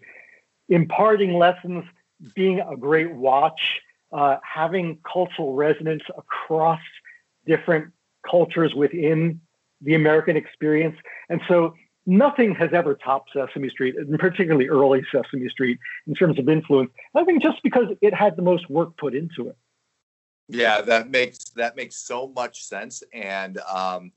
imparting 0.68 1.34
lessons 1.34 1.84
being 2.34 2.60
a 2.60 2.76
great 2.76 3.12
watch, 3.12 3.80
uh, 4.12 4.37
having 4.42 4.98
cultural 5.10 5.54
resonance 5.54 6.02
across 6.16 6.80
different 7.46 7.92
cultures 8.28 8.74
within 8.74 9.40
the 9.80 9.94
American 9.94 10.37
experience. 10.37 10.96
And 11.28 11.40
so 11.48 11.74
nothing 12.06 12.54
has 12.54 12.70
ever 12.72 12.94
topped 12.94 13.30
Sesame 13.32 13.68
Street, 13.68 13.96
and 13.96 14.18
particularly 14.18 14.68
early 14.68 15.04
Sesame 15.12 15.48
Street, 15.48 15.78
in 16.06 16.14
terms 16.14 16.38
of 16.38 16.48
influence. 16.48 16.90
I 17.14 17.24
think 17.24 17.42
just 17.42 17.62
because 17.62 17.87
it 18.00 18.14
had 18.14 18.37
the 18.37 18.42
most 18.42 18.68
work 18.70 18.96
put 18.96 19.14
into 19.14 19.48
it. 19.48 19.56
Yeah, 20.48 20.82
that 20.82 21.10
makes 21.10 21.38
that 21.56 21.76
makes 21.76 21.96
so 21.96 22.28
much 22.28 22.64
sense. 22.64 23.02
And 23.12 23.58
um, 23.58 24.12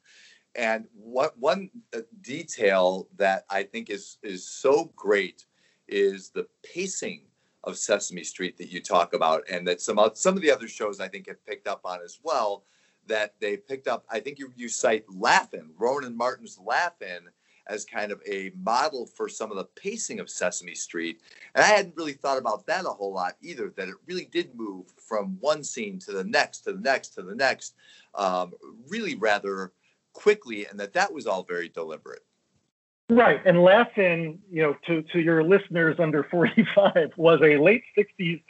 and 0.56 0.86
what 0.94 1.38
one 1.38 1.70
uh, 1.96 2.02
detail 2.22 3.08
that 3.18 3.46
I 3.50 3.64
think 3.64 3.90
is 3.90 4.18
is 4.24 4.48
so 4.48 4.92
great 4.96 5.46
is 5.88 6.30
the 6.30 6.46
pacing 6.64 7.27
of 7.68 7.78
Sesame 7.78 8.24
Street 8.24 8.58
that 8.58 8.72
you 8.72 8.82
talk 8.82 9.14
about, 9.14 9.44
and 9.52 9.68
that 9.68 9.82
some 9.82 10.00
some 10.14 10.36
of 10.36 10.42
the 10.42 10.52
other 10.52 10.68
shows 10.68 11.00
I 11.00 11.10
think 11.10 11.28
have 11.28 11.46
picked 11.46 11.68
up 11.68 11.82
on 11.84 12.00
as 12.04 12.20
well. 12.24 12.64
That 13.06 13.36
they 13.40 13.58
picked 13.58 13.88
up. 13.88 14.06
I 14.10 14.20
think 14.20 14.40
you 14.40 14.52
you 14.56 14.70
cite 14.70 15.06
Laugh-In, 15.10 15.72
Rowan 15.78 16.16
Martin's 16.16 16.58
Laugh-In, 16.66 17.30
as 17.68 17.86
kind 17.86 18.12
of 18.12 18.22
a 18.26 18.52
model 18.64 19.06
for 19.06 19.28
some 19.30 19.52
of 19.52 19.58
the 19.58 19.70
pacing 19.84 20.20
of 20.20 20.30
Sesame 20.30 20.76
Street. 20.76 21.22
And 21.54 21.64
I 21.64 21.68
hadn't 21.68 21.98
really 21.98 22.14
thought 22.14 22.38
about 22.38 22.66
that 22.68 22.86
a 22.86 22.90
whole 22.90 23.14
lot 23.14 23.36
either. 23.42 23.70
That 23.76 23.90
it 23.90 23.96
really 24.08 24.26
did 24.26 24.56
move 24.56 24.86
from 24.98 25.38
one 25.40 25.64
scene 25.64 26.00
to 26.00 26.12
the 26.14 26.24
next, 26.24 26.60
to 26.62 26.74
the 26.74 26.82
next, 26.82 27.10
to 27.16 27.22
the 27.22 27.36
next, 27.36 27.76
um, 28.16 28.54
really 28.88 29.16
rather 29.16 29.74
quickly, 30.14 30.66
and 30.68 30.80
that 30.80 30.94
that 30.94 31.14
was 31.14 31.28
all 31.28 31.44
very 31.44 31.70
deliberate. 31.70 32.24
Right. 33.10 33.40
And 33.46 33.64
Laugh-In, 33.64 34.40
you 34.52 34.62
know, 34.62 34.76
to, 34.88 35.02
to 35.14 35.20
your 35.20 35.44
listeners 35.44 35.96
under 36.00 36.24
45, 36.24 37.14
was 37.18 37.40
a 37.42 37.58
late 37.58 37.84
60s 37.98 38.42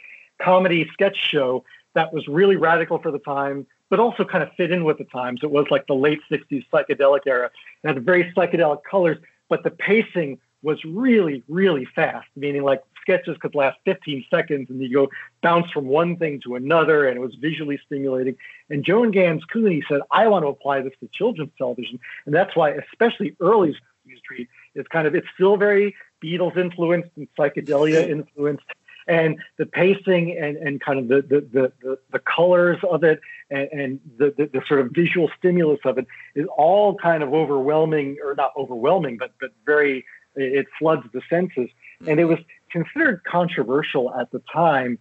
comedy 0.42 0.88
sketch 0.92 1.16
show 1.16 1.64
that 1.94 2.12
was 2.12 2.26
really 2.26 2.56
radical 2.56 2.98
for 2.98 3.10
the 3.10 3.20
time, 3.20 3.66
but 3.88 4.00
also 4.00 4.24
kind 4.24 4.42
of 4.42 4.50
fit 4.56 4.72
in 4.72 4.84
with 4.84 4.98
the 4.98 5.04
times. 5.04 5.40
It 5.42 5.50
was 5.50 5.66
like 5.70 5.86
the 5.86 5.94
late 5.94 6.20
60s 6.30 6.64
psychedelic 6.72 7.20
era. 7.26 7.50
It 7.82 7.88
had 7.88 8.04
very 8.04 8.32
psychedelic 8.36 8.82
colors, 8.88 9.18
but 9.48 9.62
the 9.62 9.70
pacing 9.70 10.38
was 10.62 10.84
really, 10.84 11.44
really 11.48 11.84
fast, 11.94 12.26
meaning 12.34 12.64
like 12.64 12.82
sketches 13.00 13.36
could 13.38 13.54
last 13.54 13.78
15 13.84 14.24
seconds 14.28 14.68
and 14.68 14.82
you 14.82 14.92
go 14.92 15.08
bounce 15.40 15.70
from 15.70 15.86
one 15.86 16.16
thing 16.16 16.40
to 16.42 16.56
another, 16.56 17.06
and 17.06 17.16
it 17.16 17.20
was 17.20 17.34
visually 17.36 17.80
stimulating. 17.86 18.36
And 18.70 18.84
Joan 18.84 19.12
Gans 19.12 19.44
Cooney 19.44 19.82
said, 19.88 20.00
I 20.10 20.26
want 20.26 20.42
to 20.42 20.48
apply 20.48 20.82
this 20.82 20.92
to 21.00 21.08
children's 21.12 21.52
television. 21.56 22.00
And 22.26 22.34
that's 22.34 22.54
why, 22.56 22.70
especially 22.72 23.36
early 23.40 23.76
Street 24.16 24.48
is 24.74 24.86
kind 24.88 25.06
of 25.06 25.14
it's 25.14 25.26
still 25.34 25.56
very 25.56 25.94
Beatles 26.22 26.56
influenced 26.56 27.10
and 27.16 27.28
psychedelia 27.38 28.08
influenced, 28.08 28.64
and 29.06 29.38
the 29.56 29.66
pacing 29.66 30.36
and, 30.36 30.56
and 30.56 30.80
kind 30.80 30.98
of 30.98 31.08
the 31.08 31.22
the, 31.22 31.40
the, 31.40 31.72
the, 31.82 31.98
the 32.12 32.18
colors 32.18 32.78
of 32.90 33.04
it 33.04 33.20
and, 33.50 33.68
and 33.72 34.00
the, 34.18 34.34
the, 34.36 34.46
the 34.46 34.62
sort 34.66 34.80
of 34.80 34.90
visual 34.90 35.30
stimulus 35.38 35.80
of 35.84 35.98
it 35.98 36.06
is 36.34 36.46
all 36.56 36.94
kind 36.96 37.22
of 37.22 37.32
overwhelming 37.32 38.16
or 38.24 38.34
not 38.34 38.52
overwhelming, 38.56 39.16
but 39.16 39.32
but 39.40 39.50
very 39.64 40.04
it 40.36 40.66
floods 40.78 41.04
the 41.12 41.22
senses, 41.28 41.68
and 42.06 42.20
it 42.20 42.24
was 42.24 42.38
considered 42.70 43.22
controversial 43.24 44.14
at 44.14 44.30
the 44.30 44.42
time. 44.52 44.98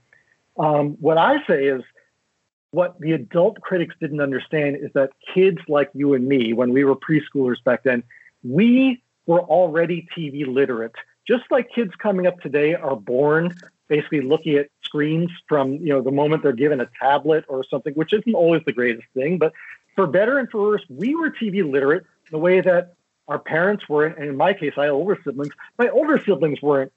Um, 0.57 0.97
what 0.99 1.17
I 1.17 1.45
say 1.45 1.65
is 1.65 1.83
what 2.71 2.99
the 2.99 3.13
adult 3.13 3.61
critics 3.61 3.95
didn't 3.99 4.21
understand 4.21 4.77
is 4.77 4.91
that 4.93 5.11
kids 5.33 5.59
like 5.67 5.89
you 5.93 6.13
and 6.13 6.27
me, 6.27 6.53
when 6.53 6.73
we 6.73 6.83
were 6.83 6.95
preschoolers 6.95 7.63
back 7.63 7.83
then, 7.83 8.03
we 8.43 9.01
were 9.25 9.41
already 9.41 10.07
TV 10.15 10.45
literate. 10.47 10.93
Just 11.27 11.43
like 11.51 11.69
kids 11.73 11.91
coming 11.97 12.27
up 12.27 12.39
today 12.39 12.73
are 12.73 12.95
born 12.95 13.61
basically 13.87 14.21
looking 14.21 14.55
at 14.55 14.69
screens 14.83 15.29
from 15.47 15.73
you 15.73 15.89
know 15.89 16.01
the 16.01 16.11
moment 16.11 16.43
they're 16.43 16.53
given 16.53 16.81
a 16.81 16.89
tablet 16.99 17.45
or 17.47 17.63
something, 17.63 17.93
which 17.93 18.13
isn't 18.13 18.33
always 18.33 18.61
the 18.65 18.73
greatest 18.73 19.07
thing. 19.13 19.37
But 19.37 19.53
for 19.95 20.07
better 20.07 20.37
and 20.37 20.49
for 20.49 20.61
worse, 20.61 20.83
we 20.89 21.15
were 21.15 21.29
TV 21.29 21.69
literate 21.69 22.05
the 22.31 22.37
way 22.37 22.61
that 22.61 22.95
our 23.27 23.39
parents 23.39 23.89
were, 23.89 24.05
and 24.05 24.29
in 24.29 24.37
my 24.37 24.53
case, 24.53 24.73
I 24.77 24.83
had 24.83 24.91
older 24.91 25.17
siblings. 25.23 25.53
My 25.77 25.89
older 25.89 26.21
siblings 26.23 26.61
weren't 26.61 26.93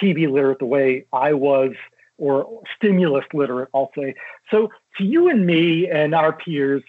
TV 0.00 0.30
literate 0.30 0.58
the 0.58 0.66
way 0.66 1.04
I 1.12 1.34
was, 1.34 1.72
or 2.18 2.62
stimulus 2.76 3.26
literate, 3.34 3.68
I'll 3.74 3.90
say. 3.96 4.14
So 4.50 4.70
to 4.96 5.04
you 5.04 5.28
and 5.28 5.46
me 5.46 5.88
and 5.90 6.14
our 6.14 6.32
peers, 6.32 6.82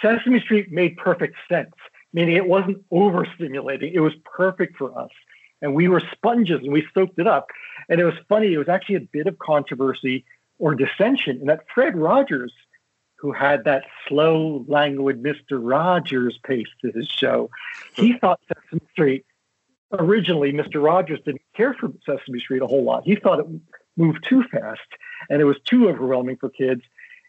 Sesame 0.00 0.40
Street 0.40 0.72
made 0.72 0.96
perfect 0.96 1.36
sense, 1.48 1.74
meaning 2.12 2.36
it 2.36 2.48
wasn't 2.48 2.88
overstimulating. 2.90 3.92
It 3.92 4.00
was 4.00 4.12
perfect 4.24 4.76
for 4.76 4.98
us. 4.98 5.10
And 5.62 5.74
we 5.74 5.88
were 5.88 6.02
sponges 6.12 6.60
and 6.62 6.72
we 6.72 6.86
soaked 6.94 7.18
it 7.18 7.26
up. 7.26 7.48
And 7.88 8.00
it 8.00 8.04
was 8.04 8.14
funny, 8.28 8.52
it 8.52 8.58
was 8.58 8.68
actually 8.68 8.96
a 8.96 9.00
bit 9.00 9.26
of 9.26 9.38
controversy 9.38 10.24
or 10.58 10.74
dissension 10.74 11.40
in 11.40 11.46
that 11.46 11.64
Fred 11.74 11.96
Rogers, 11.96 12.52
who 13.16 13.32
had 13.32 13.64
that 13.64 13.84
slow, 14.06 14.64
languid 14.68 15.22
Mr. 15.22 15.58
Rogers 15.60 16.38
pace 16.44 16.66
to 16.82 16.92
his 16.92 17.08
show, 17.08 17.50
he 17.94 18.18
thought 18.18 18.40
Sesame 18.48 18.86
Street 18.92 19.24
originally, 19.92 20.52
Mr. 20.52 20.82
Rogers 20.82 21.20
didn't 21.24 21.42
care 21.54 21.74
for 21.74 21.92
Sesame 22.04 22.40
Street 22.40 22.62
a 22.62 22.66
whole 22.66 22.84
lot. 22.84 23.04
He 23.04 23.16
thought 23.16 23.40
it 23.40 23.46
moved 23.96 24.24
too 24.28 24.42
fast 24.44 24.80
and 25.30 25.40
it 25.40 25.44
was 25.44 25.56
too 25.64 25.88
overwhelming 25.88 26.36
for 26.36 26.50
kids. 26.50 26.82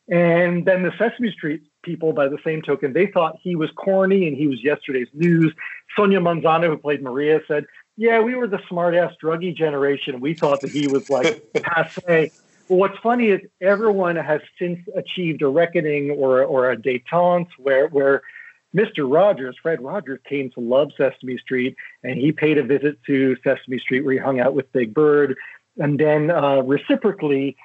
And 0.09 0.65
then 0.65 0.83
the 0.83 0.93
Sesame 0.97 1.31
Street 1.31 1.61
people, 1.87 2.11
by 2.13 2.27
the 2.27 2.37
same 2.43 2.61
token, 2.61 2.93
they 2.93 3.07
thought 3.07 3.39
he 3.41 3.55
was 3.55 3.69
corny 3.75 4.27
and 4.27 4.35
he 4.35 4.45
was 4.45 4.61
yesterday's 4.63 5.07
news. 5.13 5.53
Sonia 5.95 6.19
Manzano, 6.19 6.67
who 6.67 6.77
played 6.77 7.01
Maria, 7.01 7.39
said, 7.47 7.65
Yeah, 7.95 8.19
we 8.19 8.35
were 8.35 8.47
the 8.47 8.59
smartass 8.69 9.13
druggy 9.23 9.55
generation. 9.55 10.19
We 10.19 10.35
thought 10.35 10.61
that 10.61 10.71
he 10.71 10.87
was 10.87 11.09
like 11.09 11.41
passe. 11.63 12.31
Well, 12.67 12.79
what's 12.79 12.97
funny 13.01 13.29
is 13.29 13.39
everyone 13.61 14.17
has 14.17 14.41
since 14.59 14.79
achieved 14.95 15.41
a 15.41 15.47
reckoning 15.47 16.11
or, 16.11 16.43
or 16.43 16.69
a 16.69 16.75
detente 16.75 17.47
where, 17.57 17.87
where 17.87 18.21
Mr. 18.75 19.11
Rogers, 19.11 19.55
Fred 19.63 19.81
Rogers, 19.81 20.19
came 20.27 20.51
to 20.51 20.59
love 20.59 20.91
Sesame 20.97 21.37
Street, 21.37 21.77
and 22.03 22.17
he 22.19 22.33
paid 22.33 22.57
a 22.57 22.63
visit 22.63 22.97
to 23.07 23.37
Sesame 23.37 23.79
Street 23.79 24.01
where 24.03 24.13
he 24.13 24.19
hung 24.19 24.41
out 24.41 24.53
with 24.53 24.71
Big 24.73 24.93
Bird. 24.93 25.37
And 25.77 25.97
then 25.97 26.29
uh, 26.29 26.61
reciprocally, 26.63 27.55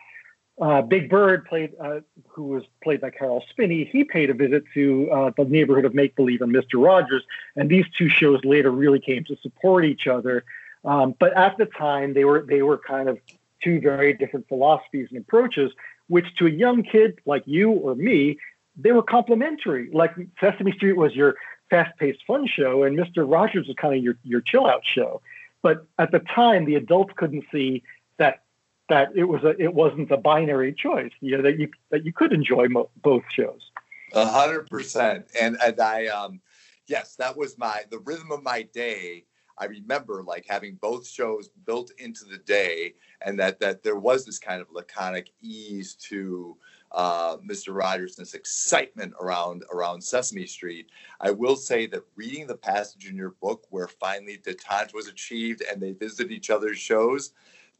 uh, 0.62 0.80
Big 0.80 1.10
Bird, 1.10 1.44
played, 1.44 1.72
uh, 1.80 2.00
who 2.28 2.44
was 2.44 2.62
played 2.82 3.00
by 3.00 3.10
Caroll 3.10 3.44
Spinney, 3.50 3.84
he 3.84 4.04
paid 4.04 4.30
a 4.30 4.34
visit 4.34 4.62
to 4.74 5.10
uh, 5.10 5.30
the 5.36 5.44
neighborhood 5.44 5.84
of 5.84 5.92
Make 5.92 6.14
Believe 6.14 6.40
and 6.40 6.54
Mr. 6.54 6.82
Rogers. 6.82 7.24
And 7.56 7.68
these 7.68 7.84
two 7.98 8.08
shows 8.08 8.40
later 8.44 8.70
really 8.70 9.00
came 9.00 9.24
to 9.24 9.36
support 9.42 9.84
each 9.84 10.06
other. 10.06 10.44
Um, 10.84 11.14
but 11.18 11.36
at 11.36 11.58
the 11.58 11.66
time, 11.66 12.14
they 12.14 12.24
were 12.24 12.42
they 12.42 12.62
were 12.62 12.78
kind 12.78 13.08
of 13.08 13.18
two 13.62 13.80
very 13.80 14.12
different 14.12 14.48
philosophies 14.48 15.08
and 15.10 15.18
approaches, 15.20 15.72
which 16.08 16.26
to 16.36 16.46
a 16.46 16.50
young 16.50 16.82
kid 16.82 17.18
like 17.26 17.42
you 17.46 17.70
or 17.70 17.94
me 17.94 18.38
they 18.76 18.92
were 18.92 19.02
complementary. 19.02 19.90
Like 19.92 20.14
Sesame 20.40 20.72
Street 20.72 20.96
was 20.96 21.14
your 21.14 21.36
fast-paced 21.70 22.24
fun 22.26 22.46
show, 22.46 22.84
and 22.84 22.98
Mr. 22.98 23.30
Rogers 23.30 23.66
was 23.66 23.76
kind 23.76 23.94
of 23.96 24.02
your 24.02 24.16
your 24.22 24.40
chill-out 24.40 24.84
show. 24.84 25.20
But 25.60 25.86
at 25.98 26.10
the 26.10 26.20
time, 26.20 26.64
the 26.64 26.76
adults 26.76 27.12
couldn't 27.16 27.44
see 27.52 27.82
that 28.16 28.42
that 28.88 29.08
it 29.14 29.24
was 29.24 29.42
a 29.44 29.50
it 29.60 29.72
wasn't 29.72 30.10
a 30.10 30.16
binary 30.16 30.74
choice. 30.74 31.12
You 31.20 31.36
know 31.36 31.42
that 31.42 31.58
you 31.58 31.70
that 31.90 32.04
you 32.04 32.12
could 32.12 32.32
enjoy 32.32 32.68
mo- 32.68 32.90
both 33.02 33.24
shows. 33.32 33.70
A 34.12 34.26
hundred 34.26 34.68
percent, 34.68 35.26
and 35.40 35.56
and 35.64 35.80
I 35.80 36.06
um 36.06 36.40
yes, 36.86 37.16
that 37.16 37.36
was 37.36 37.58
my 37.58 37.82
the 37.90 37.98
rhythm 38.00 38.30
of 38.30 38.42
my 38.42 38.62
day. 38.62 39.24
I 39.58 39.66
remember 39.66 40.24
like 40.26 40.46
having 40.48 40.76
both 40.80 41.06
shows 41.06 41.48
built 41.66 41.92
into 41.98 42.24
the 42.24 42.38
day, 42.38 42.94
and 43.24 43.38
that 43.38 43.60
that 43.60 43.82
there 43.82 43.98
was 43.98 44.24
this 44.24 44.38
kind 44.38 44.60
of 44.60 44.70
laconic 44.72 45.30
ease 45.40 45.94
to 46.08 46.56
uh, 46.92 47.36
Mr. 47.38 47.74
Rogers 47.74 48.18
excitement 48.34 49.14
around 49.20 49.64
around 49.72 50.02
Sesame 50.02 50.46
Street. 50.46 50.90
I 51.20 51.30
will 51.30 51.56
say 51.56 51.86
that 51.86 52.02
reading 52.16 52.46
the 52.46 52.56
passage 52.56 53.08
in 53.08 53.16
your 53.16 53.34
book 53.40 53.66
where 53.70 53.88
finally 53.88 54.38
detente 54.38 54.94
was 54.94 55.08
achieved 55.08 55.62
and 55.70 55.80
they 55.80 55.92
visited 55.92 56.30
each 56.30 56.50
other's 56.50 56.78
shows, 56.78 57.32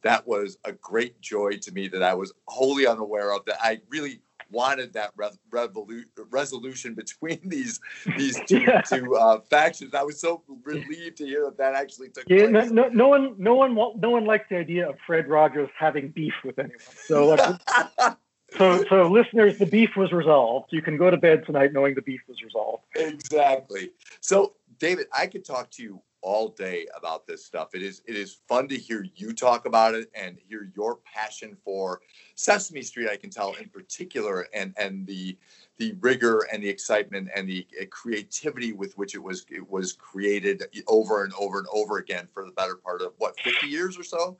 that 0.03 0.27
was 0.27 0.57
a 0.65 0.71
great 0.71 1.19
joy 1.21 1.57
to 1.61 1.71
me 1.71 1.87
that 1.89 2.03
I 2.03 2.13
was 2.13 2.33
wholly 2.47 2.85
unaware 2.85 3.33
of. 3.33 3.45
That 3.45 3.57
I 3.61 3.81
really 3.89 4.21
wanted 4.51 4.93
that 4.93 5.11
re- 5.17 5.29
revolu- 5.49 6.05
resolution 6.29 6.93
between 6.95 7.39
these 7.43 7.79
these 8.17 8.39
two, 8.47 8.65
two 8.87 9.15
uh, 9.15 9.39
factions. 9.49 9.93
I 9.93 10.03
was 10.03 10.19
so 10.19 10.43
relieved 10.63 11.17
to 11.17 11.25
hear 11.25 11.45
that 11.45 11.57
that 11.57 11.73
actually 11.73 12.09
took 12.09 12.25
yeah, 12.27 12.49
place. 12.49 12.69
No, 12.69 12.83
no, 12.83 12.89
no 12.89 13.07
one, 13.07 13.35
no 13.37 13.55
one, 13.55 13.75
no 13.75 14.09
one 14.09 14.25
likes 14.25 14.45
the 14.49 14.57
idea 14.57 14.89
of 14.89 14.95
Fred 15.05 15.27
Rogers 15.27 15.69
having 15.77 16.09
beef 16.09 16.33
with 16.43 16.59
anyone. 16.59 16.79
So, 16.79 17.29
like, 17.29 17.61
so, 18.57 18.83
so 18.89 19.07
listeners, 19.07 19.57
the 19.57 19.65
beef 19.65 19.95
was 19.97 20.11
resolved. 20.11 20.71
You 20.71 20.81
can 20.81 20.97
go 20.97 21.09
to 21.09 21.17
bed 21.17 21.45
tonight 21.45 21.73
knowing 21.73 21.95
the 21.95 22.01
beef 22.01 22.21
was 22.27 22.41
resolved. 22.41 22.83
Exactly. 22.95 23.91
So, 24.21 24.53
David, 24.79 25.07
I 25.11 25.27
could 25.27 25.43
talk 25.43 25.71
to 25.71 25.83
you 25.83 26.01
all 26.23 26.47
day 26.47 26.87
about 26.95 27.27
this 27.27 27.45
stuff. 27.45 27.75
It 27.75 27.83
is 27.83 28.01
it 28.07 28.15
is 28.15 28.39
fun 28.47 28.67
to 28.69 28.77
hear 28.77 29.05
you 29.15 29.33
talk 29.33 29.67
about 29.67 29.93
it 29.93 30.09
and 30.15 30.37
hear 30.47 30.71
your 30.75 30.97
passion 31.05 31.55
for 31.63 32.01
Sesame 32.35 32.81
Street. 32.81 33.09
I 33.09 33.17
can 33.17 33.29
tell 33.29 33.53
in 33.53 33.69
particular, 33.69 34.47
and 34.53 34.73
and 34.77 35.05
the 35.05 35.37
the 35.77 35.95
rigor 35.99 36.47
and 36.51 36.63
the 36.63 36.69
excitement 36.69 37.29
and 37.35 37.47
the 37.47 37.67
uh, 37.79 37.85
creativity 37.91 38.73
with 38.73 38.97
which 38.97 39.13
it 39.13 39.21
was 39.21 39.45
it 39.49 39.69
was 39.69 39.93
created 39.93 40.63
over 40.87 41.23
and 41.23 41.33
over 41.39 41.59
and 41.59 41.67
over 41.71 41.97
again 41.97 42.27
for 42.33 42.45
the 42.45 42.51
better 42.51 42.75
part 42.75 43.01
of 43.01 43.13
what 43.17 43.39
50 43.41 43.67
years 43.67 43.99
or 43.99 44.03
so. 44.03 44.37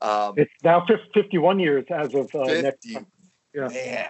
Um, 0.00 0.34
it's 0.36 0.52
now 0.62 0.84
51 1.14 1.58
years 1.58 1.84
as 1.90 2.14
of 2.14 2.34
uh, 2.34 2.46
50, 2.46 2.62
next 2.62 2.86
yeah. 3.54 3.68
Man. 3.68 4.08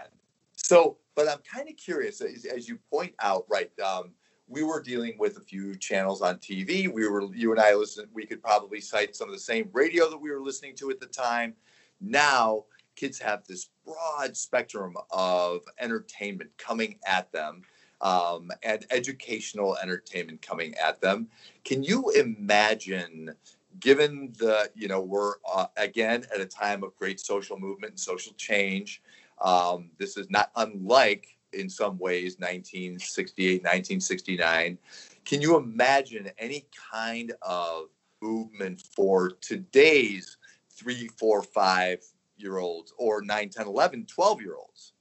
So, 0.56 0.96
but 1.14 1.28
I'm 1.28 1.38
kind 1.50 1.68
of 1.68 1.76
curious 1.76 2.20
as, 2.20 2.44
as, 2.44 2.68
you 2.68 2.78
point 2.90 3.14
out, 3.20 3.44
right? 3.48 3.70
Um, 3.80 4.10
we 4.48 4.62
were 4.62 4.80
dealing 4.80 5.16
with 5.18 5.36
a 5.36 5.40
few 5.40 5.76
channels 5.76 6.22
on 6.22 6.36
TV. 6.36 6.92
We 6.92 7.08
were, 7.08 7.22
you 7.34 7.50
and 7.52 7.60
I 7.60 7.74
listened, 7.74 8.08
we 8.12 8.26
could 8.26 8.42
probably 8.42 8.80
cite 8.80 9.16
some 9.16 9.28
of 9.28 9.34
the 9.34 9.40
same 9.40 9.68
radio 9.72 10.08
that 10.10 10.16
we 10.16 10.30
were 10.30 10.40
listening 10.40 10.74
to 10.76 10.90
at 10.90 11.00
the 11.00 11.06
time. 11.06 11.54
Now, 12.00 12.64
kids 12.94 13.18
have 13.20 13.44
this 13.46 13.68
broad 13.84 14.36
spectrum 14.36 14.94
of 15.10 15.62
entertainment 15.80 16.50
coming 16.58 16.98
at 17.06 17.30
them 17.32 17.62
um, 18.00 18.50
and 18.62 18.86
educational 18.90 19.76
entertainment 19.78 20.42
coming 20.42 20.74
at 20.74 21.00
them. 21.00 21.28
Can 21.64 21.82
you 21.82 22.10
imagine 22.10 23.32
given 23.78 24.32
the 24.38 24.70
you 24.74 24.88
know 24.88 25.02
we're 25.02 25.34
uh, 25.52 25.66
again 25.76 26.24
at 26.34 26.40
a 26.40 26.46
time 26.46 26.82
of 26.82 26.96
great 26.96 27.20
social 27.20 27.58
movement 27.58 27.90
and 27.90 28.00
social 28.00 28.32
change 28.38 29.02
um, 29.40 29.90
this 29.98 30.16
is 30.16 30.30
not 30.30 30.50
unlike, 30.56 31.35
in 31.56 31.68
some 31.68 31.98
ways, 31.98 32.36
1968, 32.38 33.62
1969. 33.62 34.78
Can 35.24 35.42
you 35.42 35.56
imagine 35.56 36.30
any 36.38 36.66
kind 36.92 37.32
of 37.42 37.86
movement 38.22 38.80
for 38.80 39.30
today's 39.40 40.36
three, 40.70 41.08
four, 41.18 41.42
five 41.42 41.98
year 42.36 42.58
olds 42.58 42.92
or 42.98 43.22
9, 43.22 43.48
10, 43.48 43.66
11, 43.66 44.06
12 44.06 44.40
year 44.40 44.54
olds? 44.54 44.92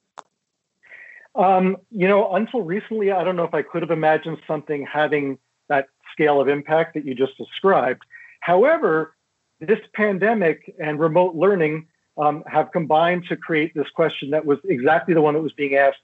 Um, 1.35 1.77
you 1.91 2.07
know, 2.07 2.33
until 2.33 2.61
recently, 2.61 3.11
I 3.11 3.23
don't 3.23 3.35
know 3.35 3.43
if 3.43 3.53
I 3.53 3.61
could 3.61 3.81
have 3.81 3.91
imagined 3.91 4.37
something 4.47 4.85
having 4.85 5.37
that 5.67 5.87
scale 6.11 6.39
of 6.39 6.47
impact 6.47 6.93
that 6.93 7.05
you 7.05 7.13
just 7.13 7.37
described. 7.37 8.03
However, 8.39 9.15
this 9.59 9.79
pandemic 9.93 10.73
and 10.79 10.99
remote 10.99 11.35
learning 11.35 11.87
um, 12.17 12.43
have 12.47 12.71
combined 12.71 13.25
to 13.27 13.35
create 13.35 13.73
this 13.75 13.89
question 13.93 14.29
that 14.29 14.45
was 14.45 14.59
exactly 14.65 15.13
the 15.13 15.21
one 15.21 15.33
that 15.33 15.41
was 15.41 15.51
being 15.53 15.75
asked 15.75 15.97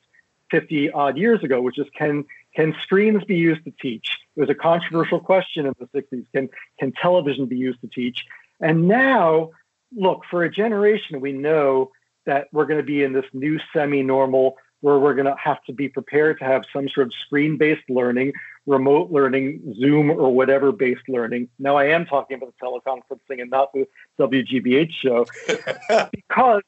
50 0.51 0.91
odd 0.91 1.17
years 1.17 1.43
ago, 1.43 1.61
which 1.61 1.79
is 1.79 1.87
can 1.97 2.25
can 2.55 2.75
screens 2.83 3.23
be 3.23 3.37
used 3.37 3.63
to 3.63 3.73
teach? 3.81 4.17
It 4.35 4.41
was 4.41 4.49
a 4.49 4.55
controversial 4.55 5.19
question 5.19 5.65
in 5.65 5.73
the 5.79 5.87
60s. 5.87 6.25
Can 6.35 6.49
can 6.79 6.91
television 7.01 7.45
be 7.45 7.57
used 7.57 7.81
to 7.81 7.87
teach? 7.87 8.25
And 8.59 8.87
now, 8.87 9.51
look, 9.95 10.23
for 10.29 10.43
a 10.43 10.51
generation, 10.51 11.21
we 11.21 11.31
know 11.31 11.91
that 12.25 12.47
we're 12.51 12.65
going 12.65 12.79
to 12.79 12.85
be 12.85 13.03
in 13.03 13.13
this 13.13 13.25
new 13.33 13.59
semi-normal 13.73 14.57
where 14.81 14.99
we're 14.99 15.13
going 15.13 15.25
to 15.25 15.35
have 15.41 15.63
to 15.63 15.73
be 15.73 15.87
prepared 15.89 16.39
to 16.39 16.45
have 16.45 16.63
some 16.73 16.89
sort 16.89 17.07
of 17.07 17.13
screen-based 17.25 17.89
learning 17.89 18.33
remote 18.67 19.11
learning, 19.11 19.75
Zoom 19.79 20.11
or 20.11 20.33
whatever 20.33 20.71
based 20.71 21.07
learning. 21.07 21.49
Now 21.57 21.77
I 21.77 21.85
am 21.85 22.05
talking 22.05 22.37
about 22.37 22.53
the 22.59 22.65
teleconferencing 22.65 23.41
and 23.41 23.49
not 23.49 23.71
the 23.73 23.87
WGBH 24.19 24.91
show 24.91 25.25
because 26.11 26.61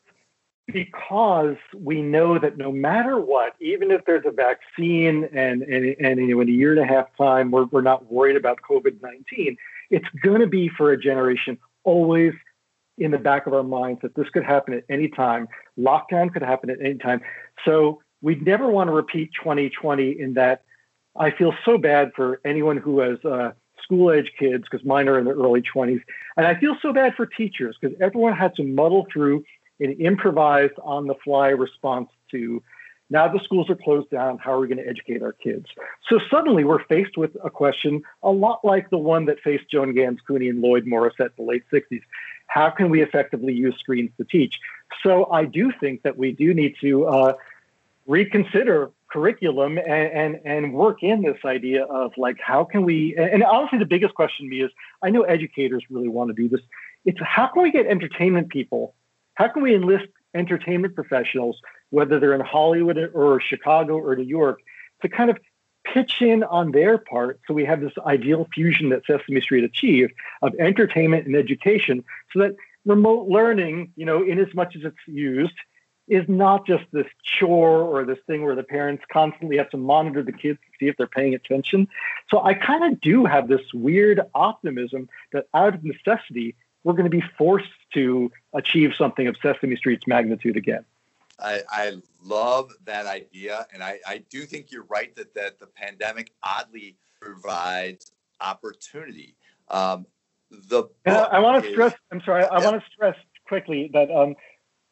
because 0.68 1.58
we 1.76 2.02
know 2.02 2.40
that 2.40 2.58
no 2.58 2.72
matter 2.72 3.20
what, 3.20 3.54
even 3.60 3.92
if 3.92 4.06
there's 4.06 4.26
a 4.26 4.32
vaccine 4.32 5.26
and 5.34 5.62
and, 5.64 5.96
and 6.00 6.20
you 6.20 6.36
know, 6.36 6.42
in 6.42 6.50
a 6.50 6.52
year 6.52 6.72
and 6.72 6.80
a 6.80 6.86
half 6.86 7.08
time 7.18 7.52
we're, 7.52 7.66
we're 7.66 7.82
not 7.82 8.12
worried 8.12 8.38
about 8.38 8.60
COVID-19, 8.62 9.58
it's 9.90 10.08
going 10.24 10.42
to 10.42 10.48
be 10.48 10.70
for 10.70 10.92
a 10.92 10.98
generation 10.98 11.58
always 11.84 12.34
in 12.98 13.12
the 13.12 13.18
back 13.18 13.48
of 13.48 13.54
our 13.54 13.64
minds 13.64 14.02
that 14.02 14.16
this 14.16 14.30
could 14.30 14.44
happen 14.44 14.74
at 14.74 14.84
any 14.90 15.10
time. 15.10 15.48
Lockdown 15.78 16.32
could 16.32 16.44
happen 16.44 16.70
at 16.70 16.80
any 16.80 16.96
time. 16.96 17.22
So 17.66 18.02
we'd 18.22 18.46
never 18.46 18.70
want 18.70 18.88
to 18.88 18.94
repeat 18.94 19.32
2020 19.42 20.20
in 20.20 20.36
that 20.36 20.64
I 21.16 21.32
feel 21.32 21.54
so 21.66 21.78
bad 21.78 22.12
for 22.16 22.40
anyone 22.46 22.78
who 22.78 23.00
has 23.00 23.24
uh, 23.26 23.52
school 23.84 24.12
age 24.12 24.32
kids 24.40 24.64
because 24.70 24.86
mine 24.86 25.08
are 25.08 25.20
in 25.20 25.26
their 25.26 25.36
early 25.36 25.62
20s. 25.62 26.02
And 26.38 26.48
I 26.48 26.56
feel 26.60 26.76
so 26.82 26.94
bad 26.94 27.16
for 27.16 27.26
teachers 27.26 27.78
because 27.80 27.96
everyone 28.00 28.34
had 28.34 28.56
to 28.56 28.64
muddle 28.64 29.06
through 29.12 29.44
an 29.80 29.94
improvised 29.94 30.74
on 30.82 31.08
the 31.08 31.16
fly 31.24 31.50
response 31.50 32.10
to 32.32 32.62
now 33.10 33.28
the 33.28 33.40
schools 33.44 33.70
are 33.70 33.76
closed 33.76 34.10
down. 34.10 34.40
How 34.40 34.54
are 34.54 34.60
we 34.60 34.68
going 34.68 34.80
to 34.80 34.88
educate 34.88 35.22
our 35.22 35.34
kids? 35.34 35.68
So 36.10 36.20
suddenly 36.32 36.64
we're 36.64 36.84
faced 36.86 37.16
with 37.16 37.38
a 37.44 37.50
question 37.50 38.02
a 38.24 38.32
lot 38.32 38.66
like 38.66 38.90
the 38.90 38.98
one 38.98 39.26
that 39.26 39.40
faced 39.42 39.70
Joan 39.70 39.94
Gans 39.94 40.20
Cooney 40.26 40.50
and 40.50 40.62
Lloyd 40.62 40.88
Morris 40.88 41.14
at 41.20 41.36
the 41.36 41.44
late 41.44 41.64
60s. 41.72 42.02
How 42.48 42.70
can 42.72 42.90
we 42.90 43.04
effectively 43.04 43.54
use 43.54 43.76
screens 43.78 44.10
to 44.18 44.24
teach? 44.24 44.60
So 45.04 45.30
I 45.32 45.46
do 45.46 45.72
think 45.80 46.02
that 46.04 46.18
we 46.18 46.32
do 46.32 46.54
need 46.54 46.76
to 46.82 47.06
uh, 47.06 47.34
reconsider 48.08 48.92
curriculum 49.12 49.78
and, 49.78 49.88
and, 49.88 50.40
and 50.44 50.74
work 50.74 51.04
in 51.04 51.22
this 51.22 51.38
idea 51.46 51.84
of 51.84 52.14
like 52.18 52.38
how 52.40 52.64
can 52.64 52.84
we 52.84 53.16
and 53.16 53.44
honestly 53.44 53.78
the 53.78 53.86
biggest 53.86 54.16
question 54.16 54.48
to 54.48 54.50
me 54.50 54.62
is 54.62 54.72
I 55.04 55.12
know 55.12 55.22
educators 55.22 55.84
really 55.92 56.08
want 56.08 56.30
to 56.30 56.34
do 56.34 56.50
this. 56.50 56.62
It's 57.06 57.20
how 57.22 57.46
can 57.48 57.62
we 57.62 57.72
get 57.72 57.86
entertainment 57.86 58.50
people? 58.50 58.96
How 59.36 59.48
can 59.48 59.64
we 59.64 59.76
enlist 59.76 60.08
entertainment 60.34 60.96
professionals, 60.96 61.60
whether 61.90 62.20
they're 62.20 62.34
in 62.34 62.42
Hollywood 62.42 62.98
or 63.14 63.40
Chicago 63.40 63.98
or 63.98 64.16
New 64.16 64.24
York, 64.24 64.62
to 65.02 65.10
kind 65.10 65.30
of 65.30 65.38
pitch 65.84 66.22
in 66.22 66.44
on 66.44 66.72
their 66.72 66.98
part 66.98 67.40
so 67.46 67.54
we 67.54 67.66
have 67.66 67.82
this 67.82 67.94
ideal 68.06 68.48
fusion 68.54 68.90
that 68.90 69.06
Sesame 69.06 69.42
Street 69.42 69.64
achieved 69.64 70.14
of 70.42 70.54
entertainment 70.60 71.28
and 71.28 71.36
education 71.36 72.04
so 72.32 72.40
that 72.40 72.56
remote 72.86 73.28
learning, 73.28 73.92
you 73.96 74.06
know, 74.06 74.24
in 74.24 74.40
as 74.40 74.54
much 74.54 74.76
as 74.76 74.84
it's 74.84 74.98
used, 75.06 75.54
is 76.08 76.26
not 76.28 76.66
just 76.66 76.84
this 76.92 77.08
chore 77.24 77.82
or 77.82 78.06
this 78.06 78.18
thing 78.28 78.44
where 78.44 78.56
the 78.56 78.64
parents 78.64 79.04
constantly 79.12 79.58
have 79.58 79.70
to 79.70 79.78
monitor 79.78 80.22
the 80.22 80.34
kids 80.34 80.60
to 80.60 80.72
see 80.80 80.88
if 80.90 80.98
they're 80.98 81.08
paying 81.08 81.34
attention. 81.34 81.88
So 82.30 82.44
I 82.44 82.54
kind 82.54 82.92
of 82.92 83.00
do 83.00 83.26
have 83.26 83.48
this 83.48 83.62
weird 83.74 84.20
optimism 84.36 85.08
that 85.32 85.46
out 85.54 85.76
of 85.76 85.84
necessity, 85.84 86.56
we're 86.84 86.94
going 86.94 87.10
to 87.10 87.18
be 87.18 87.24
forced 87.38 87.70
to 87.94 88.32
achieve 88.54 88.94
something 88.98 89.28
of 89.28 89.36
Sesame 89.42 89.76
Street's 89.76 90.08
magnitude 90.08 90.58
again. 90.58 90.86
I, 91.40 91.62
I 91.70 91.94
love 92.24 92.72
that 92.86 93.06
idea. 93.06 93.68
And 93.74 93.84
I, 93.84 94.00
I 94.08 94.24
do 94.30 94.46
think 94.46 94.72
you're 94.72 94.86
right 94.86 95.16
that, 95.16 95.34
that 95.36 95.60
the 95.60 95.68
pandemic 95.68 96.32
oddly 96.44 96.96
provides 97.22 98.12
opportunity. 98.40 99.36
Um, 99.70 100.06
the 100.70 100.86
I, 101.06 101.12
I 101.12 101.40
want 101.40 101.64
to 101.64 101.72
stress, 101.72 101.94
I'm 102.12 102.22
sorry, 102.22 102.46
I 102.46 102.64
want 102.64 102.80
to 102.80 102.92
stress 102.92 103.16
quickly 103.48 103.90
that 103.94 104.12
um, 104.12 104.36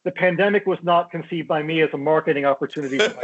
the 0.03 0.11
pandemic 0.11 0.65
was 0.65 0.79
not 0.81 1.11
conceived 1.11 1.47
by 1.47 1.61
me 1.61 1.81
as 1.81 1.89
a 1.93 1.97
marketing 1.97 2.45
opportunity. 2.45 2.99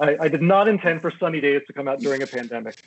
I, 0.00 0.16
I, 0.18 0.28
did 0.28 0.40
not 0.40 0.66
intend 0.66 1.02
for 1.02 1.12
Sunny 1.20 1.40
Days 1.40 1.60
to 1.66 1.74
come 1.74 1.86
out 1.86 2.00
during 2.00 2.22
a 2.22 2.26
pandemic. 2.26 2.82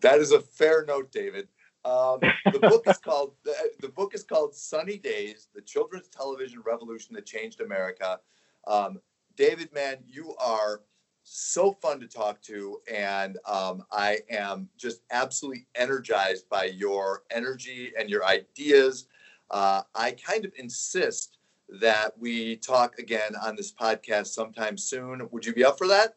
That 0.00 0.18
is 0.18 0.32
a 0.32 0.40
fair 0.40 0.84
note, 0.86 1.12
David. 1.12 1.48
Um, 1.86 2.18
the 2.52 2.58
book 2.58 2.82
is 2.88 2.98
called 2.98 3.34
the, 3.44 3.54
the, 3.80 3.88
book 3.88 4.12
is 4.12 4.24
called 4.24 4.56
Sunny 4.56 4.98
Days: 4.98 5.46
The 5.54 5.60
Children's 5.60 6.08
Television 6.08 6.60
Revolution 6.66 7.14
That 7.14 7.26
Changed 7.26 7.60
America. 7.60 8.18
Um, 8.66 8.98
David, 9.36 9.72
man, 9.72 9.98
you 10.04 10.34
are 10.36 10.80
so 11.22 11.72
fun 11.80 12.00
to 12.00 12.08
talk 12.08 12.42
to, 12.42 12.80
and 12.92 13.38
um, 13.46 13.84
I 13.92 14.18
am 14.30 14.68
just 14.76 15.02
absolutely 15.12 15.68
energized 15.76 16.48
by 16.48 16.64
your 16.64 17.22
energy 17.30 17.92
and 17.96 18.10
your 18.10 18.24
ideas. 18.24 19.06
Uh, 19.52 19.82
I 19.94 20.10
kind 20.12 20.44
of 20.44 20.52
insist 20.58 21.38
that 21.80 22.18
we 22.18 22.56
talk 22.56 22.98
again 22.98 23.36
on 23.40 23.54
this 23.54 23.72
podcast 23.72 24.28
sometime 24.28 24.76
soon. 24.76 25.28
Would 25.30 25.46
you 25.46 25.54
be 25.54 25.64
up 25.64 25.78
for 25.78 25.86
that? 25.86 26.16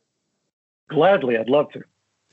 Gladly, 0.89 1.37
I'd 1.37 1.49
love 1.49 1.71
to. 1.73 1.83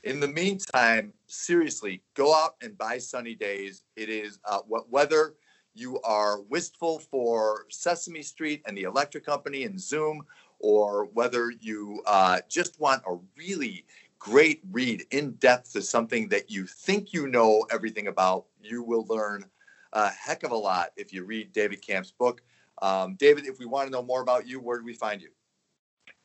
In 0.03 0.19
the 0.19 0.27
meantime, 0.27 1.13
seriously, 1.27 2.01
go 2.13 2.35
out 2.35 2.55
and 2.61 2.77
buy 2.77 2.97
Sunny 2.97 3.35
Days. 3.35 3.83
It 3.95 4.09
is 4.09 4.39
uh, 4.45 4.59
whether 4.67 5.35
you 5.73 5.99
are 6.01 6.41
wistful 6.41 6.99
for 6.99 7.65
Sesame 7.69 8.23
Street 8.23 8.63
and 8.65 8.77
the 8.77 8.83
Electric 8.83 9.25
Company 9.25 9.63
and 9.63 9.79
Zoom, 9.79 10.23
or 10.59 11.05
whether 11.13 11.51
you 11.51 12.01
uh, 12.07 12.39
just 12.49 12.79
want 12.79 13.03
a 13.07 13.17
really 13.37 13.85
great 14.19 14.61
read 14.71 15.05
in 15.11 15.31
depth 15.33 15.73
to 15.73 15.81
something 15.81 16.27
that 16.29 16.49
you 16.49 16.65
think 16.65 17.13
you 17.13 17.27
know 17.27 17.65
everything 17.71 18.07
about, 18.07 18.45
you 18.61 18.81
will 18.81 19.05
learn 19.07 19.45
a 19.93 20.09
heck 20.09 20.43
of 20.43 20.51
a 20.51 20.55
lot 20.55 20.89
if 20.97 21.13
you 21.13 21.23
read 21.23 21.53
David 21.53 21.81
Kamp's 21.81 22.11
book. 22.11 22.41
Um, 22.81 23.15
David, 23.15 23.45
if 23.45 23.59
we 23.59 23.65
want 23.65 23.87
to 23.87 23.91
know 23.91 24.03
more 24.03 24.21
about 24.21 24.47
you, 24.47 24.59
where 24.59 24.79
do 24.79 24.85
we 24.85 24.93
find 24.93 25.21
you? 25.21 25.29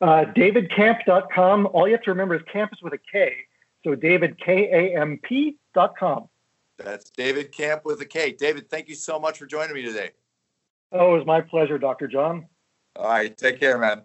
Uh, 0.01 0.25
DavidKamp.com. 0.35 1.67
All 1.67 1.87
you 1.87 1.93
have 1.93 2.03
to 2.03 2.11
remember 2.11 2.35
is 2.35 2.41
Kamp 2.51 2.73
is 2.73 2.81
with 2.81 2.93
a 2.93 2.99
K. 3.11 3.33
So 3.83 3.95
DavidKamp.com. 3.95 6.29
That's 6.77 7.09
David 7.11 7.51
Kamp 7.51 7.85
with 7.85 8.01
a 8.01 8.05
K. 8.05 8.31
David, 8.31 8.67
thank 8.69 8.89
you 8.89 8.95
so 8.95 9.19
much 9.19 9.37
for 9.37 9.45
joining 9.45 9.75
me 9.75 9.83
today. 9.83 10.09
Oh, 10.91 11.13
it 11.13 11.17
was 11.17 11.25
my 11.25 11.41
pleasure, 11.41 11.77
Dr. 11.77 12.07
John. 12.07 12.47
All 12.95 13.09
right. 13.09 13.35
Take 13.35 13.59
care, 13.59 13.77
man. 13.77 14.03